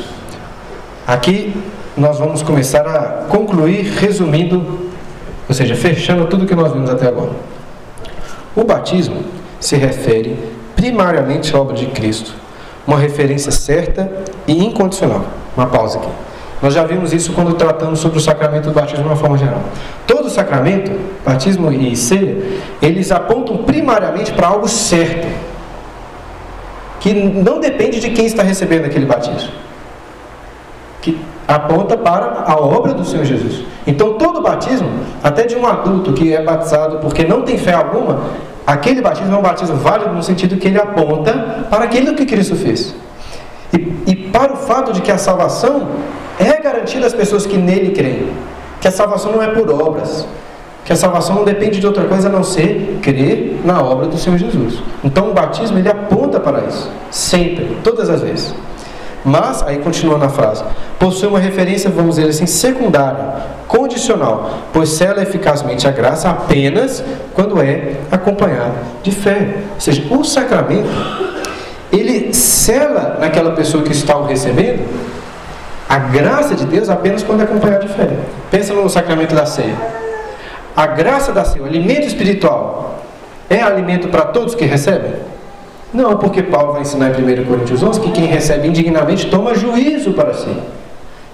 Aqui 1.07 1.55
nós 1.97 2.19
vamos 2.19 2.43
começar 2.43 2.85
a 2.87 3.25
concluir 3.27 3.83
resumindo, 3.99 4.87
ou 5.49 5.55
seja, 5.55 5.75
fechando 5.75 6.25
tudo 6.27 6.45
que 6.45 6.53
nós 6.53 6.71
vimos 6.71 6.89
até 6.89 7.07
agora. 7.07 7.31
O 8.55 8.63
batismo 8.63 9.23
se 9.59 9.75
refere 9.75 10.37
primariamente 10.75 11.55
à 11.55 11.59
obra 11.59 11.75
de 11.75 11.87
Cristo, 11.87 12.33
uma 12.85 12.97
referência 12.97 13.51
certa 13.51 14.09
e 14.47 14.63
incondicional. 14.63 15.25
Uma 15.55 15.65
pausa 15.65 15.97
aqui. 15.97 16.09
Nós 16.61 16.73
já 16.73 16.83
vimos 16.83 17.13
isso 17.13 17.33
quando 17.33 17.53
tratamos 17.53 17.99
sobre 17.99 18.19
o 18.19 18.21
sacramento 18.21 18.65
do 18.65 18.73
batismo 18.73 19.03
de 19.03 19.09
uma 19.09 19.15
forma 19.15 19.37
geral. 19.37 19.61
Todo 20.05 20.29
sacramento, 20.29 20.91
batismo 21.25 21.71
e 21.71 21.95
ceia, 21.95 22.61
eles 22.81 23.11
apontam 23.11 23.57
primariamente 23.57 24.31
para 24.31 24.47
algo 24.47 24.67
certo, 24.67 25.27
que 26.99 27.13
não 27.13 27.59
depende 27.59 27.99
de 27.99 28.09
quem 28.11 28.25
está 28.25 28.43
recebendo 28.43 28.85
aquele 28.85 29.05
batismo, 29.05 29.51
que 31.01 31.19
aponta 31.47 31.95
para 31.95 32.43
a 32.45 32.55
obra 32.57 32.93
do 32.93 33.05
Senhor 33.05 33.23
Jesus. 33.23 33.63
Então, 33.85 34.13
todo 34.13 34.41
batismo, 34.41 34.89
até 35.23 35.45
de 35.45 35.55
um 35.55 35.65
adulto 35.65 36.11
que 36.13 36.33
é 36.33 36.43
batizado 36.43 36.97
porque 36.97 37.23
não 37.23 37.41
tem 37.43 37.57
fé 37.57 37.73
alguma, 37.73 38.19
aquele 38.65 39.01
batismo 39.01 39.33
é 39.33 39.37
um 39.37 39.41
batismo 39.41 39.77
válido 39.77 40.13
no 40.13 40.21
sentido 40.21 40.57
que 40.57 40.67
ele 40.67 40.79
aponta 40.79 41.65
para 41.69 41.85
aquilo 41.85 42.15
que 42.15 42.25
Cristo 42.25 42.55
fez. 42.55 42.93
E, 43.73 43.77
e 44.07 44.15
para 44.15 44.53
o 44.53 44.57
fato 44.57 44.91
de 44.91 45.01
que 45.01 45.11
a 45.11 45.17
salvação 45.17 45.87
é 46.39 46.61
garantida 46.61 47.07
às 47.07 47.13
pessoas 47.13 47.45
que 47.45 47.57
nele 47.57 47.91
creem. 47.91 48.29
Que 48.81 48.87
a 48.87 48.91
salvação 48.91 49.31
não 49.31 49.41
é 49.41 49.47
por 49.47 49.69
obras. 49.69 50.27
Que 50.85 50.93
a 50.93 50.95
salvação 50.95 51.35
não 51.35 51.43
depende 51.43 51.79
de 51.79 51.87
outra 51.87 52.05
coisa 52.05 52.29
a 52.29 52.31
não 52.31 52.43
ser 52.43 52.99
crer 53.01 53.59
na 53.65 53.81
obra 53.81 54.07
do 54.07 54.17
Senhor 54.17 54.37
Jesus. 54.37 54.81
Então 55.03 55.31
o 55.31 55.33
batismo 55.33 55.77
ele 55.77 55.89
aponta 55.89 56.39
para 56.39 56.61
isso. 56.65 56.89
Sempre, 57.11 57.77
todas 57.83 58.09
as 58.09 58.21
vezes. 58.21 58.53
Mas, 59.27 59.61
aí 59.61 59.79
continua 59.79 60.17
na 60.17 60.29
frase, 60.29 60.63
possui 60.97 61.27
uma 61.27 61.37
referência, 61.37 61.89
vamos 61.89 62.15
dizer 62.15 62.29
assim, 62.29 62.45
secundária, 62.45 63.43
condicional, 63.67 64.49
pois 64.71 64.87
sela 64.87 65.21
eficazmente 65.21 65.85
a 65.85 65.91
graça 65.91 66.29
apenas 66.29 67.03
quando 67.33 67.61
é 67.61 67.97
acompanhada 68.09 68.75
de 69.03 69.11
fé. 69.11 69.55
Ou 69.75 69.81
seja, 69.81 70.01
o 70.09 70.23
sacramento, 70.23 70.87
ele 71.91 72.33
sela 72.33 73.17
naquela 73.19 73.51
pessoa 73.51 73.83
que 73.83 73.91
está 73.91 74.15
o 74.15 74.25
recebendo 74.25 74.87
a 75.89 75.99
graça 75.99 76.55
de 76.55 76.65
Deus 76.65 76.89
apenas 76.89 77.21
quando 77.21 77.41
é 77.41 77.43
acompanhado 77.43 77.85
de 77.85 77.93
fé. 77.93 78.07
Pensa 78.49 78.73
no 78.73 78.89
sacramento 78.89 79.35
da 79.35 79.45
ceia. 79.45 79.75
A 80.73 80.87
graça 80.87 81.33
da 81.33 81.43
ceia, 81.43 81.63
o 81.63 81.67
alimento 81.67 82.07
espiritual, 82.07 83.03
é 83.49 83.61
alimento 83.61 84.07
para 84.07 84.21
todos 84.21 84.55
que 84.55 84.63
recebem? 84.63 85.13
Não, 85.97 86.15
porque 86.15 86.43
Paulo 86.43 86.73
vai 86.73 86.83
ensinar 86.83 87.19
em 87.19 87.41
1 87.41 87.45
Coríntios 87.45 87.81
11 87.81 87.99
que 88.01 88.11
quem 88.11 88.25
recebe 88.27 88.67
indignamente 88.67 89.31
toma 89.31 89.55
juízo 89.55 90.13
para 90.13 90.31
si. 90.31 90.55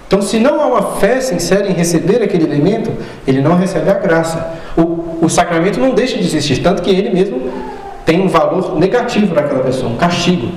Então, 0.06 0.22
se 0.22 0.38
não 0.38 0.58
há 0.58 0.66
uma 0.66 0.82
fé 0.96 1.20
sincera 1.20 1.68
em 1.68 1.74
receber 1.74 2.22
aquele 2.22 2.50
alimento, 2.50 2.90
ele 3.26 3.42
não 3.42 3.56
recebe 3.56 3.90
a 3.90 3.94
graça. 3.94 4.54
O, 4.74 5.18
o 5.20 5.28
sacramento 5.28 5.78
não 5.78 5.90
deixa 5.90 6.16
de 6.16 6.24
existir, 6.24 6.62
tanto 6.62 6.80
que 6.80 6.88
ele 6.88 7.10
mesmo 7.10 7.52
tem 8.06 8.22
um 8.22 8.28
valor 8.28 8.78
negativo 8.78 9.34
para 9.34 9.42
aquela 9.42 9.62
pessoa, 9.62 9.92
um 9.92 9.96
castigo. 9.96 10.52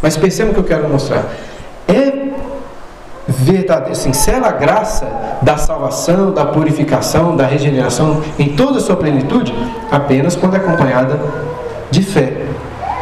Mas 0.00 0.16
perceba 0.16 0.50
o 0.50 0.54
que 0.54 0.60
eu 0.60 0.64
quero 0.64 0.88
mostrar. 0.88 1.26
É 1.86 2.28
verdadeira, 3.26 3.94
sincera 3.94 4.50
graça 4.52 5.06
da 5.42 5.58
salvação, 5.58 6.32
da 6.32 6.46
purificação, 6.46 7.36
da 7.36 7.44
regeneração 7.44 8.22
em 8.38 8.56
toda 8.56 8.78
a 8.78 8.80
sua 8.80 8.96
plenitude, 8.96 9.54
apenas 9.90 10.34
quando 10.34 10.54
é 10.54 10.56
acompanhada 10.56 11.20
de 11.90 12.02
fé. 12.02 12.47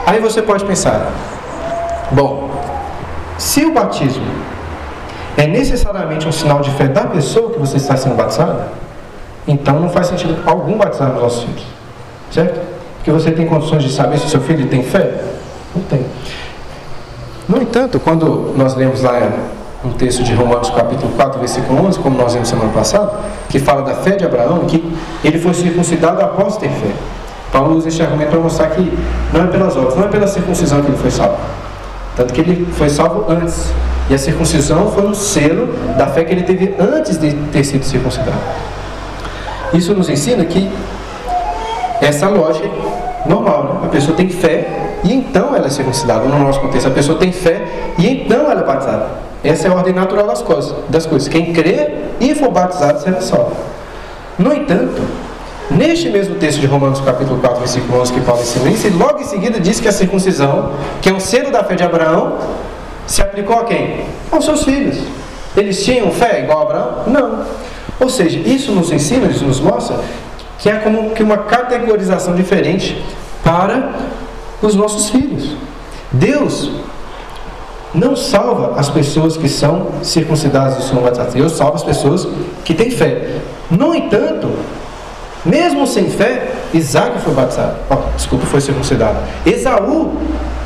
Aí 0.07 0.21
você 0.21 0.41
pode 0.41 0.65
pensar: 0.65 1.11
bom, 2.13 2.49
se 3.37 3.65
o 3.65 3.73
batismo 3.73 4.25
é 5.37 5.47
necessariamente 5.47 6.27
um 6.27 6.33
sinal 6.33 6.61
de 6.61 6.71
fé 6.71 6.87
da 6.87 7.05
pessoa 7.05 7.51
que 7.51 7.59
você 7.59 7.77
está 7.77 7.97
sendo 7.97 8.15
batizado, 8.15 8.63
então 9.47 9.81
não 9.81 9.91
faz 9.91 10.07
sentido 10.07 10.39
algum 10.47 10.79
batizar 10.79 11.13
os 11.13 11.21
nossos 11.21 11.43
filhos, 11.43 11.65
certo? 12.31 12.61
Porque 12.97 13.11
você 13.11 13.33
tem 13.33 13.47
condições 13.47 13.83
de 13.83 13.93
saber 13.93 14.19
se 14.19 14.29
seu 14.29 14.41
filho 14.41 14.67
tem 14.69 14.83
fé? 14.83 15.23
Não 15.75 15.83
tem. 15.83 16.07
No 17.49 17.61
entanto, 17.61 18.01
quando 18.01 18.55
nós 18.57 18.75
lemos 18.75 19.03
lá 19.03 19.13
um 19.85 19.93
texto 19.93 20.23
de 20.25 20.35
Romanos 20.35 20.71
capítulo 20.71 21.13
4, 21.13 21.39
versículo 21.39 21.87
11, 21.87 21.99
como 22.01 22.17
nós 22.17 22.33
vimos 22.33 22.49
semana 22.49 22.73
passada, 22.73 23.13
que 23.49 23.59
fala 23.59 23.83
da 23.83 23.95
fé 23.95 24.13
de 24.13 24.25
Abraão, 24.25 24.61
que 24.67 24.83
ele 25.23 25.39
foi 25.39 25.55
circuncidado 25.55 26.21
após 26.23 26.57
ter 26.57 26.71
fé. 26.71 26.93
Paulo 27.57 27.75
usa 27.75 27.89
este 27.89 28.03
argumento 28.03 28.29
para 28.29 28.39
mostrar 28.39 28.67
que 28.67 28.93
não 29.33 29.45
é 29.45 29.47
pelas 29.47 29.75
obras, 29.75 29.97
não 29.97 30.05
é 30.05 30.09
pela 30.09 30.27
circuncisão 30.27 30.83
que 30.83 30.89
ele 30.89 30.99
foi 30.99 31.11
salvo. 31.11 31.39
Tanto 32.15 32.35
que 32.35 32.43
ele 32.43 32.67
foi 32.73 32.91
salvo 32.91 33.25
antes. 33.33 33.73
E 34.11 34.15
a 34.15 34.19
circuncisão 34.19 34.91
foi 34.93 35.07
um 35.07 35.15
selo 35.15 35.69
da 35.97 36.07
fé 36.07 36.23
que 36.23 36.33
ele 36.33 36.43
teve 36.43 36.75
antes 36.79 37.17
de 37.17 37.33
ter 37.33 37.65
sido 37.65 37.83
circuncidado. 37.83 38.37
Isso 39.73 39.95
nos 39.95 40.11
ensina 40.11 40.45
que 40.45 40.71
essa 42.03 42.29
lógica 42.29 42.67
é 42.67 43.29
normal, 43.29 43.65
né? 43.65 43.81
A 43.87 43.89
pessoa 43.89 44.15
tem 44.15 44.29
fé 44.29 44.99
e 45.03 45.15
então 45.15 45.57
ela 45.57 45.67
é 45.67 45.71
circuncidada. 45.71 46.27
No 46.27 46.39
nosso 46.39 46.61
contexto, 46.61 46.89
a 46.89 46.91
pessoa 46.91 47.19
tem 47.19 47.33
fé 47.33 47.65
e 47.99 48.07
então 48.07 48.51
ela 48.51 48.61
é 48.61 48.65
batizada. 48.65 49.07
Essa 49.43 49.69
é 49.69 49.71
a 49.71 49.75
ordem 49.75 49.95
natural 49.95 50.27
das 50.27 50.43
coisas. 50.43 50.75
Das 50.91 51.07
coisas. 51.07 51.27
Quem 51.27 51.55
crê 51.55 51.91
e 52.21 52.35
for 52.35 52.51
batizado 52.51 53.01
será 53.01 53.21
salvo. 53.23 53.57
No 54.39 54.53
entanto, 54.53 55.01
neste 55.71 56.09
mesmo 56.09 56.37
texto 56.37 56.61
de 56.61 56.67
Romanos 56.67 57.01
capítulo 57.01 57.41
4, 57.41 57.59
versículo 57.59 58.01
11 58.01 58.13
que 58.13 58.21
Paulo 58.21 58.43
ensina 58.43 58.71
isso, 58.71 58.89
logo 58.97 59.21
em 59.21 59.25
seguida 59.25 59.59
diz 59.61 59.81
que 59.81 59.89
a 59.89 59.93
circuncisão, 59.93 60.73
que 61.01 61.09
é 61.09 61.13
um 61.13 61.21
selo 61.21 61.51
da 61.51 61.65
fé 61.65 61.75
de 61.75 61.83
Abraão, 61.83 62.39
se 63.07 63.23
aplicou 63.23 63.57
a 63.57 63.65
quem? 63.65 64.05
Aos 64.31 64.45
seus 64.45 64.65
filhos. 64.65 64.99
Eles 65.57 65.85
tinham 65.85 66.11
fé 66.11 66.43
igual 66.43 66.61
a 66.61 66.63
Abraão? 66.63 67.03
Não. 67.07 67.45
Ou 67.99 68.11
seja, 68.11 68.39
isso 68.39 68.73
nos 68.73 68.93
ensina, 68.93 69.27
isso 69.27 69.45
nos 69.45 69.61
mostra 69.61 69.99
que 70.59 70.69
é 70.69 70.77
como 70.77 71.11
que 71.11 71.23
uma 71.23 71.39
categorização 71.39 72.35
diferente 72.35 73.03
para 73.45 73.93
os 74.63 74.75
nossos 74.75 75.11
filhos. 75.11 75.57
Deus 76.11 76.71
não 77.95 78.15
salva 78.15 78.79
as 78.79 78.89
pessoas 78.89 79.37
que 79.37 79.49
são 79.49 79.89
circuncidadas 80.03 80.85
e 80.85 80.89
são 80.89 81.03
batizadas. 81.03 81.35
Deus 81.35 81.53
salva 81.53 81.77
as 81.77 81.83
pessoas 81.83 82.27
que 82.65 82.75
têm 82.75 82.91
fé. 82.91 83.39
No 83.71 83.95
entanto, 83.95 84.51
mesmo 85.47 85.87
sem 85.87 86.11
fé, 86.11 86.53
Isaac 86.75 87.21
foi 87.21 87.33
batizado. 87.33 87.77
Oh, 87.91 87.97
desculpa, 88.17 88.47
foi 88.47 88.61
circuncidado. 88.61 89.17
Esaú, 89.45 90.15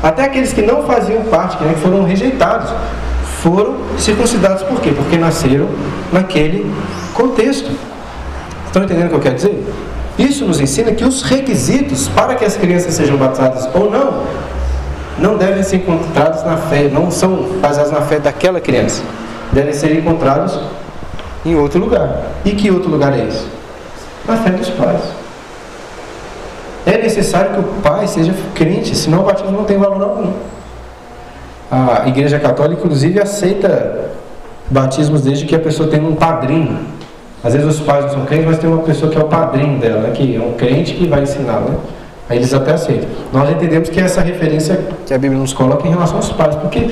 até 0.01 0.23
aqueles 0.23 0.51
que 0.51 0.61
não 0.61 0.83
faziam 0.83 1.21
parte, 1.23 1.57
que 1.57 1.63
foram 1.75 2.03
rejeitados, 2.03 2.71
foram 3.41 3.75
circuncidados. 3.97 4.63
Por 4.63 4.81
quê? 4.81 4.91
Porque 4.91 5.17
nasceram 5.17 5.67
naquele 6.11 6.65
contexto. 7.13 7.71
Estão 8.65 8.83
entendendo 8.83 9.07
o 9.07 9.09
que 9.09 9.15
eu 9.15 9.19
quero 9.19 9.35
dizer? 9.35 9.63
Isso 10.17 10.45
nos 10.45 10.59
ensina 10.59 10.91
que 10.91 11.03
os 11.03 11.21
requisitos 11.21 12.07
para 12.09 12.35
que 12.35 12.45
as 12.45 12.57
crianças 12.57 12.93
sejam 12.93 13.17
batizadas 13.17 13.69
ou 13.73 13.89
não 13.89 14.23
não 15.17 15.37
devem 15.37 15.61
ser 15.61 15.77
encontrados 15.77 16.43
na 16.43 16.57
fé, 16.57 16.89
não 16.91 17.11
são 17.11 17.59
baseados 17.61 17.91
na 17.91 18.01
fé 18.01 18.19
daquela 18.19 18.59
criança. 18.59 19.03
Devem 19.51 19.73
ser 19.73 19.95
encontrados 19.95 20.59
em 21.45 21.55
outro 21.55 21.79
lugar. 21.79 22.23
E 22.43 22.51
que 22.51 22.71
outro 22.71 22.89
lugar 22.89 23.13
é 23.13 23.27
esse? 23.27 23.60
Na 24.31 24.37
fé 24.37 24.49
dos 24.51 24.69
pais. 24.69 25.01
É 26.85 26.97
necessário 26.97 27.51
que 27.51 27.59
o 27.59 27.63
pai 27.83 28.07
seja 28.07 28.33
crente, 28.55 28.95
senão 28.95 29.19
o 29.19 29.23
batismo 29.23 29.51
não 29.51 29.65
tem 29.65 29.77
valor 29.77 30.01
algum. 30.01 30.31
A 31.69 32.07
Igreja 32.07 32.39
Católica, 32.39 32.81
inclusive, 32.81 33.19
aceita 33.19 34.09
batismos 34.69 35.21
desde 35.21 35.45
que 35.45 35.53
a 35.53 35.59
pessoa 35.59 35.89
tenha 35.89 36.03
um 36.03 36.15
padrinho. 36.15 36.79
Às 37.43 37.53
vezes 37.53 37.67
os 37.67 37.81
pais 37.81 38.05
não 38.05 38.11
são 38.13 38.25
crentes, 38.25 38.45
mas 38.45 38.57
tem 38.57 38.69
uma 38.69 38.83
pessoa 38.83 39.11
que 39.11 39.17
é 39.17 39.21
o 39.21 39.27
padrinho 39.27 39.79
dela, 39.79 40.01
né? 40.01 40.11
que 40.13 40.37
é 40.37 40.39
um 40.39 40.53
crente 40.53 40.93
que 40.93 41.07
vai 41.07 41.23
ensinar. 41.23 41.59
Né? 41.59 41.75
Aí 42.29 42.37
eles 42.37 42.53
até 42.53 42.71
aceitam. 42.71 43.09
Nós 43.33 43.49
entendemos 43.49 43.89
que 43.89 43.99
essa 43.99 44.21
referência 44.21 44.79
que 45.05 45.13
a 45.13 45.17
Bíblia 45.17 45.41
nos 45.41 45.51
coloca 45.51 45.85
em 45.85 45.91
relação 45.91 46.15
aos 46.15 46.31
pais, 46.31 46.55
porque 46.55 46.89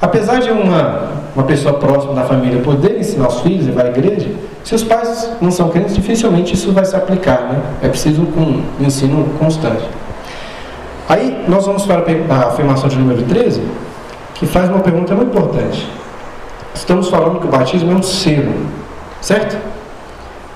apesar 0.00 0.40
de 0.40 0.50
uma, 0.50 1.10
uma 1.34 1.44
pessoa 1.44 1.74
próxima 1.74 2.14
da 2.14 2.24
família 2.24 2.62
poder 2.62 2.98
ensinar 2.98 3.28
os 3.28 3.40
filhos 3.40 3.66
e 3.66 3.70
vai 3.70 3.86
à 3.86 3.90
igreja, 3.90 4.30
se 4.64 4.74
os 4.74 4.82
pais 4.82 5.30
não 5.40 5.50
são 5.50 5.68
crentes, 5.68 5.94
dificilmente 5.94 6.54
isso 6.54 6.72
vai 6.72 6.84
se 6.84 6.94
aplicar, 6.94 7.42
né? 7.42 7.62
É 7.82 7.88
preciso 7.88 8.22
um 8.22 8.62
ensino 8.80 9.26
constante. 9.38 9.84
Aí 11.08 11.44
nós 11.48 11.66
vamos 11.66 11.84
para 11.86 12.04
a 12.28 12.48
afirmação 12.48 12.88
de 12.88 12.96
número 12.96 13.22
13, 13.22 13.62
que 14.34 14.46
faz 14.46 14.68
uma 14.68 14.80
pergunta 14.80 15.14
muito 15.14 15.30
importante. 15.30 15.88
Estamos 16.74 17.08
falando 17.08 17.40
que 17.40 17.46
o 17.46 17.50
batismo 17.50 17.90
é 17.90 17.94
um 17.94 18.02
selo, 18.02 18.54
certo? 19.20 19.58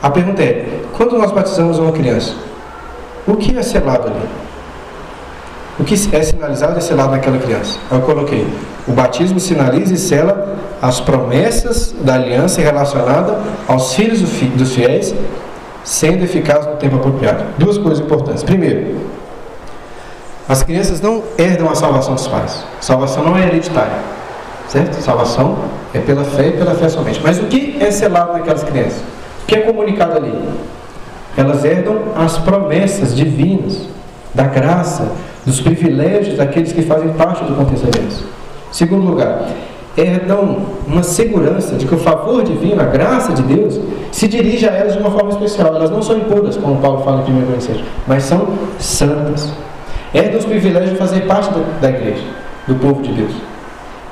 A 0.03 0.11
pergunta 0.11 0.42
é: 0.42 0.82
quando 0.97 1.18
nós 1.18 1.32
batizamos 1.32 1.78
uma 1.78 1.92
criança, 1.92 2.34
o 3.26 3.36
que 3.36 3.57
é 3.57 3.62
selado 3.62 4.09
ali? 4.09 4.43
O 5.79 5.83
que 5.83 5.95
é 5.95 6.22
sinalizado 6.22 6.79
é 6.79 6.81
selado 6.81 7.11
naquela 7.11 7.39
criança. 7.39 7.79
Eu 7.91 8.01
coloquei. 8.03 8.47
O 8.87 8.93
batismo 8.93 9.41
sinaliza 9.41 9.95
e 9.95 9.97
sela 9.97 10.57
as 10.81 11.01
promessas 11.01 11.95
da 12.01 12.14
aliança 12.14 12.61
relacionada 12.61 13.39
aos 13.66 13.95
filhos 13.95 14.20
dos 14.20 14.75
fiéis, 14.75 15.14
sendo 15.83 16.22
eficaz 16.22 16.66
no 16.66 16.77
tempo 16.77 16.97
apropriado. 16.97 17.45
Duas 17.59 17.77
coisas 17.79 18.05
importantes. 18.05 18.45
Primeiro, 18.45 19.01
as 20.49 20.62
crianças 20.62 21.01
não 21.01 21.22
herdam 21.39 21.70
a 21.70 21.75
salvação 21.75 22.14
dos 22.14 22.29
pais. 22.29 22.64
Salvação 22.81 23.25
não 23.25 23.37
é 23.37 23.47
hereditária. 23.47 24.14
Certo? 24.68 25.01
Salvação 25.01 25.57
é 25.93 25.99
pela 25.99 26.25
fé 26.25 26.49
e 26.49 26.53
pela 26.53 26.75
fé 26.75 26.89
somente. 26.89 27.20
Mas 27.22 27.39
o 27.39 27.45
que 27.45 27.77
é 27.81 27.91
selado 27.91 28.33
naquelas 28.35 28.62
crianças? 28.62 29.03
O 29.43 29.47
que 29.47 29.57
é 29.57 29.61
comunicado 29.61 30.18
ali? 30.18 30.33
Elas 31.37 31.64
herdam 31.64 31.97
as 32.16 32.39
promessas 32.39 33.14
divinas, 33.14 33.89
da 34.35 34.45
graça, 34.45 35.12
dos 35.47 35.61
privilégios 35.61 36.37
daqueles 36.37 36.72
que 36.72 36.82
fazem 36.82 37.11
parte 37.11 37.45
do 37.45 37.55
deles. 37.55 38.24
Segundo 38.72 39.07
lugar, 39.07 39.49
herdam 39.97 40.59
uma 40.87 41.03
segurança 41.03 41.76
de 41.76 41.87
que 41.87 41.95
o 41.95 41.99
favor 41.99 42.43
divino, 42.43 42.80
a 42.80 42.87
graça 42.87 43.32
de 43.32 43.43
Deus, 43.43 43.78
se 44.11 44.26
dirige 44.26 44.68
a 44.68 44.72
elas 44.72 44.95
de 44.95 44.99
uma 44.99 45.11
forma 45.11 45.30
especial. 45.30 45.74
Elas 45.74 45.91
não 45.91 46.03
são 46.03 46.18
impuras, 46.18 46.57
como 46.57 46.80
Paulo 46.80 47.05
fala 47.05 47.24
em 47.28 47.32
1 47.32 47.47
Coríntios, 47.47 47.85
mas 48.07 48.24
são 48.24 48.49
santas. 48.78 49.53
Herdam 50.12 50.39
os 50.39 50.45
privilégios 50.45 50.93
de 50.93 50.97
fazer 50.97 51.20
parte 51.22 51.51
da, 51.51 51.61
da 51.80 51.91
igreja, 51.91 52.24
do 52.66 52.74
povo 52.76 53.03
de 53.03 53.12
Deus. 53.12 53.32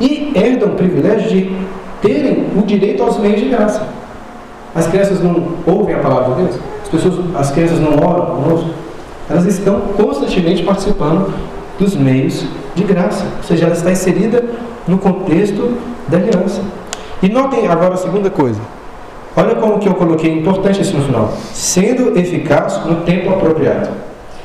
E 0.00 0.32
herdam 0.34 0.70
o 0.70 0.74
privilégio 0.74 1.28
de 1.28 1.56
terem 2.00 2.46
o 2.56 2.62
direito 2.62 3.02
aos 3.02 3.18
meios 3.18 3.40
de 3.40 3.48
graça. 3.48 3.86
As 4.74 4.86
crianças 4.86 5.22
não 5.22 5.48
ouvem 5.66 5.94
a 5.94 5.98
palavra 5.98 6.34
de 6.34 6.42
Deus, 6.42 6.60
as, 6.82 6.88
pessoas, 6.88 7.14
as 7.36 7.50
crianças 7.50 7.78
não 7.78 7.92
oram 7.98 8.26
conosco, 8.26 8.70
elas 9.32 9.46
estão 9.46 9.80
constantemente 9.96 10.62
participando 10.62 11.32
dos 11.78 11.96
meios 11.96 12.44
de 12.74 12.84
graça, 12.84 13.24
ou 13.38 13.42
seja, 13.42 13.64
ela 13.64 13.74
está 13.74 13.90
inserida 13.90 14.44
no 14.86 14.98
contexto 14.98 15.76
da 16.08 16.18
aliança. 16.18 16.60
E 17.22 17.28
notem 17.28 17.66
agora 17.66 17.94
a 17.94 17.96
segunda 17.96 18.30
coisa. 18.30 18.60
Olha 19.34 19.54
como 19.54 19.78
que 19.78 19.88
eu 19.88 19.94
coloquei 19.94 20.30
importante 20.30 20.82
isso 20.82 20.96
no 20.96 21.04
final. 21.04 21.32
Sendo 21.52 22.18
eficaz 22.18 22.84
no 22.84 22.96
tempo 22.96 23.30
apropriado. 23.30 23.88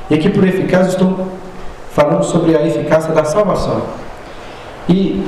E 0.09 0.15
aqui 0.15 0.29
por 0.29 0.47
eficaz 0.47 0.87
estou 0.87 1.27
falando 1.91 2.23
sobre 2.23 2.55
a 2.55 2.65
eficácia 2.65 3.13
da 3.13 3.25
salvação. 3.25 3.81
E 4.87 5.25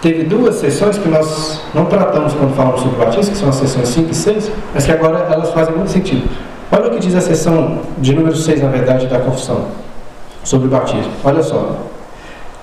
teve 0.00 0.24
duas 0.24 0.54
sessões 0.54 0.96
que 0.96 1.08
nós 1.08 1.60
não 1.74 1.84
tratamos 1.86 2.32
quando 2.32 2.54
falamos 2.54 2.80
sobre 2.80 2.96
batismo, 2.96 3.32
que 3.32 3.38
são 3.38 3.48
as 3.50 3.56
sessões 3.56 3.88
5 3.88 4.10
e 4.10 4.14
6, 4.14 4.52
mas 4.72 4.86
que 4.86 4.92
agora 4.92 5.28
elas 5.30 5.50
fazem 5.50 5.74
muito 5.74 5.90
sentido. 5.90 6.26
Olha 6.76 6.88
o 6.88 6.90
que 6.90 6.98
diz 6.98 7.14
a 7.14 7.20
sessão 7.20 7.82
de 7.98 8.12
número 8.12 8.34
6, 8.34 8.60
na 8.60 8.68
verdade, 8.68 9.06
da 9.06 9.20
confissão 9.20 9.66
sobre 10.42 10.66
o 10.66 10.70
batismo. 10.70 11.12
Olha 11.22 11.40
só. 11.40 11.76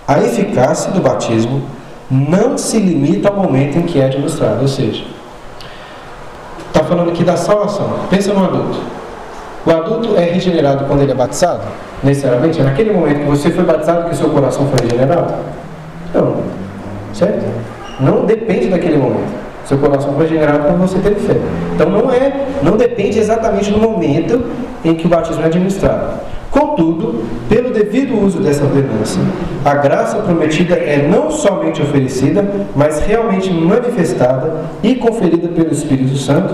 A 0.05 0.20
eficácia 0.20 0.91
do 0.91 0.99
batismo 0.99 1.62
não 2.09 2.57
se 2.57 2.78
limita 2.78 3.30
ao 3.30 3.36
momento 3.38 3.78
em 3.78 3.84
que 3.84 4.01
é 4.01 4.05
administrado, 4.05 4.62
ou 4.62 4.68
seja, 4.68 5.05
está 6.68 6.84
falando 6.84 7.12
aqui 7.12 7.24
da 7.24 7.38
salvação. 7.38 7.89
Pensa 8.09 8.34
no 8.34 8.43
adulto. 8.43 8.80
O 9.66 9.72
adulto 9.72 10.18
é 10.18 10.26
regenerado 10.26 10.84
quando 10.86 11.03
ele 11.03 11.14
é 11.14 11.16
batizado? 11.16 11.64
Necessariamente? 12.03 12.59
É 12.59 12.64
naquele 12.64 12.91
momento 12.91 13.20
que 13.20 13.30
você 13.30 13.49
foi 13.49 13.64
batizado 13.64 14.09
que 14.09 14.18
seu 14.18 14.30
coração 14.30 14.68
foi 14.68 14.89
regenerado? 14.89 15.36
Não. 16.14 16.36
Certo? 17.14 17.45
Não 17.97 18.26
depende 18.26 18.68
daquele 18.68 18.97
momento. 18.97 19.41
Seu 19.66 19.78
coração 19.78 20.14
foi 20.14 20.24
regenerado 20.24 20.64
quando 20.66 20.80
você 20.80 20.99
teve 20.99 21.16
fé. 21.16 21.38
Então 21.76 21.89
não 21.89 22.12
é, 22.12 22.47
não 22.64 22.78
depende 22.78 23.20
exatamente 23.20 23.72
do 23.72 23.80
momento 23.80 24.43
em 24.84 24.95
que 24.95 25.05
o 25.05 25.09
batismo 25.09 25.43
é 25.43 25.45
administrado. 25.45 26.20
Contudo, 26.49 27.24
pelo 27.47 27.72
devido 27.72 28.20
uso 28.22 28.39
dessa 28.39 28.66
ordenança, 28.66 29.20
a 29.64 29.74
graça 29.76 30.18
prometida 30.18 30.76
é 30.76 31.07
não 31.07 31.32
somente 31.32 31.82
oferecida, 31.82 32.45
mas 32.76 32.99
realmente 32.99 33.49
manifestada 33.49 34.66
e 34.84 34.95
conferida 34.95 35.47
pelo 35.47 35.72
Espírito 35.72 36.18
Santo 36.18 36.53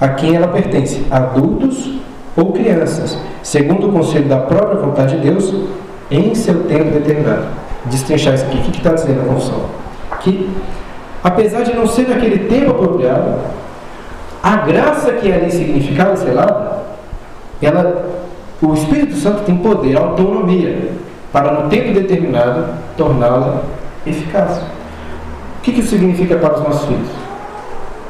a 0.00 0.08
quem 0.08 0.36
ela 0.36 0.48
pertence, 0.48 1.02
adultos 1.10 1.98
ou 2.36 2.52
crianças, 2.52 3.18
segundo 3.42 3.88
o 3.88 3.92
conselho 3.92 4.28
da 4.28 4.36
própria 4.36 4.80
vontade 4.80 5.16
de 5.16 5.22
Deus, 5.22 5.52
em 6.10 6.34
seu 6.34 6.64
tempo 6.64 6.90
determinado. 6.90 7.46
Destrinchar 7.86 8.34
isso 8.34 8.44
aqui. 8.44 8.58
O 8.58 8.62
que 8.62 8.78
está 8.78 8.92
dizendo 8.92 9.22
a 9.22 9.24
confissão? 9.24 9.60
Que, 10.20 10.48
apesar 11.22 11.62
de 11.62 11.74
não 11.74 11.86
ser 11.86 12.08
naquele 12.08 12.48
tempo 12.48 12.70
apropriado, 12.70 13.34
a 14.42 14.56
graça 14.56 15.12
que 15.12 15.30
é 15.30 15.34
ali 15.34 15.50
significada, 15.50 16.16
sei 16.16 16.32
lá, 16.32 16.82
ela 17.60 18.18
o 18.60 18.74
Espírito 18.74 19.14
Santo 19.14 19.44
tem 19.44 19.56
poder, 19.56 19.96
autonomia, 19.96 20.90
para 21.32 21.52
no 21.52 21.68
tempo 21.68 21.92
determinado 21.92 22.64
torná-la 22.96 23.62
eficaz. 24.04 24.58
O 24.58 25.62
que 25.62 25.70
isso 25.78 25.90
significa 25.90 26.36
para 26.36 26.54
os 26.54 26.62
nossos 26.62 26.88
filhos? 26.88 27.08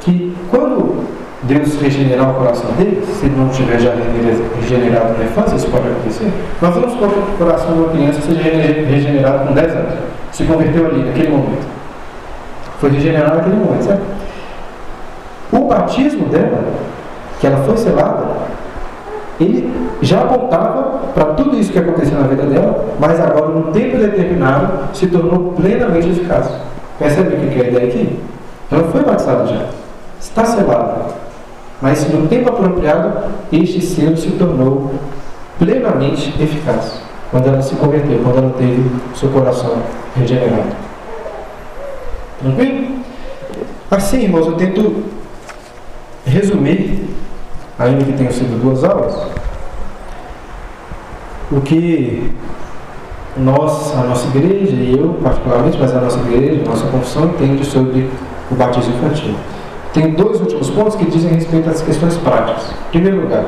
Que 0.00 0.34
quando 0.50 1.04
Deus 1.42 1.78
regenerar 1.80 2.30
o 2.30 2.34
coração 2.34 2.70
deles, 2.78 3.06
se 3.08 3.26
ele 3.26 3.36
não 3.36 3.48
tiver 3.50 3.78
já 3.78 3.92
regenerado 4.60 5.18
na 5.18 5.24
infância, 5.24 5.56
isso 5.56 5.68
pode 5.68 5.86
acontecer, 5.86 6.30
nós 6.62 6.74
vamos 6.74 6.92
supor 6.92 7.10
que 7.10 7.18
o 7.18 7.38
coração 7.38 7.72
de 7.72 7.78
uma 7.80 7.88
criança 7.90 8.20
seja 8.22 8.42
regenerado 8.42 9.48
com 9.48 9.54
10 9.54 9.72
anos. 9.72 9.94
Se 10.32 10.44
converteu 10.44 10.86
ali, 10.86 11.04
naquele 11.04 11.28
momento. 11.28 11.77
Foi 12.80 12.90
regenerado 12.90 13.36
naquele 13.36 13.56
momento, 13.56 13.84
certo? 13.84 14.02
O 15.52 15.66
batismo 15.66 16.26
dela, 16.28 16.64
que 17.40 17.46
ela 17.46 17.58
foi 17.64 17.76
selada, 17.76 18.26
ele 19.40 19.72
já 20.02 20.22
apontava 20.22 21.00
para 21.14 21.26
tudo 21.34 21.56
isso 21.56 21.72
que 21.72 21.78
aconteceu 21.78 22.18
na 22.18 22.26
vida 22.26 22.42
dela, 22.42 22.94
mas 22.98 23.20
agora, 23.20 23.48
num 23.48 23.72
tempo 23.72 23.96
determinado, 23.96 24.94
se 24.94 25.06
tornou 25.06 25.52
plenamente 25.52 26.08
eficaz. 26.08 26.48
Percebe 26.98 27.34
o 27.34 27.48
que 27.48 27.60
é 27.60 27.64
a 27.64 27.68
ideia 27.68 27.88
aqui? 27.88 28.18
Ela 28.70 28.84
foi 28.84 29.02
batizada 29.02 29.46
já, 29.46 29.66
está 30.20 30.44
selada, 30.44 31.06
mas 31.80 32.12
no 32.12 32.26
tempo 32.26 32.48
apropriado, 32.48 33.30
este 33.52 33.80
selo 33.80 34.16
se 34.16 34.30
tornou 34.32 34.90
plenamente 35.58 36.34
eficaz. 36.42 37.00
Quando 37.30 37.46
ela 37.48 37.62
se 37.62 37.74
converteu, 37.76 38.20
quando 38.24 38.38
ela 38.38 38.54
teve 38.58 38.90
seu 39.14 39.28
coração 39.28 39.76
regenerado. 40.16 40.88
Tranquilo? 42.40 42.98
Assim, 43.90 44.22
irmãos, 44.24 44.46
eu 44.46 44.54
tento 44.54 45.04
resumir 46.24 47.08
ainda 47.78 48.04
que 48.04 48.12
tenham 48.12 48.32
sido 48.32 48.60
duas 48.60 48.84
aulas, 48.84 49.14
o 51.50 51.60
que 51.60 52.32
nós, 53.36 53.94
a 53.96 54.02
nossa 54.02 54.26
igreja, 54.28 54.74
e 54.74 54.98
eu 54.98 55.14
particularmente, 55.22 55.78
mas 55.78 55.94
a 55.94 56.00
nossa 56.00 56.18
igreja, 56.18 56.62
a 56.64 56.68
nossa 56.68 56.86
confissão 56.88 57.26
entende 57.26 57.64
sobre 57.64 58.10
o 58.50 58.54
batismo 58.54 58.94
infantil. 58.96 59.34
Tem 59.94 60.10
dois 60.10 60.40
últimos 60.40 60.68
pontos 60.70 60.96
que 60.96 61.06
dizem 61.06 61.32
respeito 61.32 61.70
às 61.70 61.80
questões 61.80 62.16
práticas. 62.16 62.70
Em 62.88 62.90
primeiro 62.90 63.22
lugar, 63.22 63.44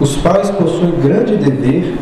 os 0.00 0.16
pais 0.16 0.50
possuem 0.50 0.92
grande 1.02 1.36
dever 1.36 1.96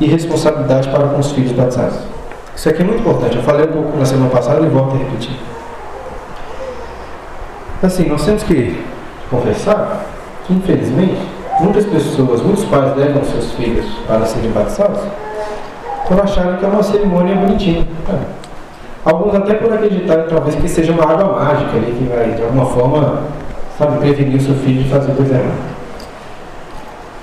e 0.00 0.06
responsabilidade 0.06 0.88
para 0.88 1.08
com 1.08 1.18
os 1.18 1.32
filhos 1.32 1.52
batizados. 1.52 2.15
Isso 2.56 2.68
aqui 2.68 2.82
é 2.82 2.84
muito 2.84 3.00
importante. 3.00 3.36
Eu 3.36 3.42
falei 3.42 3.66
um 3.66 3.72
pouco 3.72 3.96
na 3.96 4.04
semana 4.04 4.30
passada 4.30 4.66
e 4.66 4.68
volto 4.68 4.96
a 4.96 4.98
repetir. 4.98 5.36
Assim, 7.82 8.08
nós 8.08 8.24
temos 8.24 8.42
que 8.42 8.84
confessar 9.30 10.06
infelizmente, 10.50 11.18
muitas 11.60 11.84
pessoas, 11.86 12.42
muitos 12.42 12.64
pais 12.64 12.96
levam 12.96 13.24
seus 13.24 13.52
filhos 13.52 13.84
para 14.06 14.24
serem 14.26 14.50
batizados 14.50 15.00
por 16.06 16.20
acharem 16.20 16.56
que 16.56 16.64
é 16.64 16.68
uma 16.68 16.82
cerimônia 16.82 17.34
bonitinha. 17.34 17.86
É. 18.08 18.46
Alguns 19.04 19.34
até 19.34 19.54
por 19.54 19.72
acreditarem 19.72 20.26
talvez 20.28 20.54
que 20.56 20.68
seja 20.68 20.92
uma 20.92 21.04
água 21.04 21.40
mágica 21.40 21.76
ali 21.76 21.92
que 21.92 22.04
vai 22.04 22.32
de 22.32 22.42
alguma 22.42 22.66
forma, 22.66 23.22
sabe, 23.76 23.98
prevenir 23.98 24.36
o 24.36 24.40
seu 24.40 24.54
filho 24.56 24.84
de 24.84 24.88
fazer 24.88 25.12
coisa 25.14 25.34
errada. 25.34 25.76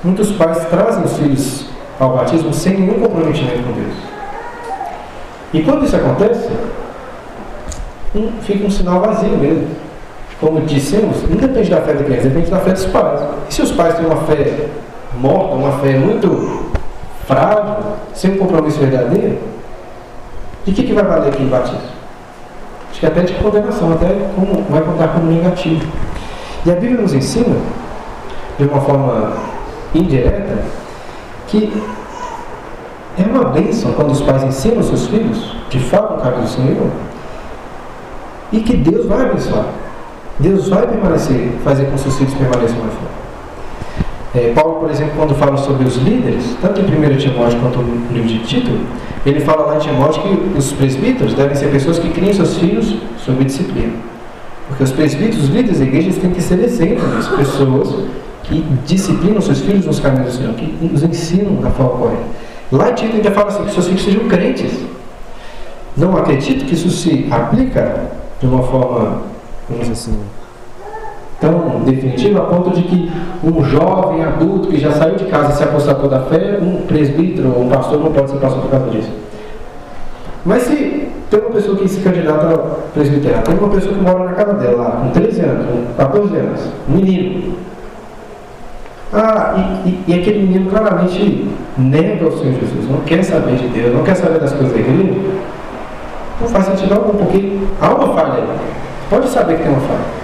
Muitos 0.03 0.31
pais 0.33 0.65
trazem 0.65 1.03
os 1.03 1.17
filhos 1.17 1.65
ao 1.99 2.17
batismo 2.17 2.53
sem 2.53 2.77
nenhum 2.77 2.99
comprometimento 2.99 3.63
com 3.63 3.71
Deus. 3.71 4.12
E 5.53 5.61
quando 5.61 5.85
isso 5.85 5.95
acontece, 5.95 6.49
um, 8.15 8.31
fica 8.41 8.65
um 8.65 8.71
sinal 8.71 9.01
vazio 9.01 9.37
mesmo 9.37 9.83
como 10.43 10.61
dissemos, 10.61 11.21
não 11.29 11.37
depende 11.37 11.69
da 11.69 11.81
fé 11.81 11.93
da 11.93 12.03
criança, 12.03 12.27
depende 12.27 12.51
da 12.51 12.59
fé 12.59 12.73
dos 12.73 12.85
pais. 12.87 13.21
E 13.49 13.53
se 13.53 13.61
os 13.61 13.71
pais 13.71 13.95
têm 13.95 14.05
uma 14.05 14.17
fé 14.23 14.67
morta, 15.17 15.55
uma 15.55 15.71
fé 15.79 15.97
muito 15.97 16.71
frágil, 17.25 17.77
sem 18.13 18.31
um 18.31 18.37
compromisso 18.37 18.79
verdadeiro, 18.79 19.37
de 20.65 20.71
que, 20.73 20.83
que 20.83 20.93
vai 20.93 21.03
valer 21.03 21.29
aquele 21.29 21.49
batismo? 21.49 21.79
Acho 22.91 22.99
que 22.99 23.05
até 23.05 23.21
de 23.21 23.33
condenação, 23.33 23.93
até 23.93 24.07
como, 24.35 24.63
vai 24.69 24.81
contar 24.81 25.07
como 25.09 25.31
negativo. 25.31 25.85
E 26.65 26.71
a 26.71 26.75
Bíblia 26.75 27.01
nos 27.01 27.13
ensina, 27.13 27.55
de 28.57 28.65
uma 28.65 28.81
forma 28.81 29.33
indireta, 29.95 30.57
que 31.47 31.71
é 33.17 33.23
uma 33.23 33.45
bênção 33.45 33.93
quando 33.93 34.11
os 34.11 34.21
pais 34.21 34.43
ensinam 34.43 34.79
os 34.79 34.87
seus 34.87 35.07
filhos, 35.07 35.55
de 35.69 35.79
fato, 35.79 36.15
o 36.15 36.21
caminho 36.21 36.43
do 36.43 36.49
Senhor, 36.49 36.87
e 38.51 38.59
que 38.59 38.75
Deus 38.77 39.05
vai 39.05 39.21
abençoar. 39.21 39.65
Deus 40.39 40.69
vai 40.69 40.87
permanecer, 40.87 41.51
fazer 41.63 41.85
com 41.85 41.91
que 41.91 41.99
seus 41.99 42.17
filhos 42.17 42.33
permaneçam 42.33 42.77
na 42.77 42.89
fé. 42.89 43.13
É, 44.35 44.51
Paulo, 44.53 44.79
por 44.79 44.89
exemplo, 44.89 45.13
quando 45.15 45.35
fala 45.35 45.57
sobre 45.57 45.85
os 45.85 45.95
líderes, 45.97 46.57
tanto 46.59 46.81
em 46.81 46.85
1 46.85 47.17
Timóteo 47.17 47.59
quanto 47.59 47.79
no 47.79 48.11
livro 48.11 48.27
de 48.27 48.39
Tito, 48.39 48.71
ele 49.23 49.39
fala 49.39 49.67
lá 49.67 49.75
em 49.75 49.79
Timóteo 49.79 50.23
que 50.23 50.57
os 50.57 50.73
presbíteros 50.73 51.35
devem 51.35 51.55
ser 51.55 51.69
pessoas 51.69 51.99
que 51.99 52.09
criem 52.09 52.33
seus 52.33 52.57
filhos 52.57 52.97
sob 53.17 53.43
disciplina. 53.43 53.93
Porque 54.67 54.83
os 54.83 54.91
presbíteros, 54.91 55.43
os 55.43 55.49
líderes 55.49 55.79
da 55.79 55.85
igreja, 55.85 56.19
têm 56.19 56.31
que 56.31 56.41
ser 56.41 56.59
exemplos, 56.63 57.27
pessoas 57.27 57.95
que 58.41 58.65
disciplinam 58.85 59.39
seus 59.39 59.59
filhos 59.59 59.85
nos 59.85 59.99
caminhos 59.99 60.33
do 60.33 60.37
Senhor, 60.39 60.53
que 60.55 60.91
os 60.91 61.03
ensinam 61.03 61.55
da 61.61 61.69
forma 61.69 61.91
correta. 61.91 62.42
Lá 62.73 62.89
em 62.89 62.93
Tito 62.95 63.15
ainda 63.15 63.31
fala 63.31 63.49
assim, 63.49 63.65
que 63.65 63.71
seus 63.71 63.85
filhos 63.85 64.03
sejam 64.03 64.27
crentes. 64.27 64.71
Não 65.95 66.17
acredito 66.17 66.65
que 66.65 66.73
isso 66.73 66.89
se 66.89 67.27
aplica 67.31 68.07
de 68.41 68.47
uma 68.47 68.63
forma 68.63 69.21
vamos 69.69 69.87
dizer 69.87 69.93
assim, 69.93 70.19
tão 71.39 71.81
definitiva 71.85 72.39
a 72.39 72.45
ponto 72.45 72.71
de 72.71 72.81
que 72.81 73.11
um 73.43 73.63
jovem 73.63 74.23
adulto 74.23 74.69
que 74.69 74.79
já 74.79 74.91
saiu 74.91 75.15
de 75.15 75.25
casa 75.25 75.53
se 75.53 75.63
apostatou 75.63 76.09
da 76.09 76.21
fé, 76.21 76.59
um 76.61 76.85
presbítero 76.87 77.53
ou 77.55 77.63
um 77.63 77.69
pastor 77.69 77.99
não 77.99 78.11
pode 78.11 78.31
ser 78.31 78.37
pastor 78.37 78.63
por 78.63 78.71
causa 78.71 78.89
disso. 78.89 79.11
Mas 80.43 80.63
se 80.63 81.09
tem 81.29 81.39
uma 81.39 81.51
pessoa 81.51 81.77
que 81.77 81.87
se 81.87 82.01
candidata 82.01 82.47
a 82.47 82.57
presbiteriano, 82.93 83.43
tem 83.43 83.55
uma 83.55 83.69
pessoa 83.69 83.93
que 83.93 84.01
mora 84.01 84.25
na 84.25 84.33
casa 84.33 84.53
dela, 84.53 84.83
lá, 84.83 84.91
com 84.91 85.09
13 85.11 85.41
anos, 85.41 85.65
com 85.67 85.93
14 85.95 86.35
anos, 86.35 86.61
um 86.89 86.95
menino. 86.95 87.55
Ah, 89.11 89.53
e, 89.85 89.89
e, 89.89 90.03
e, 90.07 90.19
aquele 90.19 90.39
menino 90.39 90.69
claramente 90.71 91.47
nega 91.77 92.27
o 92.27 92.37
Senhor 92.37 92.59
Jesus, 92.59 92.89
não 92.89 93.01
quer 93.01 93.23
saber 93.23 93.55
de 93.55 93.67
Deus, 93.67 93.93
não 93.93 94.03
quer 94.03 94.15
saber 94.15 94.39
das 94.39 94.53
coisas 94.53 94.73
da 94.73 94.79
igreja. 94.79 95.19
Não 96.41 96.47
faz 96.47 96.65
sentido 96.65 96.93
algum, 96.93 97.17
porque 97.17 97.59
há 97.81 97.93
uma 97.93 98.13
falha 98.13 98.33
aí. 98.35 98.47
Pode 99.09 99.29
saber 99.29 99.57
que 99.57 99.63
tem 99.63 99.71
uma 99.71 99.81
falha. 99.81 100.23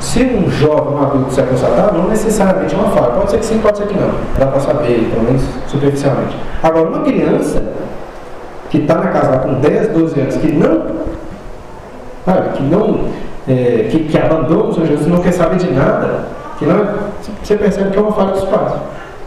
Se 0.00 0.22
um 0.22 0.50
jovem, 0.50 0.94
um 0.94 1.02
adulto 1.02 1.32
se 1.32 1.42
constatar, 1.42 1.92
não 1.92 2.08
necessariamente 2.08 2.74
é 2.74 2.78
uma 2.78 2.90
falha. 2.90 3.12
Pode 3.12 3.30
ser 3.30 3.38
que 3.38 3.44
sim, 3.44 3.58
pode 3.58 3.78
ser 3.78 3.86
que 3.86 3.94
não. 3.94 4.10
Dá 4.38 4.46
para 4.46 4.60
saber, 4.60 5.10
pelo 5.10 5.24
menos 5.24 5.42
superficialmente. 5.66 6.36
Agora, 6.62 6.88
uma 6.88 7.02
criança 7.02 7.62
que 8.70 8.78
está 8.78 8.94
na 8.96 9.08
casa 9.08 9.38
com 9.38 9.54
10, 9.54 9.88
12 9.88 10.20
anos, 10.20 10.36
que 10.36 10.52
não, 10.52 10.86
sabe, 12.24 12.48
que 12.56 12.62
não, 12.62 13.08
é, 13.48 13.88
que, 13.90 14.04
que 14.04 14.18
abandona 14.18 14.64
o 14.64 14.74
Senhor 14.74 14.86
Jesus, 14.86 15.06
não 15.06 15.20
quer 15.20 15.32
saber 15.32 15.56
de 15.56 15.70
nada, 15.72 16.26
que 16.58 16.64
não, 16.64 16.86
você 17.42 17.56
percebe 17.56 17.90
que 17.90 17.98
é 17.98 18.00
uma 18.00 18.12
falha 18.12 18.32
dos 18.32 18.44
pais. 18.44 18.72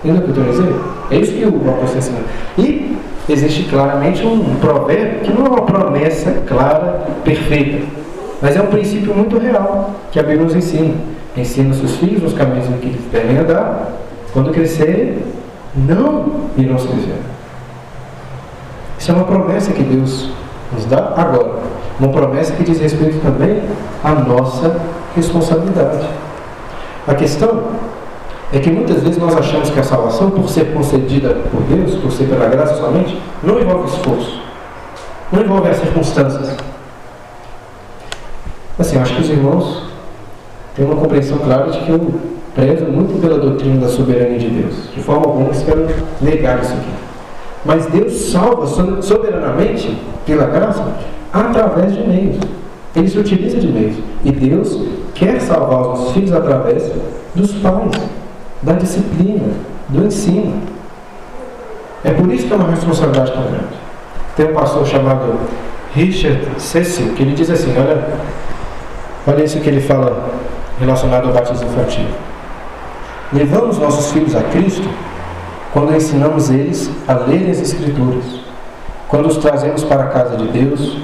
Entendeu 0.04 0.22
o 0.22 0.34
que 0.34 0.40
eu 0.40 0.44
estou 0.46 0.66
dizendo? 0.66 0.84
É 1.10 1.16
isso 1.16 1.32
que 1.32 1.46
o 1.46 1.70
apóstolo 1.70 1.98
ensina. 1.98 2.20
E 2.58 2.98
existe 3.30 3.64
claramente 3.70 4.26
um 4.26 4.56
provérbio 4.56 5.22
que 5.22 5.32
não 5.32 5.46
é 5.46 5.50
uma 5.50 5.62
promessa 5.62 6.32
clara, 6.46 7.08
perfeita, 7.24 7.86
mas 8.42 8.58
é 8.58 8.62
um 8.62 8.68
princípio 8.68 9.16
muito 9.16 9.38
real 9.38 9.92
que 10.12 10.20
a 10.20 10.24
Bíblia 10.24 10.44
nos 10.44 10.56
ensina. 10.56 10.94
Ensina 11.38 11.74
seus 11.74 11.96
filhos 11.96 12.22
nos 12.22 12.34
caminhos 12.34 12.68
em 12.68 12.74
que 12.74 12.88
eles 12.88 13.02
devem 13.12 13.38
andar. 13.38 13.92
Quando 14.34 14.52
crescerem, 14.52 15.20
não 15.74 16.50
irão 16.58 16.78
se 16.78 16.88
desviar. 16.88 17.18
Isso 19.00 19.12
é 19.12 19.16
uma 19.16 19.24
promessa 19.24 19.72
que 19.72 19.84
Deus 19.84 20.30
nos 20.74 20.86
dá 20.86 21.14
agora. 21.16 21.64
Uma 22.00 22.10
promessa 22.10 22.54
que 22.54 22.64
diz 22.64 22.80
respeito 22.80 23.22
também 23.22 23.62
à 24.04 24.12
nossa 24.12 24.76
responsabilidade. 25.16 26.06
A 27.08 27.14
questão 27.14 27.64
é 28.54 28.60
que 28.60 28.70
muitas 28.70 29.02
vezes 29.02 29.18
nós 29.18 29.36
achamos 29.36 29.72
que 29.72 29.80
a 29.80 29.84
salvação, 29.84 30.30
por 30.30 30.48
ser 30.48 30.72
concedida 30.74 31.36
por 31.52 31.62
Deus, 31.64 31.96
por 31.96 32.12
ser 32.12 32.26
pela 32.26 32.48
graça 32.48 32.76
somente, 32.76 33.20
não 33.42 33.60
envolve 33.60 33.90
esforço, 33.90 34.40
não 35.32 35.42
envolve 35.42 35.70
as 35.70 35.78
circunstâncias. 35.78 36.56
Assim, 38.78 39.00
acho 39.00 39.16
que 39.16 39.22
os 39.22 39.30
irmãos 39.30 39.84
têm 40.76 40.86
uma 40.86 40.96
compreensão 40.96 41.40
clara 41.40 41.72
de 41.72 41.80
que 41.80 41.90
eu 41.90 42.14
prezo 42.54 42.86
muito 42.86 43.20
pela 43.20 43.40
doutrina 43.40 43.82
da 43.82 43.88
soberania 43.88 44.38
de 44.38 44.50
Deus. 44.50 44.76
De 44.94 45.02
forma 45.02 45.26
alguma, 45.26 45.50
espero 45.50 45.88
negar 46.22 46.62
isso 46.62 46.74
aqui. 46.74 46.92
Mas 47.66 47.88
Deus 47.88 48.14
salva 48.32 48.68
soberanamente, 49.02 49.98
pela 50.28 50.46
graça, 50.46 50.86
através 51.34 51.96
de 51.96 52.08
meios. 52.08 52.38
Ele 52.96 53.08
se 53.08 53.18
utiliza 53.18 53.60
de 53.60 53.68
meios. 53.68 53.96
E 54.24 54.32
Deus 54.32 54.80
quer 55.16 55.42
salvar 55.42 55.82
os 55.82 55.88
nossos 55.88 56.14
filhos 56.14 56.32
através 56.32 56.92
dos 57.34 57.52
pais, 57.54 57.92
da 58.64 58.74
disciplina, 58.74 59.54
do 59.90 60.06
ensino. 60.06 60.62
É 62.04 62.12
por 62.12 62.32
isso 62.34 62.48
que 62.48 62.54
é 62.54 62.56
uma 62.56 62.70
responsabilidade 62.70 63.32
tão 63.32 63.44
grande. 63.44 63.84
Tem 64.36 64.50
um 64.50 64.54
pastor 64.54 64.86
chamado 64.86 65.40
Richard 65.94 66.42
Cecil, 66.58 67.14
que 67.14 67.22
ele 67.22 67.34
diz 67.34 67.50
assim, 67.50 67.74
olha, 67.78 68.04
olha 69.28 69.44
isso 69.44 69.60
que 69.60 69.70
ele 69.70 69.82
fala 69.82 70.30
relacionado 70.80 71.28
ao 71.28 71.34
batismo 71.34 71.68
infantil. 71.68 72.08
Levamos 73.32 73.78
nossos 73.78 74.12
filhos 74.12 74.36
a 74.36 74.44
Cristo 74.44 74.88
quando 75.72 75.96
ensinamos 75.96 76.50
eles 76.50 76.90
a 77.08 77.14
lerem 77.14 77.50
as 77.50 77.60
Escrituras, 77.60 78.24
quando 79.08 79.28
os 79.28 79.38
trazemos 79.38 79.84
para 79.84 80.04
a 80.04 80.08
casa 80.08 80.38
de 80.38 80.48
Deus, 80.48 80.98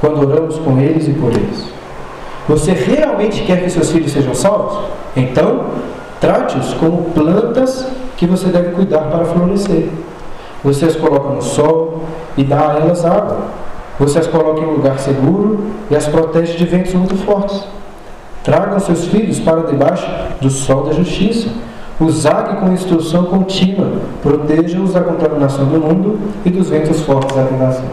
quando 0.00 0.26
oramos 0.26 0.58
com 0.58 0.78
eles 0.78 1.08
e 1.08 1.12
por 1.12 1.32
eles. 1.32 1.66
Você 2.48 2.72
realmente 2.72 3.42
quer 3.42 3.62
que 3.62 3.70
seus 3.70 3.90
filhos 3.90 4.12
sejam 4.12 4.34
salvos? 4.34 4.90
Então, 5.16 5.66
trate-os 6.24 6.72
como 6.74 7.10
plantas 7.10 7.86
que 8.16 8.26
você 8.26 8.46
deve 8.46 8.70
cuidar 8.70 9.10
para 9.10 9.26
florescer. 9.26 9.90
Você 10.62 10.86
as 10.86 10.96
coloca 10.96 11.34
no 11.34 11.42
sol 11.42 12.04
e 12.34 12.42
dá 12.42 12.70
a 12.70 12.74
elas 12.80 13.04
água. 13.04 13.48
Você 13.98 14.18
as 14.18 14.26
coloca 14.26 14.60
em 14.60 14.64
um 14.64 14.72
lugar 14.72 14.98
seguro 14.98 15.66
e 15.90 15.94
as 15.94 16.06
protege 16.06 16.56
de 16.56 16.64
ventos 16.64 16.94
muito 16.94 17.16
fortes. 17.26 17.62
Tragam 18.42 18.80
seus 18.80 19.04
filhos 19.04 19.38
para 19.38 19.62
debaixo 19.62 20.06
do 20.40 20.48
sol 20.48 20.84
da 20.84 20.92
justiça 20.92 21.50
Usague 22.00 22.56
com 22.56 22.72
instrução 22.72 23.26
contínua, 23.26 23.86
proteja-os 24.20 24.94
da 24.94 25.00
contaminação 25.00 25.64
do 25.66 25.78
mundo 25.78 26.18
e 26.44 26.50
dos 26.50 26.68
ventos 26.68 27.00
fortes 27.02 27.36
da 27.36 27.44
tentação. 27.44 27.84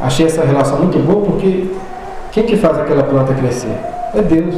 Achei 0.00 0.26
essa 0.26 0.44
relação 0.44 0.78
muito 0.78 0.98
boa 0.98 1.24
porque 1.24 1.68
quem 2.32 2.42
que 2.42 2.56
faz 2.56 2.76
aquela 2.78 3.04
planta 3.04 3.32
crescer? 3.32 3.78
É 4.12 4.22
Deus. 4.22 4.56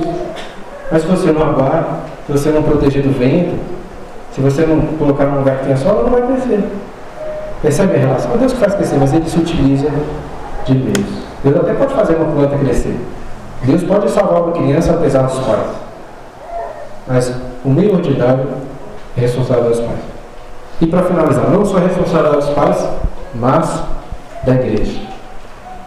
Mas 0.91 1.03
se 1.03 1.09
você 1.09 1.31
não 1.31 1.43
abar, 1.43 2.07
se 2.27 2.33
você 2.33 2.51
não 2.51 2.63
proteger 2.63 3.03
do 3.03 3.11
vento, 3.19 3.59
se 4.33 4.41
você 4.41 4.67
não 4.67 4.81
colocar 4.99 5.27
num 5.27 5.39
lugar 5.39 5.59
que 5.59 5.65
tenha 5.65 5.77
sol, 5.77 5.93
ela 5.93 6.03
não 6.05 6.11
vai 6.11 6.23
crescer. 6.23 6.65
Percebe 7.63 7.97
a 7.97 7.99
relação? 7.99 8.35
É 8.35 8.39
Deus 8.39 8.53
que 8.53 8.59
faz 8.59 8.75
crescer, 8.75 8.97
mas 8.99 9.13
ele 9.13 9.29
se 9.29 9.39
utiliza 9.39 9.89
de 10.65 10.75
meios. 10.75 11.25
Deus 11.43 11.57
até 11.57 11.75
pode 11.75 11.95
fazer 11.95 12.17
uma 12.17 12.33
planta 12.33 12.59
crescer. 12.59 12.97
Deus 13.63 13.83
pode 13.85 14.11
salvar 14.11 14.43
uma 14.43 14.53
criança 14.53 14.93
apesar 14.93 15.23
dos 15.23 15.39
pais. 15.39 15.67
Mas 17.07 17.35
o 17.65 17.69
meio 17.69 17.95
ordinário 17.95 18.47
é 19.17 19.21
responsável 19.21 19.65
dos 19.65 19.81
pais. 19.81 20.01
E 20.81 20.87
para 20.87 21.03
finalizar, 21.03 21.51
não 21.51 21.65
só 21.65 21.79
é 21.79 21.83
responsável 21.83 22.33
dos 22.33 22.49
pais, 22.51 22.89
mas 23.35 23.83
da 24.43 24.55
igreja. 24.55 25.01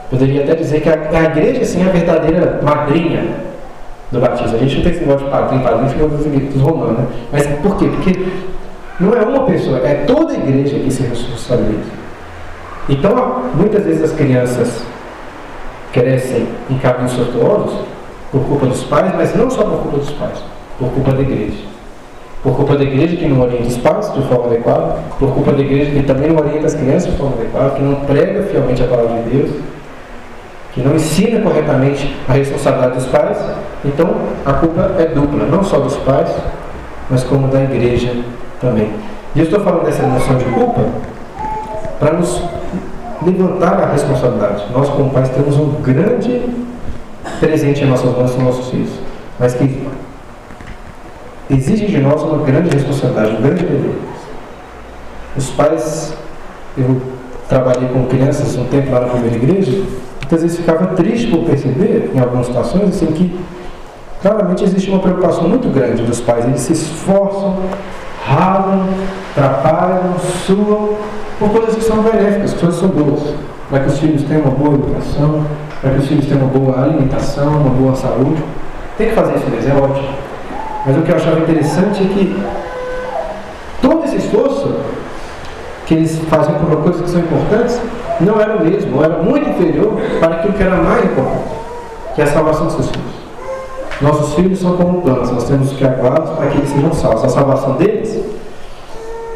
Poderia 0.10 0.44
até 0.44 0.56
dizer 0.56 0.82
que 0.82 0.90
a, 0.90 0.94
a 0.94 1.24
igreja 1.26 1.66
sim 1.66 1.84
é 1.84 1.90
a 1.90 1.92
verdadeira 1.92 2.60
madrinha 2.64 3.26
do 4.12 4.20
batismo. 4.20 4.56
A 4.56 4.60
gente 4.60 4.76
não 4.76 4.84
tem 4.84 4.92
esse 4.92 5.02
negócio 5.02 5.26
de 5.26 5.32
padrinho, 5.32 5.64
padrinho 5.64 5.90
fica 5.90 6.08
dos 6.08 6.62
romanos, 6.62 7.00
né? 7.00 7.08
Mas 7.32 7.48
por 7.48 7.78
quê? 7.78 7.88
Porque 7.88 8.28
não 9.00 9.14
é 9.14 9.22
uma 9.22 9.46
pessoa, 9.46 9.80
é 9.80 10.06
toda 10.06 10.34
a 10.34 10.38
igreja 10.38 10.80
que 10.80 10.92
se 10.92 11.04
responsabiliza. 11.04 11.98
Então, 12.90 13.44
muitas 13.56 13.84
vezes 13.84 14.04
as 14.04 14.12
crianças 14.14 14.82
crescem 15.92 16.48
em 16.70 16.78
caminhos 16.78 17.14
tortuosos 17.14 17.80
por 18.32 18.42
culpa 18.42 18.66
dos 18.68 18.84
pais, 18.84 19.14
mas 19.16 19.36
não 19.36 19.50
só 19.50 19.64
por 19.64 19.80
culpa 19.82 19.98
dos 19.98 20.12
pais 20.12 20.42
por 20.80 20.90
culpa 20.92 21.12
da 21.12 21.22
igreja. 21.22 21.58
Por 22.44 22.56
culpa 22.56 22.76
da 22.76 22.84
igreja 22.84 23.18
que 23.18 23.28
não 23.28 23.42
orienta 23.42 23.68
os 23.68 23.78
pais 23.78 24.14
de 24.14 24.22
forma 24.24 24.46
adequada, 24.46 25.00
por 25.18 25.34
culpa 25.34 25.52
da 25.52 25.60
igreja 25.60 25.92
que 25.92 26.04
também 26.04 26.30
não 26.30 26.38
orienta 26.38 26.68
as 26.68 26.76
crianças 26.76 27.12
de 27.12 27.18
forma 27.18 27.36
adequada, 27.36 27.72
que 27.72 27.82
não 27.82 27.96
prega 28.02 28.44
fielmente 28.44 28.84
a 28.84 28.88
palavra 28.88 29.22
de 29.24 29.30
Deus, 29.30 29.52
que 30.78 30.84
não 30.84 30.96
ensina 30.96 31.42
corretamente 31.42 32.16
a 32.30 32.34
responsabilidade 32.34 32.94
dos 32.94 33.08
pais. 33.08 33.38
Então 33.84 34.16
a 34.46 34.54
culpa 34.54 34.92
é 35.00 35.06
dupla, 35.06 35.48
não 35.48 35.64
só 35.64 35.80
dos 35.80 35.98
pais, 35.98 36.30
mas 37.10 37.24
como 37.24 37.48
da 37.48 37.64
igreja 37.64 38.14
também. 38.62 38.92
E 39.34 39.40
eu 39.40 39.46
estou 39.46 39.60
falando 39.62 39.86
dessa 39.86 40.06
noção 40.06 40.38
de 40.38 40.46
culpa 40.46 40.86
para 42.00 42.14
nos 42.14 42.44
levantar 43.26 43.82
a 43.82 43.92
responsabilidade. 43.92 44.66
Nós, 44.72 44.88
como 44.90 45.10
pais, 45.10 45.30
temos 45.30 45.58
um 45.58 45.82
grande 45.82 46.44
presente 47.40 47.84
em 47.84 47.88
nossas 47.88 48.16
mãos, 48.16 48.32
com 48.34 48.44
nossos 48.44 48.70
filhos, 48.70 48.92
mas 49.40 49.56
que 49.56 49.88
exigem 51.50 51.88
de 51.88 51.98
nós 51.98 52.22
uma 52.22 52.46
grande 52.46 52.70
responsabilidade, 52.70 53.36
um 53.36 53.42
grande 53.42 53.64
dever. 53.64 53.96
Os 55.36 55.50
pais, 55.50 56.14
eu 56.78 57.02
trabalhei 57.50 57.90
com 57.90 58.06
crianças 58.06 58.56
um 58.56 58.66
tempo 58.66 58.92
lá 58.92 59.02
na 59.02 59.08
primeira 59.08 59.36
igreja, 59.36 59.84
muitas 60.28 60.42
vezes 60.42 60.58
ficava 60.58 60.88
triste 60.88 61.28
por 61.28 61.46
perceber, 61.46 62.12
em 62.14 62.20
algumas 62.20 62.48
situações, 62.48 62.90
assim, 62.90 63.06
que 63.08 63.40
claramente 64.22 64.64
existe 64.64 64.90
uma 64.90 65.00
preocupação 65.00 65.48
muito 65.48 65.74
grande 65.74 66.04
dos 66.04 66.20
pais. 66.20 66.44
Eles 66.46 66.60
se 66.60 66.74
esforçam, 66.74 67.56
ralam, 68.26 68.88
atrapalham, 69.32 70.16
suam, 70.46 70.90
por 71.40 71.50
coisas 71.50 71.76
que 71.76 71.84
são 71.84 72.04
benéficas, 72.04 72.54
que 72.54 72.72
são 72.74 72.90
boas. 72.90 73.34
Para 73.70 73.82
que 73.82 73.88
os 73.88 74.00
filhos 74.00 74.24
tenham 74.24 74.44
uma 74.44 74.52
boa 74.52 74.76
educação, 74.76 75.46
para 75.82 75.92
que 75.92 76.00
os 76.00 76.08
filhos 76.08 76.26
tenham 76.26 76.44
uma 76.44 76.60
boa 76.60 76.84
alimentação, 76.84 77.48
uma 77.48 77.70
boa 77.70 77.96
saúde. 77.96 78.44
Tem 78.98 79.10
que 79.10 79.16
fazer 79.16 79.36
isso 79.36 79.50
mesmo, 79.50 79.72
é 79.72 79.82
ótimo. 79.82 80.10
Mas 80.86 80.98
o 80.98 81.02
que 81.02 81.12
eu 81.12 81.16
achava 81.16 81.40
interessante 81.40 82.04
é 82.04 82.08
que 82.08 82.44
todo 83.82 84.04
esse 84.06 84.18
esforço 84.18 84.76
que 85.86 85.94
eles 85.94 86.20
faziam 86.30 86.56
por 86.56 86.84
coisas 86.84 87.02
que 87.02 87.10
são 87.10 87.20
importantes 87.22 87.80
não 88.22 88.40
era 88.40 88.56
o 88.56 88.64
mesmo, 88.64 89.04
era 89.04 89.18
muito 89.18 89.50
inferior 89.50 89.94
para 90.20 90.36
aquilo 90.36 90.54
que 90.54 90.64
era 90.64 90.76
mais 90.78 91.06
importante, 91.06 91.56
que 92.16 92.22
é 92.22 92.24
a 92.24 92.28
salvação 92.28 92.66
dos 92.66 92.76
seus 92.76 92.90
filhos. 92.90 93.18
Nossos 94.02 94.34
filhos 94.36 94.60
são 94.60 94.78
como 94.78 95.02
plantas, 95.02 95.32
nós 95.32 95.44
temos 95.46 95.72
que 95.74 95.84
aguardá-los 95.84 96.30
para 96.32 96.48
que 96.48 96.58
eles 96.58 96.70
sejam 96.70 96.94
salvos. 96.94 97.24
A 97.24 97.30
salvação 97.30 97.74
deles, 97.78 98.24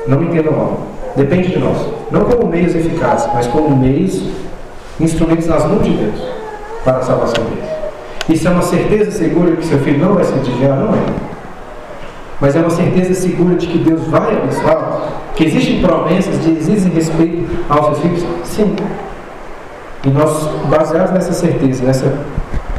não 0.07 0.19
me 0.19 0.27
entendam 0.27 0.53
mal, 0.53 0.77
depende 1.15 1.49
de 1.49 1.59
nós. 1.59 1.77
Não 2.11 2.25
como 2.25 2.47
meios 2.47 2.75
eficazes, 2.75 3.27
mas 3.33 3.47
como 3.47 3.75
meios, 3.75 4.21
instrumentos 4.99 5.47
nas 5.47 5.65
mãos 5.65 5.83
de 5.83 5.91
Deus 5.91 6.21
para 6.83 6.97
a 6.97 7.01
salvação 7.01 7.43
deles. 7.45 7.69
Isso 8.29 8.47
é 8.47 8.51
uma 8.51 8.61
certeza 8.61 9.11
segura 9.11 9.55
que 9.55 9.65
seu 9.65 9.79
filho 9.79 10.05
não 10.05 10.13
vai 10.13 10.23
se 10.23 10.33
desviar? 10.33 10.77
Não 10.77 10.93
é 10.93 11.30
mas 12.41 12.55
é 12.55 12.59
uma 12.59 12.71
certeza 12.71 13.13
segura 13.13 13.55
de 13.55 13.67
que 13.67 13.77
Deus 13.77 14.01
vai 14.07 14.35
abençoá-los? 14.35 15.09
Que 15.35 15.45
existem 15.45 15.79
promessas 15.79 16.43
de 16.43 16.49
exigem 16.53 16.91
respeito 16.91 17.47
aos 17.69 17.85
seus 17.85 17.99
filhos? 17.99 18.25
Sim. 18.43 18.75
E 20.03 20.09
nós, 20.09 20.47
baseados 20.67 21.11
nessa 21.11 21.33
certeza, 21.33 21.83
nessa, 21.85 22.07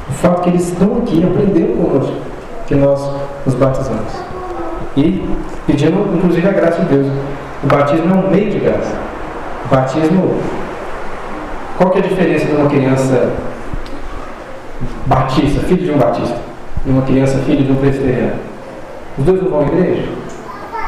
o 0.09 0.13
fato 0.15 0.43
que 0.43 0.49
eles 0.51 0.67
estão 0.67 0.99
aqui 0.99 1.25
aprendendo 1.25 1.77
conosco, 1.77 2.17
que 2.67 2.75
nós 2.75 3.09
nos 3.47 3.55
batizamos. 3.55 4.13
E 4.97 5.25
pedindo, 5.65 6.13
inclusive, 6.17 6.49
a 6.49 6.53
graça 6.53 6.83
de 6.83 6.97
Deus. 6.97 7.07
O 7.63 7.67
batismo 7.69 8.13
é 8.13 8.17
um 8.17 8.31
meio 8.31 8.51
de 8.51 8.59
graça. 8.59 8.99
O 9.65 9.69
batismo. 9.69 10.41
Qual 11.79 11.91
que 11.91 11.99
é 11.99 12.01
a 12.01 12.05
diferença 12.05 12.47
de 12.47 12.53
uma 12.53 12.69
criança 12.69 13.33
batista, 15.07 15.61
filho 15.61 15.85
de 15.85 15.91
um 15.93 15.99
batista, 15.99 16.37
e 16.85 16.91
uma 16.91 17.03
criança 17.03 17.39
filho 17.39 17.65
de 17.65 17.71
um 17.71 17.77
presbiteriano? 17.77 18.52
Os 19.19 19.25
dois 19.25 19.43
não 19.43 19.51
vão 19.51 19.61
à 19.61 19.63
igreja? 19.65 20.09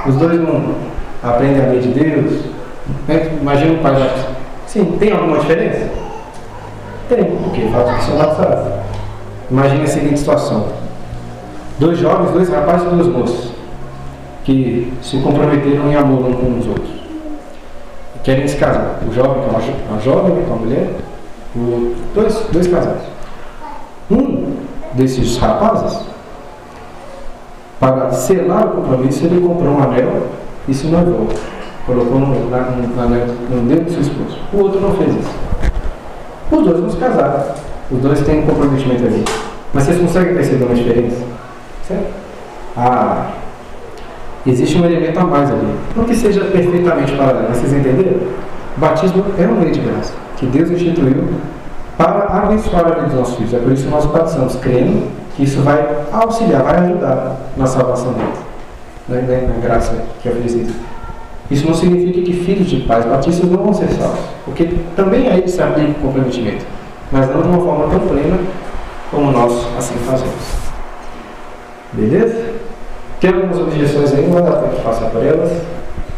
Os 0.07 0.17
dois 0.17 0.41
não 0.41 0.75
aprendem 1.23 1.63
a 1.63 1.69
lei 1.69 1.81
de 1.81 1.89
Deus? 1.89 2.43
Né? 3.09 3.39
Imagina 3.41 3.73
um 3.73 3.83
pai. 3.83 4.11
Sim, 4.67 4.97
tem 4.99 5.13
alguma 5.13 5.39
diferença? 5.39 5.89
Tem, 7.09 7.25
porque 7.25 7.69
fato 7.69 7.97
que 7.97 8.05
são 8.05 8.19
batizados. 8.19 8.73
Imagine 9.51 9.83
a 9.83 9.87
seguinte 9.87 10.19
situação: 10.19 10.67
dois 11.79 11.99
jovens, 11.99 12.31
dois 12.33 12.49
rapazes 12.49 12.87
e 12.87 12.91
duas 12.91 13.07
moças 13.09 13.55
que 14.45 14.93
se 15.03 15.19
comprometeram 15.19 15.91
em 15.91 15.97
amor 15.97 16.27
uns 16.27 16.37
com 16.37 16.59
os 16.59 16.67
outros. 16.67 16.95
Querem 18.23 18.47
se 18.47 18.57
casar. 18.57 19.01
O 19.09 19.13
jovem 19.13 19.43
com 19.43 19.57
a, 19.57 19.97
a 19.97 20.01
jovem, 20.01 20.45
com 20.45 20.55
a 20.55 20.57
mulher, 20.57 20.91
o, 21.57 21.95
dois, 22.15 22.35
dois 22.53 22.67
casais. 22.67 23.03
Um 24.11 24.55
desses 24.95 25.37
rapazes, 25.39 26.01
para 27.81 28.13
selar 28.13 28.67
o 28.67 28.83
compromisso, 28.83 29.25
ele 29.25 29.41
comprou 29.41 29.75
um 29.75 29.83
anel 29.83 30.29
e 30.69 30.75
se 30.75 30.87
noivou. 30.87 31.29
Colocou 31.87 32.19
no, 32.19 32.51
na, 32.51 32.61
no, 32.63 33.57
no 33.57 33.69
dedo 33.69 33.85
do 33.85 33.91
seu 33.91 34.01
esposo. 34.01 34.39
O 34.53 34.59
outro 34.59 34.81
não 34.81 34.95
fez 34.95 35.15
isso. 35.15 35.35
Os 36.51 36.65
dois 36.65 36.81
não 36.81 36.91
se 36.91 36.97
casaram. 36.97 37.45
Os 37.91 37.99
dois 37.99 38.21
têm 38.23 38.41
um 38.41 38.47
comprometimento 38.47 39.05
ali. 39.05 39.25
Mas 39.73 39.85
vocês 39.85 40.01
conseguem 40.01 40.35
perceber 40.35 40.65
uma 40.65 40.75
diferença? 40.75 41.23
Certo? 41.87 42.07
Ah, 42.77 43.33
Existe 44.47 44.77
um 44.77 44.85
elemento 44.85 45.19
a 45.19 45.25
mais 45.25 45.51
ali. 45.51 45.75
Não 45.97 46.05
que 46.05 46.15
seja 46.15 46.45
perfeitamente 46.45 47.13
paralelo, 47.13 47.47
mas 47.49 47.59
vocês 47.59 47.73
entenderam? 47.73 48.19
Batismo 48.77 49.25
é 49.39 49.47
uma 49.47 49.63
lei 49.63 49.71
de 49.71 49.81
graça 49.81 50.13
que 50.37 50.45
Deus 50.47 50.71
instituiu 50.71 51.25
para 51.97 52.27
abençoar 52.27 52.85
a 52.85 52.91
vida 52.91 53.07
dos 53.07 53.15
nossos 53.15 53.37
filhos. 53.37 53.55
É 53.55 53.59
por 53.59 53.73
isso 53.73 53.85
que 53.85 53.91
nós 53.91 54.05
batizamos, 54.05 54.57
crendo 54.57 55.07
que 55.37 55.45
isso 55.45 55.61
vai 55.63 56.05
auxiliar, 56.13 56.63
vai 56.63 56.77
ajudar 56.79 57.37
na 57.57 57.67
salvação 57.67 58.13
deles, 58.13 58.39
né, 59.09 59.21
né, 59.23 59.53
na 59.53 59.61
graça 59.61 59.95
que 60.23 60.29
é 60.29 60.33
oferecida. 60.33 60.73
Isso 61.51 61.67
não 61.67 61.75
significa 61.75 62.23
que 62.23 62.33
filhos 62.33 62.69
de 62.69 62.81
pais 62.81 63.05
batistas 63.05 63.51
não 63.51 63.59
vão 63.59 63.75
ser 63.75 63.89
salvos, 63.89 64.21
porque 64.45 64.71
também 64.97 65.29
a 65.29 65.37
eles 65.37 65.51
se 65.51 65.63
aplica 65.63 65.91
o 65.91 65.95
comprometimento, 65.95 66.65
mas 67.13 67.29
não 67.29 67.43
de 67.43 67.49
uma 67.49 67.59
forma 67.59 67.89
tão 67.89 68.01
plena 68.09 68.39
como 69.11 69.31
nós 69.31 69.53
assim 69.79 69.95
fazemos. 70.07 70.65
Beleza? 71.93 72.55
Tem 73.21 73.33
algumas 73.33 73.59
objeções 73.59 74.13
aí, 74.13 74.27
não 74.27 74.43
dar 74.43 74.57
tempo 74.57 74.77
de 74.77 74.83
passar 74.83 75.11
por 75.11 75.25
elas. 75.25 75.51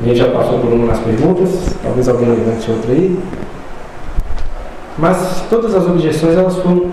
A 0.00 0.04
gente 0.04 0.18
já 0.18 0.30
passou 0.30 0.58
por 0.58 0.72
uma 0.72 0.86
nas 0.86 0.98
perguntas, 1.00 1.74
talvez 1.82 2.08
alguém 2.08 2.28
levante 2.28 2.70
outra 2.70 2.92
aí. 2.92 3.18
Mas 4.98 5.42
todas 5.50 5.74
as 5.74 5.86
objeções 5.86 6.36
elas 6.36 6.56
foram 6.56 6.90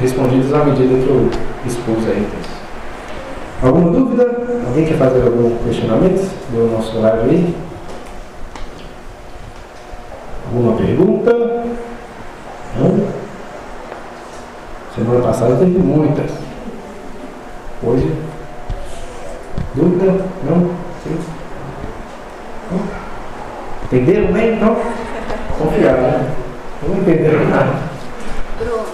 respondidas 0.00 0.52
à 0.52 0.64
medida 0.64 0.88
que 0.88 1.08
eu 1.08 1.30
expus 1.64 2.06
aí. 2.06 2.28
Alguma 3.62 3.90
dúvida? 3.90 4.24
Alguém 4.66 4.84
quer 4.84 4.98
fazer 4.98 5.22
algum 5.22 5.56
questionamento 5.64 6.30
do 6.50 6.70
nosso 6.70 6.98
horário 6.98 7.22
aí? 7.22 7.54
Alguma 10.46 10.76
pergunta? 10.76 11.32
Não? 12.78 13.06
Semana 14.94 15.22
passada 15.22 15.56
teve 15.56 15.78
muitas. 15.78 16.30
Hoje 17.82 18.12
Dúvida? 19.74 20.24
Não? 20.44 20.70
Sim? 21.04 21.18
Não? 22.70 22.80
Entenderam 23.84 24.32
bem 24.32 24.54
então? 24.54 24.76
Confiar, 25.58 25.96
né? 25.98 26.47
Não 26.82 26.96
entenderam 26.96 27.44
nada. 27.48 27.76
Bruno, 28.58 28.84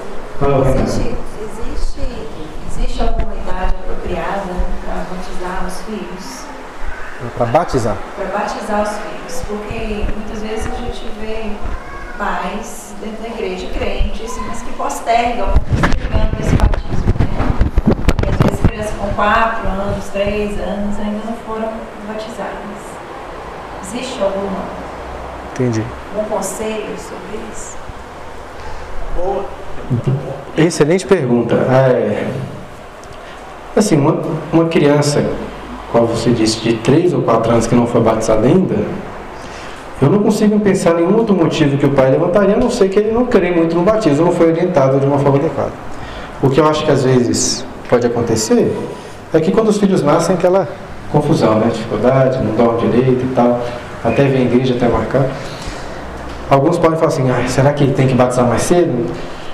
existe, 0.69 1.15
existe, 1.41 2.01
existe 2.71 3.03
alguma 3.03 3.35
idade 3.35 3.75
apropriada 3.83 4.55
para 4.85 5.05
batizar 5.11 5.67
os 5.67 5.81
filhos? 5.83 6.45
Para 7.37 7.47
batizar? 7.47 7.97
Para 8.17 8.39
batizar 8.39 8.83
os 8.83 8.89
filhos, 8.89 9.43
porque 9.47 10.05
muitas 10.17 10.43
vezes 10.43 10.67
a 10.67 10.77
gente 10.77 11.11
vê 11.21 11.53
pais 12.17 12.95
dentro 13.01 13.23
da 13.23 13.29
igreja 13.29 13.67
crentes, 13.69 14.37
mas 14.47 14.63
que 14.63 14.73
postergam, 14.73 15.49
postergando 15.49 16.41
esse 16.41 16.57
crianças 18.67 18.95
com 18.99 19.09
4 19.15 19.69
anos, 19.69 20.05
3 20.07 20.59
anos 20.61 20.99
ainda 20.99 21.21
não 21.27 21.37
foram 21.47 21.73
batizadas. 22.09 22.55
Existe 23.83 24.23
alguma, 24.23 24.65
Entendi. 25.53 25.85
Algum 26.15 26.29
conselho 26.29 26.95
sobre 26.97 27.41
isso? 27.53 27.77
Boa. 29.17 29.45
Excelente 30.57 31.07
pergunta. 31.07 31.55
É, 31.57 32.27
assim, 33.77 33.97
uma, 33.97 34.21
uma 34.53 34.65
criança, 34.67 35.25
como 35.91 36.07
você 36.07 36.31
disse, 36.31 36.61
de 36.61 36.75
3 36.75 37.13
ou 37.13 37.23
4 37.23 37.53
anos 37.53 37.67
que 37.67 37.75
não 37.75 37.87
foi 37.87 38.01
batizada 38.01 38.47
ainda, 38.47 38.77
eu 40.01 40.11
não 40.11 40.21
consigo 40.21 40.59
pensar 40.61 40.95
nenhum 40.95 41.17
outro 41.17 41.35
motivo 41.35 41.77
que 41.77 41.87
o 41.87 41.91
pai 41.91 42.11
levantaria, 42.11 42.57
a 42.57 42.59
não 42.59 42.71
ser 42.71 42.89
que 42.89 42.99
ele 42.99 43.13
não 43.13 43.27
crê 43.27 43.51
muito 43.51 43.75
no 43.75 43.83
batismo, 43.83 44.27
não 44.27 44.33
foi 44.33 44.49
orientado 44.49 44.99
de 44.99 45.07
uma 45.07 45.19
forma 45.19 45.39
adequada. 45.39 45.73
O 46.43 46.51
que 46.51 46.61
eu 46.61 46.67
acho 46.67 46.85
que 46.85 46.91
às 46.91 47.05
vezes 47.05 47.65
pode 47.89 48.07
acontecer 48.07 48.73
é 49.33 49.41
que 49.41 49.51
quando 49.51 49.69
os 49.69 49.79
filhos 49.79 50.03
nascem, 50.03 50.35
aquela 50.35 50.69
confusão, 51.11 51.59
né? 51.59 51.71
dificuldade, 51.73 52.43
não 52.43 52.55
dorme 52.55 52.89
direito 52.89 53.25
e 53.25 53.35
tal, 53.35 53.61
até 54.05 54.25
vir 54.25 54.39
a 54.39 54.41
igreja, 54.43 54.75
até 54.75 54.89
marcar. 54.89 55.27
Alguns 56.55 56.79
podem 56.79 56.97
falar 56.97 57.09
assim, 57.09 57.29
ah, 57.29 57.49
será 57.49 57.73
que 57.73 57.85
tem 57.89 58.07
que 58.07 58.15
batizar 58.15 58.47
mais 58.47 58.63
cedo? 58.63 59.11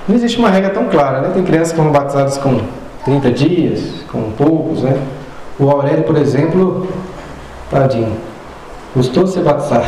Não 0.07 0.15
existe 0.15 0.39
uma 0.39 0.51
regra 0.51 0.69
tão 0.69 0.85
clara, 0.85 1.23
né? 1.23 1.31
Tem 1.33 1.43
crianças 1.43 1.71
que 1.71 1.79
foram 1.79 1.91
batizadas 1.91 2.37
com 2.37 2.61
30 3.07 3.31
dias, 3.31 4.05
com 4.13 4.31
poucos, 4.33 4.83
né? 4.83 5.01
O 5.59 5.71
Aurélio, 5.71 6.05
por 6.05 6.19
exemplo, 6.19 6.87
tadinho, 7.71 8.13
gostou 8.95 9.25
de 9.25 9.31
ser 9.31 9.41
batizado. 9.41 9.87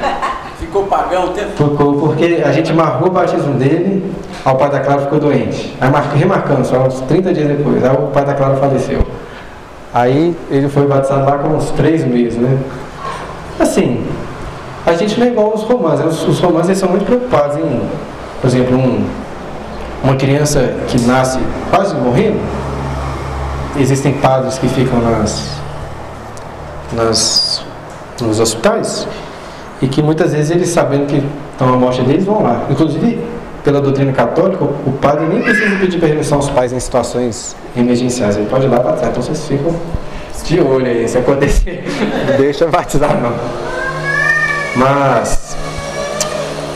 Ficou 0.60 0.84
pagão 0.84 1.24
o 1.24 1.28
tempo? 1.30 1.70
Ficou, 1.70 1.94
porque 1.94 2.42
a 2.44 2.52
gente 2.52 2.70
marcou 2.74 3.08
o 3.08 3.10
batismo 3.10 3.54
dele, 3.54 4.12
aí 4.44 4.52
o 4.52 4.56
pai 4.56 4.68
da 4.68 4.80
Clara 4.80 5.00
ficou 5.00 5.18
doente. 5.18 5.74
Aí 5.80 5.90
remarcando, 6.18 6.66
só 6.66 6.86
uns 6.86 7.00
30 7.00 7.32
dias 7.32 7.48
depois, 7.48 7.82
aí 7.82 7.92
o 7.92 8.08
pai 8.08 8.26
da 8.26 8.34
Clara 8.34 8.56
faleceu. 8.56 9.00
Aí 9.94 10.36
ele 10.50 10.68
foi 10.68 10.86
batizado 10.86 11.24
lá 11.24 11.38
com 11.38 11.48
uns 11.56 11.70
3 11.70 12.04
meses, 12.04 12.38
né? 12.38 12.58
Assim, 13.58 14.04
a 14.84 14.94
gente 14.94 15.18
não 15.18 15.26
é 15.26 15.30
igual 15.30 15.54
os 15.54 15.62
romanos. 15.62 16.00
Os, 16.04 16.28
os 16.28 16.40
romanos 16.40 16.76
são 16.76 16.88
muito 16.88 17.04
preocupados 17.04 17.56
em, 17.56 17.82
por 18.40 18.46
exemplo, 18.48 18.76
um, 18.76 19.06
uma 20.02 20.16
criança 20.16 20.74
que 20.88 21.00
nasce 21.02 21.38
quase 21.70 21.94
morrendo. 21.94 22.40
Existem 23.78 24.12
padres 24.14 24.58
que 24.58 24.68
ficam 24.68 25.00
nas, 25.00 25.50
nas 26.92 27.64
nos 28.20 28.38
hospitais 28.38 29.06
e 29.80 29.88
que 29.88 30.02
muitas 30.02 30.32
vezes 30.32 30.50
eles, 30.50 30.68
sabendo 30.68 31.06
que 31.06 31.22
estão 31.52 31.72
à 31.72 31.76
morte 31.76 32.02
deles, 32.02 32.24
vão 32.24 32.42
lá. 32.42 32.66
Inclusive, 32.70 33.18
pela 33.64 33.80
doutrina 33.80 34.12
católica, 34.12 34.64
o 34.64 34.92
padre 35.00 35.26
nem 35.26 35.42
precisa 35.42 35.76
pedir 35.76 35.98
permissão 35.98 36.38
aos 36.38 36.50
pais 36.50 36.72
em 36.72 36.80
situações 36.80 37.56
emergenciais. 37.76 38.36
Ele 38.36 38.46
pode 38.48 38.66
ir 38.66 38.68
lá 38.68 38.78
batizar. 38.80 39.10
Então 39.10 39.22
vocês 39.22 39.46
ficam 39.46 39.74
de 40.44 40.60
olho 40.60 40.86
aí, 40.86 41.08
se 41.08 41.18
acontecer. 41.18 41.84
Deixa 42.36 42.66
batizar 42.66 43.16
não. 43.20 43.32
Mas 44.76 45.56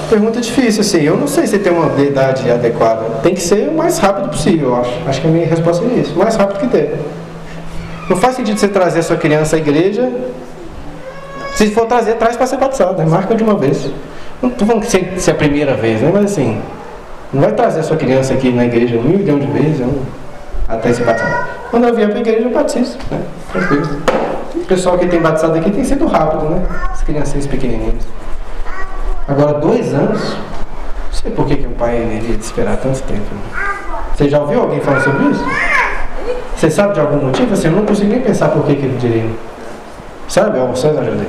pergunta 0.08 0.40
difícil, 0.40 0.80
assim. 0.80 1.02
Eu 1.02 1.16
não 1.16 1.26
sei 1.26 1.46
se 1.46 1.58
tem 1.58 1.72
uma 1.72 2.00
idade 2.02 2.50
adequada. 2.50 3.02
Tem 3.22 3.34
que 3.34 3.40
ser 3.40 3.68
o 3.68 3.72
mais 3.72 3.98
rápido 3.98 4.28
possível, 4.28 4.68
eu 4.68 4.76
acho. 4.76 4.92
Acho 5.06 5.20
que 5.20 5.26
a 5.26 5.30
minha 5.30 5.46
resposta 5.46 5.84
é 5.84 6.00
isso. 6.00 6.14
O 6.14 6.18
mais 6.18 6.36
rápido 6.36 6.60
que 6.60 6.66
der. 6.66 6.98
Não 8.08 8.16
faz 8.16 8.36
sentido 8.36 8.58
você 8.58 8.68
trazer 8.68 9.00
a 9.00 9.02
sua 9.02 9.16
criança 9.16 9.56
à 9.56 9.58
igreja 9.58 10.10
se 11.56 11.70
for 11.70 11.86
trazer, 11.86 12.16
traz 12.16 12.36
para 12.36 12.46
ser 12.46 12.58
batizado, 12.58 12.98
né? 12.98 13.06
marca 13.06 13.34
de 13.34 13.42
uma 13.42 13.54
vez. 13.54 13.90
Não 14.42 14.50
estou 14.50 14.66
falando 14.66 14.82
que 14.84 14.90
se 14.90 15.30
é 15.30 15.32
a 15.32 15.34
primeira 15.34 15.74
vez, 15.74 16.02
né? 16.02 16.10
mas 16.12 16.26
assim, 16.26 16.60
não 17.32 17.40
vai 17.40 17.52
trazer 17.52 17.80
a 17.80 17.82
sua 17.82 17.96
criança 17.96 18.34
aqui 18.34 18.52
na 18.52 18.66
igreja 18.66 18.98
um 18.98 19.02
milhão 19.02 19.38
de 19.38 19.46
vezes 19.46 19.80
um, 19.80 20.02
até 20.68 20.92
se 20.92 21.02
batizar. 21.02 21.48
Quando 21.70 21.88
eu 21.88 21.94
vier 21.94 22.08
para 22.10 22.18
a 22.18 22.20
igreja, 22.20 22.40
eu 22.40 22.50
batizo. 22.50 22.98
Né? 23.10 23.22
Tranquilo. 23.50 23.88
O 24.66 24.68
pessoal 24.68 24.98
que 24.98 25.06
tem 25.06 25.20
batizado 25.20 25.56
aqui 25.56 25.70
tem 25.70 25.84
sido 25.84 26.08
rápido, 26.08 26.50
né? 26.50 26.60
As 26.90 27.00
criancinhas 27.04 27.46
pequenininhas. 27.46 28.02
Agora, 29.28 29.60
dois 29.60 29.94
anos, 29.94 30.20
não 30.20 31.12
sei 31.12 31.30
por 31.30 31.46
que, 31.46 31.54
que 31.54 31.68
o 31.68 31.70
pai 31.70 32.20
iria 32.20 32.34
esperar 32.34 32.76
tanto 32.78 33.00
tempo. 33.02 33.32
Né? 33.32 33.40
Você 34.12 34.28
já 34.28 34.40
ouviu 34.40 34.62
alguém 34.62 34.80
falar 34.80 35.02
sobre 35.02 35.26
isso? 35.26 35.44
Você 36.56 36.68
sabe 36.68 36.94
de 36.94 37.00
algum 37.00 37.26
motivo? 37.26 37.52
Assim, 37.52 37.68
eu 37.68 37.74
não 37.74 37.86
consigo 37.86 38.10
nem 38.10 38.20
pensar 38.20 38.48
por 38.48 38.64
que, 38.66 38.74
que 38.74 38.86
ele 38.86 38.98
diria. 38.98 39.30
Sabe? 40.26 40.58
Ó, 40.58 40.66
vocês 40.66 40.98
ajudem. 40.98 41.28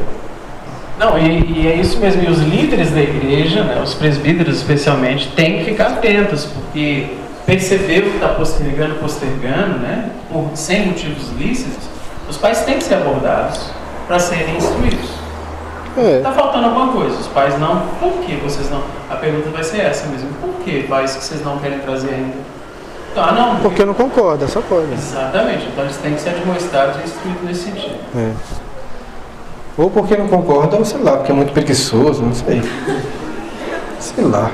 Não, 0.97 1.15
e, 1.19 1.61
e, 1.61 1.67
é 1.67 1.75
isso 1.75 1.99
mesmo. 1.99 2.23
E 2.23 2.31
os 2.31 2.39
líderes 2.39 2.89
da 2.89 3.01
igreja, 3.01 3.63
né, 3.63 3.79
os 3.83 3.93
presbíteros 3.93 4.57
especialmente, 4.57 5.27
têm 5.35 5.59
que 5.59 5.65
ficar 5.65 5.89
atentos, 5.89 6.45
porque 6.45 7.05
perceber 7.45 7.99
o 7.99 8.09
que 8.09 8.15
está 8.15 8.29
postergando, 8.29 8.95
postergando, 8.95 9.77
né, 9.77 10.09
por, 10.27 10.49
sem 10.55 10.87
motivos 10.87 11.29
lícitos, 11.37 11.96
os 12.29 12.37
pais 12.37 12.61
têm 12.61 12.77
que 12.77 12.83
ser 12.83 12.95
abordados 12.95 13.69
para 14.07 14.19
serem 14.19 14.57
instruídos. 14.57 15.09
Está 15.97 16.01
é. 16.01 16.19
Tá 16.21 16.31
faltando 16.31 16.65
alguma 16.65 16.91
coisa. 16.93 17.17
Os 17.17 17.27
pais 17.27 17.57
não. 17.59 17.87
Por 17.99 18.13
que 18.23 18.35
vocês 18.35 18.69
não? 18.69 18.83
A 19.09 19.15
pergunta 19.15 19.49
vai 19.49 19.63
ser 19.63 19.81
essa 19.81 20.07
mesmo. 20.07 20.29
Por 20.41 20.53
que 20.63 20.83
pais 20.83 21.15
que 21.15 21.23
vocês 21.23 21.43
não 21.43 21.57
querem 21.57 21.79
trazer 21.79 22.13
ainda? 22.13 22.35
Então, 23.11 23.23
ah, 23.23 23.31
não. 23.31 23.55
Porque 23.57 23.83
não 23.83 23.93
concorda, 23.93 24.47
só 24.47 24.61
pode. 24.61 24.93
Exatamente. 24.93 25.65
Então 25.65 25.83
eles 25.83 25.97
têm 25.97 26.13
que 26.13 26.21
ser 26.21 26.29
admoestados 26.29 26.97
e 27.01 27.03
instruídos 27.05 27.43
nesse 27.43 27.63
sentido. 27.63 27.95
É. 28.15 28.31
Ou 29.77 29.89
porque 29.89 30.15
não 30.15 30.27
concorda, 30.27 30.75
ou 30.75 30.85
sei 30.85 31.01
lá, 31.01 31.17
porque 31.17 31.31
é 31.31 31.35
muito 31.35 31.53
preguiçoso, 31.53 32.23
não 32.23 32.33
sei. 32.33 32.61
Sei 33.99 34.23
lá. 34.23 34.51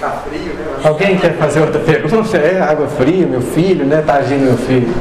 Tá 0.00 0.10
frio, 0.28 0.54
né? 0.54 0.64
Alguém 0.84 1.16
quer 1.18 1.36
fazer 1.36 1.60
outra 1.60 1.80
pergunta? 1.80 2.36
É 2.36 2.60
água 2.60 2.86
fria, 2.88 3.26
meu 3.26 3.40
filho, 3.40 3.84
né? 3.84 4.02
Tá 4.04 4.14
agindo 4.14 4.44
meu 4.44 4.56
filho. 4.56 4.92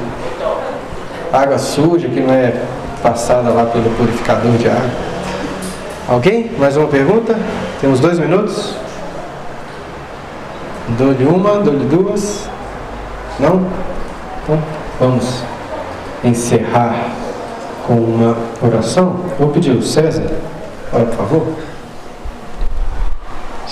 Água 1.32 1.57
suja 1.57 2.09
que 2.09 2.19
não 2.19 2.34
é 2.34 2.53
passada 3.01 3.49
lá 3.49 3.65
pelo 3.65 3.89
purificador 3.91 4.51
de 4.57 4.67
água. 4.67 4.89
Alguém? 6.07 6.51
Mais 6.57 6.75
uma 6.75 6.88
pergunta? 6.88 7.38
Temos 7.79 7.99
dois 7.99 8.19
minutos? 8.19 8.75
Dou-lhe 10.97 11.25
uma, 11.25 11.61
dou-lhe 11.61 11.86
duas. 11.86 12.49
Não? 13.39 13.65
Então, 14.43 14.59
vamos 14.99 15.43
encerrar 16.23 17.11
com 17.88 17.93
uma 17.93 18.36
oração. 18.61 19.15
Vou 19.39 19.49
pedir 19.49 19.71
o 19.71 19.82
César, 19.82 20.29
por 20.91 21.07
favor. 21.15 21.47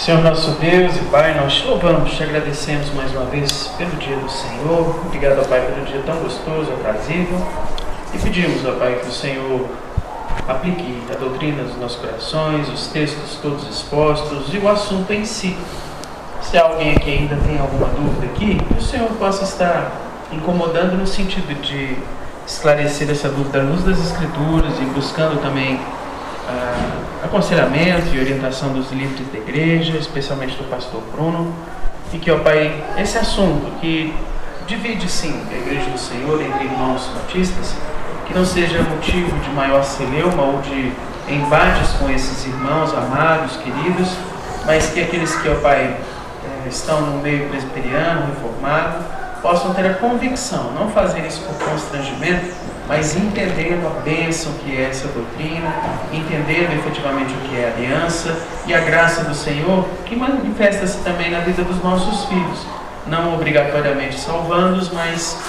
Senhor 0.10 0.24
nosso 0.24 0.50
Deus 0.54 0.96
e 0.96 1.06
Pai, 1.12 1.36
nós 1.40 1.54
te 1.54 1.68
louvamos, 1.68 2.12
te 2.14 2.24
agradecemos 2.24 2.92
mais 2.96 3.12
uma 3.12 3.26
vez 3.26 3.72
pelo 3.78 3.92
dia 3.98 4.16
do 4.16 4.28
Senhor. 4.28 5.02
Obrigado, 5.06 5.48
Pai, 5.48 5.62
pelo 5.62 5.86
dia 5.86 6.02
tão 6.04 6.16
gostoso, 6.16 6.72
aprazível. 6.72 7.40
E 8.12 8.18
pedimos, 8.18 8.66
ó 8.66 8.72
Pai, 8.72 8.96
que 9.04 9.08
o 9.08 9.12
Senhor 9.12 9.70
aplique 10.48 11.04
a 11.14 11.16
doutrina 11.16 11.62
dos 11.62 11.78
nossos 11.78 12.00
corações, 12.02 12.68
os 12.70 12.88
textos 12.88 13.38
todos 13.40 13.70
expostos 13.70 14.52
e 14.52 14.58
o 14.58 14.68
assunto 14.68 15.14
em 15.14 15.24
si. 15.26 15.56
Se 16.42 16.58
alguém 16.58 16.96
aqui 16.96 17.12
ainda 17.12 17.36
tem 17.46 17.60
alguma 17.60 17.90
dúvida 17.90 18.26
aqui, 18.34 18.58
que 18.58 18.80
o 18.80 18.82
Senhor 18.82 19.10
possa 19.20 19.44
estar 19.44 19.92
incomodando 20.32 20.98
no 20.98 21.06
sentido 21.06 21.54
de 21.62 21.96
esclarecer 22.48 23.12
essa 23.12 23.30
dúvida 23.30 23.60
à 23.60 23.62
luz 23.62 23.84
das 23.84 24.00
Escrituras 24.00 24.74
e 24.82 24.86
buscando 24.86 25.40
também 25.40 25.80
aconselhamento 27.30 28.08
e 28.14 28.20
orientação 28.20 28.74
dos 28.74 28.92
líderes 28.92 29.28
da 29.32 29.38
igreja, 29.38 29.96
especialmente 29.98 30.58
do 30.58 30.68
pastor 30.68 31.02
Bruno, 31.14 31.54
e 32.12 32.18
que, 32.18 32.32
ó 32.32 32.40
Pai, 32.40 32.84
esse 32.98 33.20
assunto 33.20 33.72
que 33.80 34.14
divide 34.68 35.08
sim 35.10 35.40
a 35.52 35.56
igreja 35.56 35.92
do 35.92 35.98
Senhor 35.98 36.42
entre 36.42 36.66
irmãos 36.66 37.08
batistas, 37.14 37.76
que 38.28 38.34
não 38.34 38.44
seja 38.44 38.82
motivo 38.82 39.38
de 39.40 39.50
maior 39.52 39.84
celeuma 39.84 40.42
ou 40.42 40.62
de 40.62 40.92
embates 41.32 41.92
com 42.00 42.10
esses 42.10 42.48
irmãos 42.48 42.92
amados, 42.96 43.58
queridos, 43.58 44.10
mas 44.66 44.90
que 44.90 45.00
aqueles 45.00 45.36
que, 45.36 45.50
ó 45.50 45.56
Pai, 45.56 45.84
eh, 45.84 46.68
estão 46.68 47.00
no 47.02 47.22
meio 47.22 47.48
presbiteriano, 47.50 48.26
reformado, 48.26 49.06
possam 49.40 49.72
ter 49.76 49.86
a 49.86 49.94
convicção, 49.94 50.72
não 50.72 50.90
fazer 50.90 51.26
isso 51.28 51.42
por 51.42 51.70
constrangimento, 51.70 52.56
mas 52.90 53.16
entendendo 53.16 53.86
a 53.86 54.02
bênção 54.02 54.52
que 54.54 54.76
é 54.76 54.90
essa 54.90 55.08
doutrina, 55.10 55.72
entendendo 56.12 56.74
efetivamente 56.74 57.32
o 57.36 57.38
que 57.48 57.56
é 57.56 57.72
aliança 57.72 58.36
e 58.66 58.74
a 58.74 58.80
graça 58.80 59.24
do 59.24 59.36
Senhor, 59.36 59.88
que 60.06 60.16
manifesta-se 60.16 60.98
também 61.04 61.30
na 61.30 61.40
vida 61.42 61.64
dos 61.64 61.82
nossos 61.84 62.26
filhos, 62.26 62.66
não 63.06 63.36
obrigatoriamente 63.36 64.20
salvando-os, 64.20 64.92
mas 64.92 65.40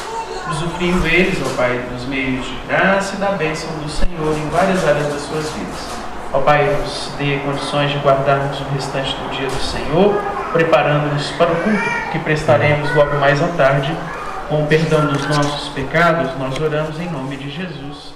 usufruindo 0.51 1.07
eles, 1.07 1.39
ó 1.43 1.57
Pai, 1.57 1.81
dos 1.91 2.05
meios 2.05 2.45
de 2.45 2.57
graça 2.69 3.17
e 3.17 3.19
da 3.19 3.31
bênção 3.33 3.71
do 3.79 3.89
Senhor 3.89 4.37
em 4.37 4.49
várias 4.51 4.87
áreas 4.87 5.07
das 5.07 5.23
suas 5.23 5.51
vidas. 5.53 5.89
Ó 6.35 6.41
Pai, 6.41 6.65
nos 6.83 7.11
dê 7.19 7.39
condições 7.39 7.91
de 7.91 7.99
guardarmos 7.99 8.61
o 8.61 8.65
restante 8.75 9.17
do 9.17 9.31
dia 9.35 9.49
do 9.49 9.63
Senhor, 9.63 10.15
preparando-nos 10.53 11.31
para 11.33 11.51
o 11.51 11.57
culto 11.57 11.85
que 12.13 12.19
prestaremos 12.19 12.95
logo 12.95 13.17
mais 13.17 13.43
à 13.43 13.49
tarde. 13.49 13.97
Com 14.51 14.65
o 14.65 14.67
perdão 14.67 15.07
dos 15.07 15.25
nossos 15.29 15.69
pecados, 15.69 16.37
nós 16.37 16.59
oramos 16.61 16.99
em 16.99 17.09
nome 17.09 17.37
de 17.37 17.49
Jesus. 17.51 18.13